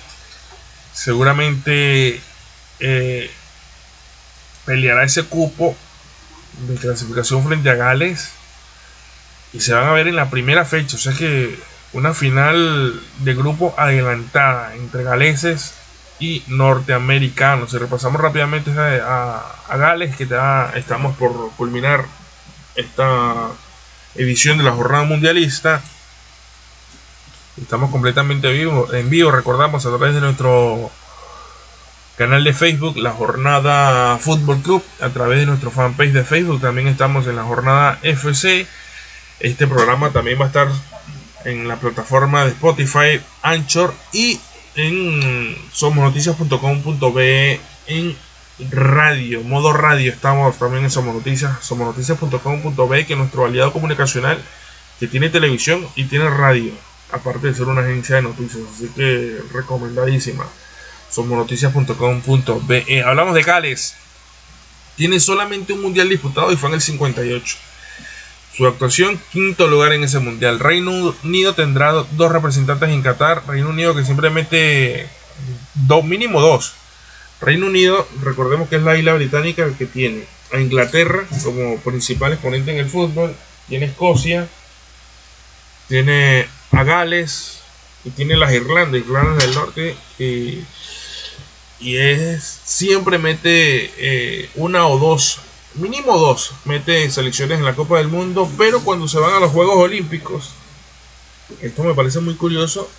seguramente 0.94 2.22
eh, 2.80 3.32
peleará 4.66 5.04
ese 5.04 5.24
cupo 5.24 5.76
de 6.68 6.76
clasificación 6.76 7.44
frente 7.44 7.70
a 7.70 7.76
Gales 7.76 8.32
y 9.54 9.60
se 9.60 9.74
van 9.74 9.88
a 9.88 9.94
ver 9.94 10.08
en 10.08 10.16
la 10.16 10.30
primera 10.30 10.66
fecha. 10.66 10.96
O 10.96 11.00
sea 11.00 11.14
que 11.14 11.58
una 11.94 12.14
final 12.14 13.00
de 13.20 13.36
grupo 13.36 13.74
adelantada 13.78 14.76
entre 14.76 15.04
galeses 15.04 15.76
y 16.20 16.44
norteamericanos. 16.48 17.72
Si 17.72 17.78
repasamos 17.78 18.20
rápidamente 18.20 18.72
a, 18.78 19.76
Gales, 19.78 20.16
que 20.16 20.28
ya 20.28 20.72
estamos 20.76 21.16
por 21.18 21.52
culminar 21.52 22.06
esta 22.76 23.50
edición 24.16 24.58
de 24.58 24.64
la 24.64 24.72
jornada 24.72 25.04
mundialista. 25.04 25.82
Estamos 27.62 27.92
completamente 27.92 28.52
vivo, 28.52 28.92
en 28.94 29.10
vivo, 29.10 29.30
recordamos 29.30 29.86
a 29.86 29.90
través 29.90 30.16
de 30.16 30.22
nuestro 30.22 30.90
canal 32.18 32.44
de 32.44 32.54
Facebook, 32.54 32.98
la 32.98 33.12
jornada 33.12 34.18
Fútbol 34.18 34.62
Club, 34.62 34.84
a 35.00 35.10
través 35.10 35.40
de 35.40 35.46
nuestro 35.46 35.70
fanpage 35.70 36.14
de 36.14 36.24
Facebook, 36.24 36.62
también 36.62 36.88
estamos 36.88 37.28
en 37.28 37.36
la 37.36 37.44
jornada 37.44 38.00
FC. 38.02 38.66
Este 39.40 39.68
programa 39.68 40.10
también 40.10 40.40
va 40.40 40.46
a 40.46 40.48
estar 40.48 40.68
en 41.46 41.68
la 41.68 41.76
plataforma 41.76 42.44
de 42.44 42.52
Spotify, 42.52 43.22
Anchor 43.44 43.94
y 44.12 44.40
en 44.76 45.56
somosnoticias.com.be 45.72 47.60
en 47.88 48.18
radio, 48.72 49.42
modo 49.44 49.74
radio. 49.74 50.12
Estamos 50.12 50.58
también 50.58 50.86
en 50.86 50.92
Somos 50.92 51.14
Noticias, 51.14 51.64
somosnoticias.com.be, 51.64 53.06
que 53.06 53.14
es 53.14 53.20
nuestro 53.20 53.46
aliado 53.46 53.74
comunicacional 53.74 54.42
que 55.00 55.08
tiene 55.08 55.30
televisión 55.30 55.86
y 55.96 56.06
tiene 56.06 56.30
radio, 56.30 56.72
aparte 57.14 57.48
de 57.48 57.54
ser 57.54 57.68
una 57.68 57.82
agencia 57.82 58.18
de 58.18 58.24
noticias. 58.24 58.64
Así 58.74 58.90
que 58.96 59.40
recomendadísima. 59.54 60.46
Somosnoticias.com.be. 61.10 63.04
Hablamos 63.04 63.36
de 63.36 63.44
Gales. 63.44 63.96
Tiene 64.96 65.20
solamente 65.20 65.74
un 65.74 65.82
mundial 65.82 66.10
disputado 66.10 66.52
y 66.52 66.58
fue 66.58 66.70
en 66.70 66.76
el 66.76 66.82
58. 66.82 67.58
Su 68.56 68.68
actuación, 68.68 69.20
quinto 69.32 69.68
lugar 69.68 69.94
en 69.94 70.04
ese 70.04 70.20
mundial. 70.20 70.60
Reino 70.60 71.16
Unido 71.24 71.56
tendrá 71.56 71.92
dos 71.92 72.32
representantes 72.32 72.90
en 72.90 73.02
Qatar. 73.02 73.48
Reino 73.48 73.70
Unido 73.70 73.96
que 73.96 74.06
simplemente 74.06 75.08
dos, 75.74 76.04
mínimo 76.04 76.42
dos. 76.42 76.74
Reino 77.42 77.68
Unido, 77.68 78.08
recordemos 78.22 78.70
que 78.70 78.78
es 78.78 78.84
la 78.84 78.98
isla 78.98 79.14
británica 79.14 79.68
que 79.78 79.86
tiene 79.86 80.26
a 80.54 80.60
Inglaterra 80.60 81.26
como 81.44 81.78
principal 81.80 82.32
exponente 82.32 82.72
en 82.72 82.78
el 82.78 82.90
fútbol, 82.90 83.36
tiene 83.68 83.88
Escocia, 83.88 84.48
tiene 85.88 86.48
a 86.74 86.84
Gales 86.84 87.60
y 88.04 88.10
tiene 88.10 88.36
las 88.36 88.52
Irlandas, 88.52 89.02
Irlanda 89.02 89.46
del 89.46 89.56
Norte 89.56 89.96
y, 90.20 90.64
y 91.80 91.98
es 91.98 92.62
siempre 92.66 93.18
mete 93.18 93.92
eh, 93.98 94.50
una 94.56 94.88
o 94.88 94.98
dos 94.98 95.40
mínimo 95.76 96.18
dos 96.18 96.54
mete 96.66 97.10
selecciones 97.10 97.60
en 97.60 97.66
la 97.66 97.76
Copa 97.76 97.98
del 97.98 98.08
Mundo, 98.08 98.50
pero 98.58 98.82
cuando 98.82 99.08
se 99.08 99.20
van 99.20 99.34
a 99.34 99.40
los 99.40 99.52
Juegos 99.52 99.78
Olímpicos, 99.78 100.52
esto 101.62 101.84
me 101.84 101.94
parece 101.94 102.20
muy 102.20 102.36
curioso, 102.36 102.90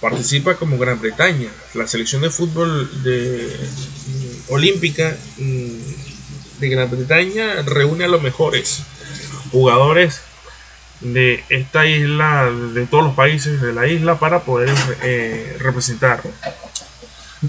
participa 0.00 0.56
como 0.56 0.78
Gran 0.78 1.00
Bretaña. 1.00 1.50
La 1.74 1.86
selección 1.86 2.22
de 2.22 2.30
fútbol 2.30 3.02
de, 3.02 3.54
olímpica 4.48 5.16
mm, 5.38 6.60
de 6.60 6.68
Gran 6.68 6.90
Bretaña 6.90 7.62
reúne 7.62 8.04
a 8.04 8.08
los 8.08 8.22
mejores 8.22 8.82
jugadores 9.50 10.20
de 11.02 11.44
esta 11.48 11.86
isla, 11.86 12.50
de 12.50 12.86
todos 12.86 13.04
los 13.04 13.14
países 13.14 13.60
de 13.60 13.72
la 13.72 13.86
isla, 13.86 14.18
para 14.18 14.40
poder 14.40 14.74
eh, 15.02 15.56
representar 15.60 16.22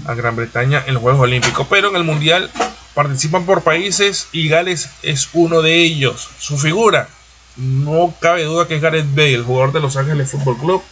a 0.06 0.14
Gran 0.14 0.36
Bretaña 0.36 0.82
en 0.86 0.94
los 0.94 1.02
Juegos 1.02 1.22
Olímpicos. 1.22 1.66
Pero 1.70 1.90
en 1.90 1.96
el 1.96 2.04
Mundial 2.04 2.50
participan 2.94 3.46
por 3.46 3.62
países 3.62 4.28
y 4.32 4.48
Gales 4.48 4.90
es 5.02 5.28
uno 5.32 5.62
de 5.62 5.82
ellos. 5.82 6.28
Su 6.38 6.58
figura, 6.58 7.08
no 7.56 8.14
cabe 8.20 8.44
duda 8.44 8.66
que 8.66 8.76
es 8.76 8.82
Gareth 8.82 9.14
Bale, 9.14 9.34
el 9.34 9.44
jugador 9.44 9.72
de 9.72 9.80
Los 9.80 9.96
Ángeles 9.96 10.30
Fútbol 10.30 10.58
Club, 10.58 10.82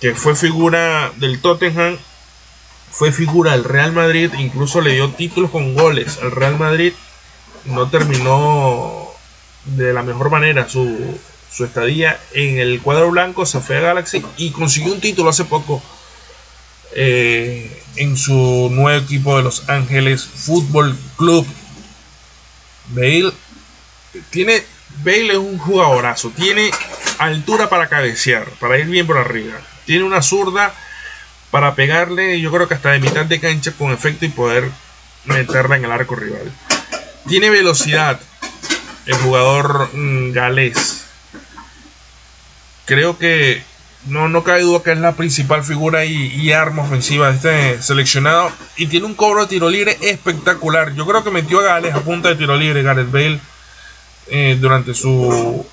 que 0.00 0.14
fue 0.14 0.34
figura 0.34 1.12
del 1.16 1.40
Tottenham, 1.40 1.96
fue 2.90 3.12
figura 3.12 3.52
del 3.52 3.64
Real 3.64 3.92
Madrid, 3.92 4.32
incluso 4.38 4.80
le 4.80 4.94
dio 4.94 5.10
títulos 5.10 5.50
con 5.50 5.74
goles 5.74 6.18
al 6.22 6.32
Real 6.32 6.58
Madrid. 6.58 6.92
No 7.64 7.88
terminó 7.90 9.07
de 9.64 9.92
la 9.92 10.02
mejor 10.02 10.30
manera 10.30 10.68
su, 10.68 11.18
su 11.50 11.64
estadía 11.64 12.20
en 12.32 12.58
el 12.58 12.80
cuadro 12.80 13.10
blanco, 13.10 13.46
se 13.46 13.60
fue 13.60 13.78
a 13.78 13.80
Galaxy 13.80 14.24
y 14.36 14.50
consiguió 14.50 14.92
un 14.92 15.00
título 15.00 15.30
hace 15.30 15.44
poco 15.44 15.82
eh, 16.92 17.82
en 17.96 18.16
su 18.16 18.68
nuevo 18.72 18.98
equipo 19.04 19.36
de 19.36 19.42
Los 19.42 19.68
Ángeles 19.68 20.24
Fútbol 20.24 20.96
Club. 21.16 21.46
Bale 22.88 23.32
tiene 24.30 24.64
Bale 25.04 25.32
es 25.32 25.38
un 25.38 25.58
jugadorazo, 25.58 26.30
tiene 26.30 26.70
altura 27.18 27.68
para 27.68 27.88
cabecear, 27.88 28.48
para 28.58 28.78
ir 28.78 28.86
bien 28.86 29.06
por 29.06 29.18
arriba. 29.18 29.60
Tiene 29.84 30.04
una 30.04 30.22
zurda 30.22 30.74
para 31.50 31.74
pegarle, 31.74 32.40
yo 32.40 32.50
creo 32.50 32.68
que 32.68 32.74
hasta 32.74 32.92
de 32.92 33.00
mitad 33.00 33.24
de 33.24 33.40
cancha 33.40 33.72
con 33.72 33.92
efecto 33.92 34.24
y 34.24 34.30
poder 34.30 34.70
meterla 35.24 35.76
en 35.76 35.84
el 35.84 35.92
arco 35.92 36.16
rival. 36.16 36.52
Tiene 37.26 37.50
velocidad 37.50 38.20
el 39.08 39.16
jugador 39.16 39.88
mm, 39.94 40.32
galés. 40.32 41.06
Creo 42.84 43.18
que 43.18 43.62
no, 44.06 44.28
no 44.28 44.44
cabe 44.44 44.60
duda 44.62 44.82
que 44.82 44.92
es 44.92 44.98
la 44.98 45.16
principal 45.16 45.64
figura 45.64 46.04
y, 46.04 46.52
arma 46.52 46.82
ofensiva 46.82 47.30
de 47.30 47.36
este 47.36 47.82
seleccionado. 47.82 48.52
Y 48.76 48.86
tiene 48.86 49.06
un 49.06 49.14
cobro 49.14 49.42
de 49.42 49.48
tiro 49.48 49.70
libre 49.70 49.96
espectacular. 50.02 50.94
Yo 50.94 51.06
creo 51.06 51.24
que 51.24 51.30
metió 51.30 51.60
a 51.60 51.64
Gales 51.64 51.94
a 51.94 52.00
punta 52.00 52.28
de 52.28 52.36
tiro 52.36 52.56
libre, 52.56 52.82
Gareth 52.82 53.10
Bale, 53.10 53.40
eh, 54.28 54.58
durante 54.60 54.92
su 54.92 55.66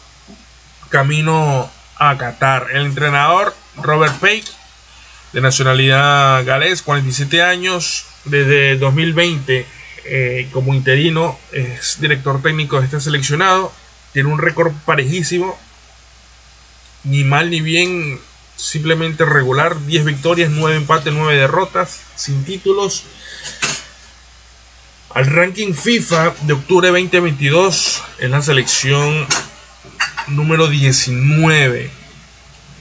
camino 0.90 1.70
a 1.98 2.18
Qatar. 2.18 2.68
El 2.72 2.86
entrenador 2.86 3.54
Robert 3.78 4.16
Pake, 4.20 4.46
de 5.34 5.42
nacionalidad 5.42 6.46
galés, 6.46 6.82
47 6.82 7.44
años, 7.44 8.06
desde 8.24 8.78
2020 8.78 9.66
eh, 10.06 10.48
como 10.52 10.74
interino, 10.74 11.38
es 11.52 12.00
director 12.00 12.42
técnico 12.42 12.80
de 12.80 12.86
este 12.86 13.02
seleccionado. 13.02 13.72
Tiene 14.14 14.30
un 14.30 14.40
récord 14.40 14.74
parejísimo 14.86 15.58
ni 17.06 17.24
mal 17.24 17.50
ni 17.50 17.62
bien, 17.62 18.20
simplemente 18.56 19.26
regular, 19.26 19.80
10 19.86 20.06
victorias, 20.06 20.50
9 20.52 20.78
empates, 20.78 21.14
9 21.14 21.38
derrotas, 21.38 22.02
sin 22.16 22.44
títulos. 22.44 23.04
Al 25.14 25.28
ranking 25.28 25.74
FIFA 25.74 26.34
de 26.42 26.54
octubre 26.54 26.90
2022 26.90 28.04
en 28.20 28.32
la 28.32 28.42
selección 28.42 29.26
número 30.28 30.68
19. 30.68 31.90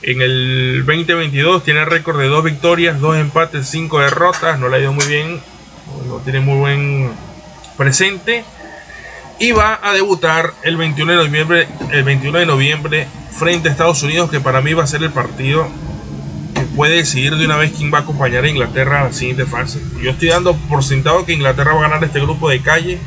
En 0.03 0.21
el 0.21 0.85
2022 0.85 1.65
tiene 1.65 1.85
récord 1.85 2.19
de 2.19 2.27
2 2.27 2.45
victorias, 2.45 3.01
2 3.01 3.19
empates, 3.19 3.69
5 3.69 4.01
derrotas. 4.01 4.59
No 4.59 4.69
le 4.69 4.77
ha 4.77 4.81
ido 4.81 4.93
muy 4.93 5.07
bien, 5.07 5.41
no 6.09 6.17
tiene 6.19 6.41
muy 6.41 6.59
buen 6.59 7.11
presente. 7.77 8.45
Y 9.39 9.53
va 9.53 9.81
a 9.83 9.93
debutar 9.93 10.55
el 10.63 10.77
21 10.77 11.13
de 11.13 11.19
noviembre, 11.19 11.69
el 11.91 12.05
21 12.05 12.39
de 12.39 12.47
noviembre 12.47 13.09
frente 13.33 13.69
a 13.69 13.73
Estados 13.73 14.03
Unidos, 14.03 14.31
que 14.31 14.41
para 14.41 14.61
mí 14.61 14.75
va 14.75 14.85
a 14.85 14.87
ser 14.87 15.03
el 15.03 15.11
partido 15.11 15.69
que 16.55 16.63
puede 16.63 16.97
decidir 16.97 17.37
de 17.37 17.45
una 17.45 17.57
vez 17.57 17.73
quién 17.77 17.93
va 17.93 17.99
a 17.99 18.01
acompañar 18.03 18.45
a 18.45 18.49
Inglaterra 18.49 19.01
a 19.01 19.05
la 19.05 19.13
siguiente 19.13 19.45
fase. 19.45 19.81
Yo 20.01 20.13
estoy 20.13 20.29
dando 20.29 20.55
por 20.55 20.85
sentado 20.85 21.27
que 21.27 21.33
Inglaterra 21.33 21.75
va 21.75 21.81
a 21.81 21.89
ganar 21.89 22.05
este 22.05 22.21
grupo 22.21 22.49
de 22.49 22.61
calle 22.61 23.01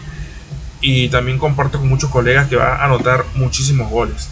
y 0.81 1.09
también 1.09 1.37
comparto 1.37 1.79
con 1.79 1.87
muchos 1.87 2.09
colegas 2.09 2.47
que 2.47 2.57
va 2.57 2.75
a 2.75 2.85
anotar 2.85 3.25
muchísimos 3.35 3.89
goles. 3.89 4.29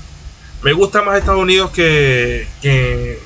Me 0.62 0.74
gusta 0.74 1.02
más 1.02 1.18
Estados 1.18 1.42
Unidos 1.42 1.72
que, 1.72 2.48
que, 2.62 3.20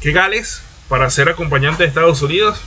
que 0.00 0.12
Gales 0.12 0.62
para 0.88 1.10
ser 1.10 1.28
acompañante 1.28 1.82
de 1.82 1.88
Estados 1.88 2.22
Unidos. 2.22 2.60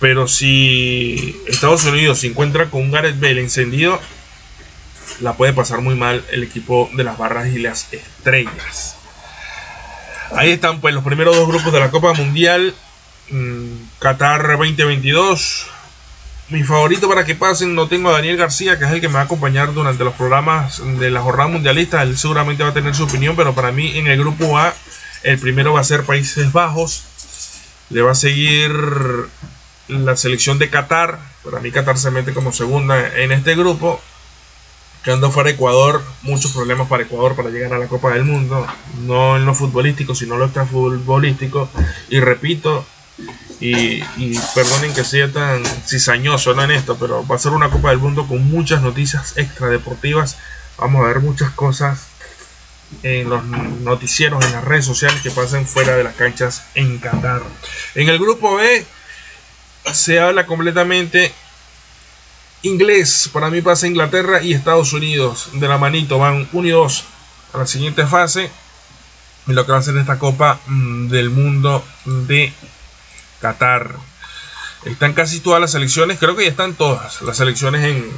Pero 0.00 0.26
si 0.26 1.40
Estados 1.46 1.84
Unidos 1.84 2.20
se 2.20 2.28
encuentra 2.28 2.70
con 2.70 2.80
un 2.80 2.90
Gareth 2.90 3.20
Bale 3.20 3.40
encendido, 3.40 4.00
la 5.20 5.34
puede 5.34 5.52
pasar 5.52 5.82
muy 5.82 5.94
mal 5.94 6.24
el 6.32 6.42
equipo 6.42 6.90
de 6.94 7.04
las 7.04 7.18
barras 7.18 7.48
y 7.48 7.58
las 7.58 7.92
estrellas. 7.92 8.96
Ahí 10.34 10.52
están 10.52 10.80
pues 10.80 10.94
los 10.94 11.04
primeros 11.04 11.36
dos 11.36 11.46
grupos 11.46 11.72
de 11.72 11.80
la 11.80 11.90
Copa 11.90 12.14
Mundial. 12.14 12.74
Mm, 13.30 13.66
Qatar 13.98 14.56
2022. 14.56 15.66
Mi 16.48 16.64
favorito 16.64 17.08
para 17.08 17.24
que 17.24 17.34
pasen, 17.34 17.74
no 17.74 17.86
tengo 17.86 18.08
a 18.08 18.12
Daniel 18.12 18.36
García, 18.36 18.78
que 18.78 18.84
es 18.84 18.90
el 18.90 19.00
que 19.00 19.08
me 19.08 19.14
va 19.14 19.20
a 19.20 19.24
acompañar 19.24 19.72
durante 19.72 20.02
los 20.02 20.14
programas 20.14 20.82
de 20.98 21.10
la 21.10 21.20
jornada 21.20 21.48
mundialista. 21.48 22.02
Él 22.02 22.16
seguramente 22.16 22.62
va 22.62 22.70
a 22.70 22.74
tener 22.74 22.94
su 22.94 23.04
opinión, 23.04 23.36
pero 23.36 23.54
para 23.54 23.70
mí 23.70 23.98
en 23.98 24.08
el 24.08 24.18
grupo 24.18 24.58
A, 24.58 24.74
el 25.22 25.38
primero 25.38 25.72
va 25.74 25.80
a 25.80 25.84
ser 25.84 26.04
Países 26.04 26.52
Bajos. 26.52 27.04
Le 27.90 28.02
va 28.02 28.12
a 28.12 28.16
seguir 28.16 28.72
la 29.90 30.16
selección 30.16 30.58
de 30.58 30.70
Qatar. 30.70 31.18
Para 31.44 31.60
mí 31.60 31.70
Qatar 31.70 31.98
se 31.98 32.10
mete 32.10 32.32
como 32.32 32.52
segunda 32.52 33.18
en 33.18 33.32
este 33.32 33.54
grupo. 33.54 34.00
Quedando 35.04 35.30
fuera 35.30 35.50
Ecuador, 35.50 36.02
muchos 36.22 36.52
problemas 36.52 36.86
para 36.88 37.04
Ecuador 37.04 37.34
para 37.34 37.48
llegar 37.48 37.72
a 37.72 37.78
la 37.78 37.86
Copa 37.86 38.12
del 38.12 38.24
Mundo. 38.24 38.66
No 39.00 39.36
en 39.36 39.46
lo 39.46 39.54
futbolístico, 39.54 40.14
sino 40.14 40.34
en 40.34 40.40
lo 40.40 40.46
extrafutbolístico. 40.46 41.70
Y 42.10 42.20
repito, 42.20 42.84
y, 43.60 44.02
perdonen 44.54 44.94
que 44.94 45.04
sea 45.04 45.30
tan 45.30 45.64
cizañoso 45.64 46.52
en 46.52 46.70
esto, 46.70 46.96
pero 46.98 47.26
va 47.26 47.36
a 47.36 47.38
ser 47.38 47.52
una 47.52 47.70
Copa 47.70 47.90
del 47.90 47.98
Mundo 47.98 48.26
con 48.26 48.44
muchas 48.50 48.82
noticias 48.82 49.36
extradeportivas. 49.36 50.38
Vamos 50.78 51.02
a 51.02 51.08
ver 51.08 51.20
muchas 51.20 51.50
cosas 51.50 52.06
en 53.02 53.28
los 53.28 53.44
noticieros, 53.44 54.44
en 54.44 54.52
las 54.52 54.64
redes 54.64 54.84
sociales 54.84 55.20
que 55.22 55.30
pasen 55.30 55.66
fuera 55.66 55.96
de 55.96 56.04
las 56.04 56.14
canchas 56.14 56.64
en 56.74 56.98
Qatar. 56.98 57.42
En 57.94 58.08
el 58.08 58.18
grupo 58.18 58.56
B 58.56 58.84
se 59.92 60.20
habla 60.20 60.46
completamente 60.46 61.32
inglés. 62.62 63.30
Para 63.32 63.50
mí 63.50 63.60
pasa 63.60 63.86
Inglaterra 63.86 64.42
y 64.42 64.52
Estados 64.52 64.92
Unidos. 64.92 65.50
De 65.54 65.68
la 65.68 65.78
manito 65.78 66.18
van 66.18 66.48
1 66.52 66.68
y 66.68 66.70
2 66.70 67.04
a 67.54 67.58
la 67.58 67.66
siguiente 67.66 68.06
fase. 68.06 68.50
Y 69.46 69.52
lo 69.52 69.64
que 69.64 69.72
va 69.72 69.78
a 69.78 69.82
ser 69.82 69.96
esta 69.96 70.18
Copa 70.18 70.60
mm, 70.66 71.08
del 71.08 71.30
Mundo 71.30 71.84
de 72.04 72.52
Qatar. 73.40 73.94
Están 74.84 75.12
casi 75.12 75.40
todas 75.40 75.60
las 75.60 75.72
selecciones. 75.72 76.18
Creo 76.18 76.36
que 76.36 76.44
ya 76.44 76.50
están 76.50 76.74
todas 76.74 77.22
las 77.22 77.36
selecciones 77.36 77.84
en, 77.84 78.10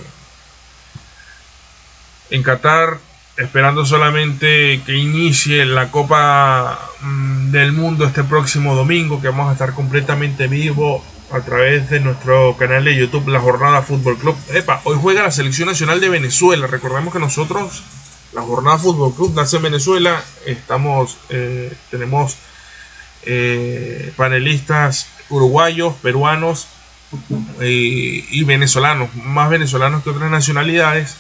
en 2.31 2.43
Qatar. 2.43 2.99
Esperando 3.35 3.87
solamente 3.87 4.83
que 4.85 4.95
inicie 4.95 5.65
la 5.65 5.91
Copa 5.91 6.79
mm, 7.01 7.51
del 7.51 7.73
Mundo 7.73 8.05
este 8.05 8.25
próximo 8.25 8.75
domingo. 8.75 9.23
Que 9.23 9.29
vamos 9.29 9.49
a 9.49 9.53
estar 9.53 9.73
completamente 9.73 10.49
vivo 10.49 11.03
a 11.33 11.41
través 11.41 11.89
de 11.89 11.99
nuestro 12.01 12.57
canal 12.59 12.85
de 12.85 12.95
YouTube 12.95 13.29
La 13.29 13.41
Jornada 13.41 13.81
Fútbol 13.81 14.19
Club. 14.19 14.37
Epa, 14.53 14.83
hoy 14.85 14.99
juega 15.01 15.23
la 15.23 15.31
Selección 15.31 15.69
Nacional 15.69 15.99
de 15.99 16.11
Venezuela. 16.11 16.67
Recordemos 16.67 17.13
que 17.13 17.19
nosotros, 17.19 17.83
la 18.35 18.43
Jornada 18.43 18.79
Fútbol 18.79 19.15
Club 19.15 19.33
nace 19.35 19.57
en 19.57 19.63
Venezuela. 19.63 20.23
Estamos, 20.45 21.17
eh, 21.31 21.75
tenemos 21.91 22.37
eh, 23.25 24.13
panelistas 24.15 25.09
uruguayos, 25.31 25.95
peruanos 26.03 26.67
eh, 27.61 28.27
y 28.31 28.45
venezolanos, 28.45 29.15
más 29.15 29.49
venezolanos 29.49 30.03
que 30.03 30.11
otras 30.11 30.31
nacionalidades. 30.31 31.17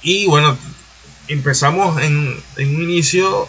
Y 0.00 0.26
bueno, 0.26 0.56
empezamos 1.26 2.00
en, 2.00 2.40
en 2.56 2.76
un 2.76 2.82
inicio 2.82 3.48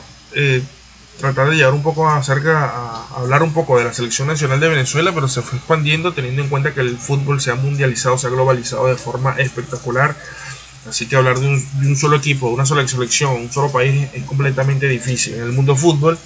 tratar 1.20 1.49
de 1.49 1.55
llevar 1.55 1.74
un 1.74 1.84
poco 1.84 2.09
acerca 2.09 2.66
a, 2.66 3.07
hablar 3.18 3.43
un 3.43 3.53
poco 3.53 3.78
de 3.78 3.86
la 3.86 3.93
selección 3.93 4.28
nacional 4.28 4.59
de 4.59 4.70
Venezuela, 4.70 5.11
pero 5.13 5.28
se 5.28 5.41
fue 5.41 5.57
expandiendo 5.57 6.13
teniendo 6.13 6.41
en 6.41 6.49
cuenta 6.49 6.74
que 6.74 6.82
el 6.82 6.97
fútbol 6.97 7.41
se 7.41 7.51
ha 7.51 7.55
mundializado, 7.55 8.18
se 8.18 8.28
ha 8.28 8.30
globalizado 8.30 8.88
de 8.88 8.95
forma 8.95 9.36
espectacular. 9.38 10.16
Así 10.88 11.07
que 11.07 11.16
hablar 11.16 11.39
de 11.39 11.47
un, 11.47 11.95
solo 11.95 12.18
equipo, 12.18 12.47
de 12.47 12.53
una 12.53 12.66
sola 12.66 12.88
selección, 12.88 13.32
un 13.32 13.51
solo 13.51 13.72
país 13.72 14.07
es 14.13 14.24
completamente 14.24 14.88
difícil 14.88 15.36
en 15.36 15.43
el 15.43 15.51
mundo 15.51 15.76
fútbol. 15.76 16.18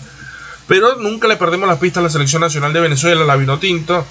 Pero 0.67 0.97
nunca 0.97 1.27
le 1.27 1.37
perdemos 1.37 1.67
la 1.67 1.79
pista 1.79 1.99
a 1.99 2.03
la 2.03 2.09
selección 2.09 2.41
nacional 2.41 2.73
de 2.73 2.81
Venezuela, 2.81 3.23
la 3.23 3.35
vino 3.37 3.57
tinto. 3.57 4.05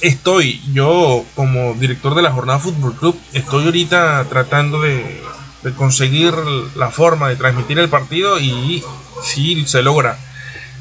Estoy, 0.00 0.62
yo 0.72 1.24
como 1.34 1.74
director 1.74 2.14
de 2.14 2.22
la 2.22 2.32
Jornada 2.32 2.58
Fútbol 2.58 2.94
Club, 2.94 3.18
estoy 3.32 3.64
ahorita 3.64 4.24
tratando 4.28 4.80
de 4.80 5.22
de 5.62 5.72
conseguir 5.72 6.34
la 6.74 6.90
forma 6.90 7.28
de 7.28 7.36
transmitir 7.36 7.78
el 7.78 7.88
partido 7.88 8.40
y 8.40 8.82
si 9.22 9.66
se 9.66 9.82
logra 9.82 10.18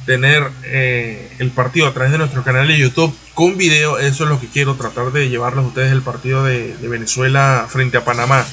tener 0.05 0.49
eh, 0.63 1.31
el 1.39 1.51
partido 1.51 1.87
a 1.87 1.93
través 1.93 2.11
de 2.11 2.17
nuestro 2.17 2.43
canal 2.43 2.67
de 2.67 2.77
YouTube 2.77 3.15
con 3.33 3.57
video, 3.57 3.99
eso 3.99 4.23
es 4.23 4.29
lo 4.29 4.39
que 4.39 4.47
quiero 4.47 4.75
tratar 4.75 5.11
de 5.11 5.29
llevarles 5.29 5.63
a 5.63 5.67
ustedes 5.67 5.91
el 5.91 6.01
partido 6.01 6.43
de, 6.43 6.75
Venezuela 6.81 7.65
frente 7.69 7.97
a 7.97 8.05
Panamá. 8.05 8.45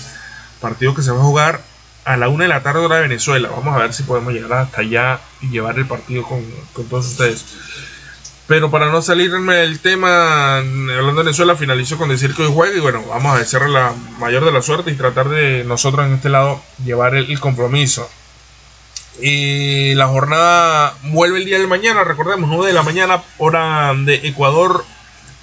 Partido 0.61 0.95
que 0.95 1.03
se 1.03 1.11
va 1.11 1.19
a 1.19 1.25
jugar 1.25 1.61
a 2.05 2.17
la 2.17 2.29
una 2.29 2.45
de 2.45 2.49
la 2.49 2.63
tarde 2.63 2.81
hora 2.81 2.97
de 2.97 3.03
Venezuela. 3.03 3.49
Vamos 3.49 3.75
a 3.75 3.79
ver 3.79 3.93
si 3.93 4.03
podemos 4.03 4.33
llegar 4.33 4.53
hasta 4.53 4.81
allá 4.81 5.21
y 5.41 5.49
llevar 5.49 5.79
el 5.79 5.87
partido 5.87 6.23
con, 6.23 6.45
con 6.73 6.87
todos 6.87 7.07
ustedes. 7.07 7.45
Pero 8.49 8.71
para 8.71 8.91
no 8.91 9.03
salirme 9.03 9.57
del 9.57 9.79
tema, 9.79 10.57
hablando 10.57 11.17
de 11.17 11.25
Venezuela, 11.25 11.55
finalizo 11.55 11.99
con 11.99 12.09
decir 12.09 12.35
que 12.35 12.45
hoy 12.45 12.51
juega 12.53 12.79
y 12.79 12.81
bueno, 12.81 13.05
vamos 13.07 13.37
a 13.37 13.39
desearle 13.39 13.69
la 13.69 13.93
mayor 14.19 14.43
de 14.47 14.53
la 14.53 14.63
suerte 14.63 14.91
y 14.91 14.95
tratar 14.95 15.29
de 15.29 15.65
nosotros 15.65 16.07
en 16.07 16.15
este 16.15 16.31
lado 16.31 16.63
llevar 16.83 17.15
el, 17.15 17.39
compromiso. 17.41 18.09
Y 19.21 19.95
la 19.95 20.07
jornada 20.07 20.95
vuelve 21.05 21.39
el 21.39 21.45
día 21.45 21.59
de 21.59 21.67
mañana, 21.67 22.05
recordemos, 22.05 22.49
9 22.49 22.69
de 22.69 22.73
la 22.73 22.83
mañana, 22.83 23.23
hora 23.39 23.93
de 23.95 24.15
Ecuador, 24.29 24.85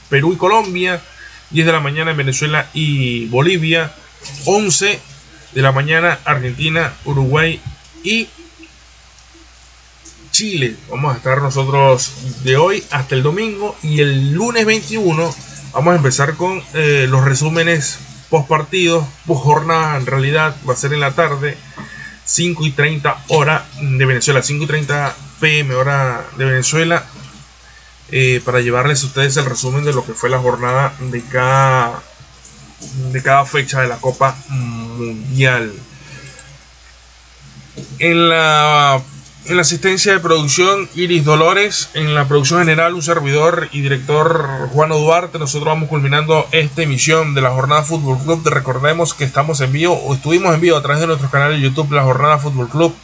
Perú 0.09 0.33
y 0.33 0.37
Colombia, 0.37 1.01
10 1.49 1.65
de 1.65 1.71
la 1.71 1.81
mañana 1.81 2.11
en 2.11 2.17
Venezuela 2.17 2.69
y 2.73 3.25
Bolivia, 3.27 3.93
11 4.45 4.99
de 5.53 5.61
la 5.61 5.71
mañana 5.73 6.19
Argentina, 6.23 6.93
Uruguay 7.03 7.59
y 8.03 8.29
Chile. 10.31 10.75
Vamos 10.89 11.13
a 11.13 11.17
estar 11.17 11.41
nosotros 11.41 12.43
de 12.43 12.57
hoy 12.57 12.83
hasta 12.91 13.15
el 13.15 13.23
domingo 13.23 13.75
y 13.81 14.01
el 14.01 14.33
lunes 14.33 14.65
21 14.65 15.33
vamos 15.73 15.93
a 15.93 15.97
empezar 15.97 16.35
con 16.35 16.63
eh, 16.73 17.07
los 17.09 17.25
resúmenes 17.25 17.99
post 18.29 18.47
partidos, 18.47 19.05
post 19.25 19.43
jornada 19.43 19.97
en 19.97 20.05
realidad 20.05 20.55
va 20.67 20.73
a 20.73 20.77
ser 20.77 20.93
en 20.93 20.99
la 20.99 21.11
tarde 21.11 21.57
5 22.25 22.65
y 22.65 22.71
30 22.71 23.25
hora 23.29 23.65
de 23.79 24.05
Venezuela, 24.05 24.41
5 24.41 24.63
y 24.63 24.67
30 24.67 25.15
pm 25.39 25.75
hora 25.75 26.25
de 26.37 26.45
Venezuela 26.45 27.05
eh, 28.11 28.41
para 28.43 28.61
llevarles 28.61 29.03
a 29.03 29.07
ustedes 29.07 29.37
el 29.37 29.45
resumen 29.45 29.83
de 29.83 29.93
lo 29.93 30.05
que 30.05 30.13
fue 30.13 30.29
la 30.29 30.39
jornada 30.39 30.93
de 30.99 31.23
cada 31.23 32.01
de 33.11 33.23
cada 33.23 33.45
fecha 33.45 33.81
de 33.81 33.87
la 33.87 33.97
Copa 33.97 34.35
Mundial. 34.49 35.73
En 37.99 38.29
la 38.29 39.01
en 39.47 39.55
la 39.55 39.61
asistencia 39.61 40.11
de 40.11 40.19
producción, 40.19 40.89
Iris 40.95 41.23
Dolores. 41.23 41.89
En 41.93 42.15
la 42.15 42.27
producción 42.27 42.59
general, 42.59 42.95
un 42.95 43.03
servidor 43.03 43.69
y 43.71 43.81
director 43.81 44.69
Juan 44.71 44.89
Duarte. 44.89 45.37
Nosotros 45.37 45.65
vamos 45.65 45.89
culminando 45.89 46.47
esta 46.51 46.81
emisión 46.81 47.35
de 47.35 47.41
la 47.41 47.51
Jornada 47.51 47.83
Fútbol 47.83 48.17
Club. 48.17 48.47
recordemos 48.47 49.13
que 49.13 49.23
estamos 49.23 49.61
en 49.61 49.71
vivo 49.71 49.93
o 49.93 50.15
estuvimos 50.15 50.53
en 50.53 50.61
vivo 50.61 50.77
a 50.77 50.81
través 50.81 51.01
de 51.01 51.07
nuestro 51.07 51.29
canal 51.29 51.51
de 51.51 51.61
YouTube, 51.61 51.91
La 51.91 52.03
Jornada 52.03 52.39
Fútbol 52.39 52.69
Club. 52.69 52.95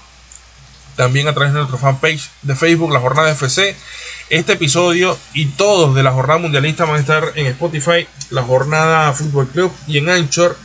También 0.95 1.27
a 1.27 1.33
través 1.33 1.53
de 1.53 1.59
nuestro 1.59 1.77
fanpage 1.77 2.29
de 2.41 2.55
Facebook, 2.55 2.91
La 2.91 2.99
Jornada 2.99 3.31
FC. 3.31 3.75
Este 4.29 4.53
episodio 4.53 5.17
y 5.33 5.45
todos 5.45 5.93
de 5.93 6.03
la 6.03 6.11
Jornada 6.11 6.39
Mundialista 6.39 6.85
van 6.85 6.95
a 6.95 6.99
estar 6.99 7.33
en 7.35 7.45
Spotify, 7.47 8.07
La 8.29 8.41
Jornada 8.41 9.13
Fútbol 9.13 9.47
Club 9.47 9.71
y 9.85 9.99
en 9.99 10.09
Anchor. 10.09 10.57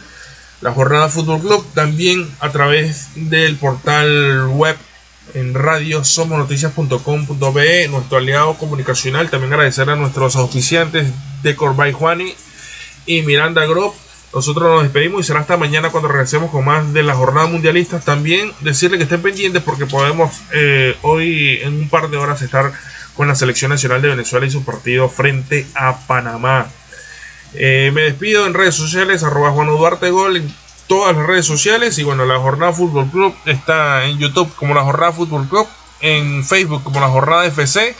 La 0.62 0.72
Jornada 0.72 1.10
Fútbol 1.10 1.40
Club 1.40 1.66
también 1.74 2.30
a 2.40 2.50
través 2.50 3.08
del 3.14 3.56
portal 3.56 4.48
web 4.48 4.76
en 5.34 5.54
radio 5.54 6.04
somosnoticias.com.be, 6.04 7.88
nuestro 7.88 8.18
aliado 8.18 8.54
comunicacional. 8.54 9.30
También 9.30 9.52
agradecer 9.52 9.90
a 9.90 9.96
nuestros 9.96 10.36
auspiciantes 10.36 11.08
de 11.42 11.56
Corbay 11.56 11.92
Juani 11.92 12.34
y 13.06 13.22
Miranda 13.22 13.66
Group. 13.66 13.94
Nosotros 14.34 14.68
nos 14.68 14.82
despedimos 14.82 15.20
y 15.20 15.24
será 15.24 15.40
hasta 15.40 15.56
mañana 15.56 15.90
cuando 15.90 16.08
regresemos 16.08 16.50
con 16.50 16.64
más 16.64 16.92
de 16.92 17.02
la 17.02 17.14
jornada 17.14 17.46
mundialista. 17.46 18.00
También 18.00 18.52
decirle 18.60 18.98
que 18.98 19.04
estén 19.04 19.22
pendientes 19.22 19.62
porque 19.62 19.86
podemos 19.86 20.30
eh, 20.52 20.96
hoy 21.02 21.60
en 21.62 21.74
un 21.74 21.88
par 21.88 22.10
de 22.10 22.16
horas 22.16 22.42
estar 22.42 22.72
con 23.14 23.28
la 23.28 23.34
selección 23.34 23.70
nacional 23.70 24.02
de 24.02 24.08
Venezuela 24.08 24.46
y 24.46 24.50
su 24.50 24.64
partido 24.64 25.08
frente 25.08 25.66
a 25.74 25.98
Panamá. 26.06 26.68
Eh, 27.54 27.90
me 27.94 28.02
despido 28.02 28.46
en 28.46 28.52
redes 28.52 28.74
sociales, 28.74 29.22
arroba 29.22 29.52
Juan 29.52 29.68
todas 30.86 31.16
las 31.16 31.26
redes 31.26 31.46
sociales. 31.46 31.98
Y 31.98 32.04
bueno, 32.04 32.24
la 32.24 32.38
Jornada 32.38 32.72
Fútbol 32.72 33.10
Club 33.10 33.34
está 33.44 34.04
en 34.04 34.18
YouTube 34.18 34.52
como 34.56 34.74
la 34.74 34.82
Jornada 34.82 35.12
Fútbol 35.12 35.48
Club, 35.48 35.66
en 36.00 36.44
Facebook 36.44 36.82
como 36.82 37.00
la 37.00 37.08
Jornada 37.08 37.46
FC, 37.46 37.94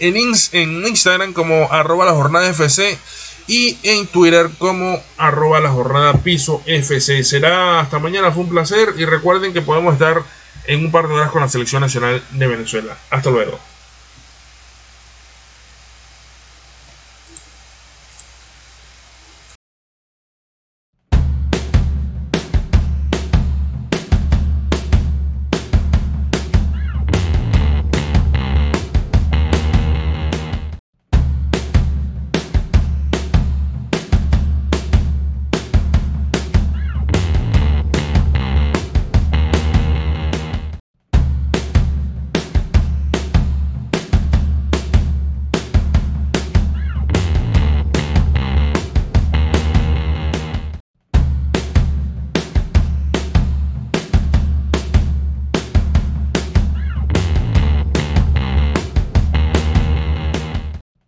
en, 0.00 0.16
en 0.16 0.86
Instagram 0.86 1.32
como 1.32 1.68
arroba 1.70 2.06
la 2.06 2.12
Jornada 2.12 2.48
FC 2.48 2.98
y 3.46 3.78
en 3.82 4.06
Twitter 4.06 4.50
como 4.58 5.02
arroba 5.18 5.60
la 5.60 5.70
Jornada 5.70 6.12
Piso 6.14 6.62
FC. 6.66 7.24
Será 7.24 7.80
hasta 7.80 7.98
mañana, 7.98 8.30
fue 8.30 8.44
un 8.44 8.50
placer 8.50 8.94
y 8.96 9.04
recuerden 9.04 9.52
que 9.52 9.62
podemos 9.62 9.94
estar 9.94 10.22
en 10.66 10.84
un 10.84 10.92
par 10.92 11.08
de 11.08 11.14
horas 11.14 11.30
con 11.30 11.42
la 11.42 11.48
Selección 11.48 11.82
Nacional 11.82 12.22
de 12.30 12.46
Venezuela. 12.46 12.96
Hasta 13.10 13.30
luego. 13.30 13.58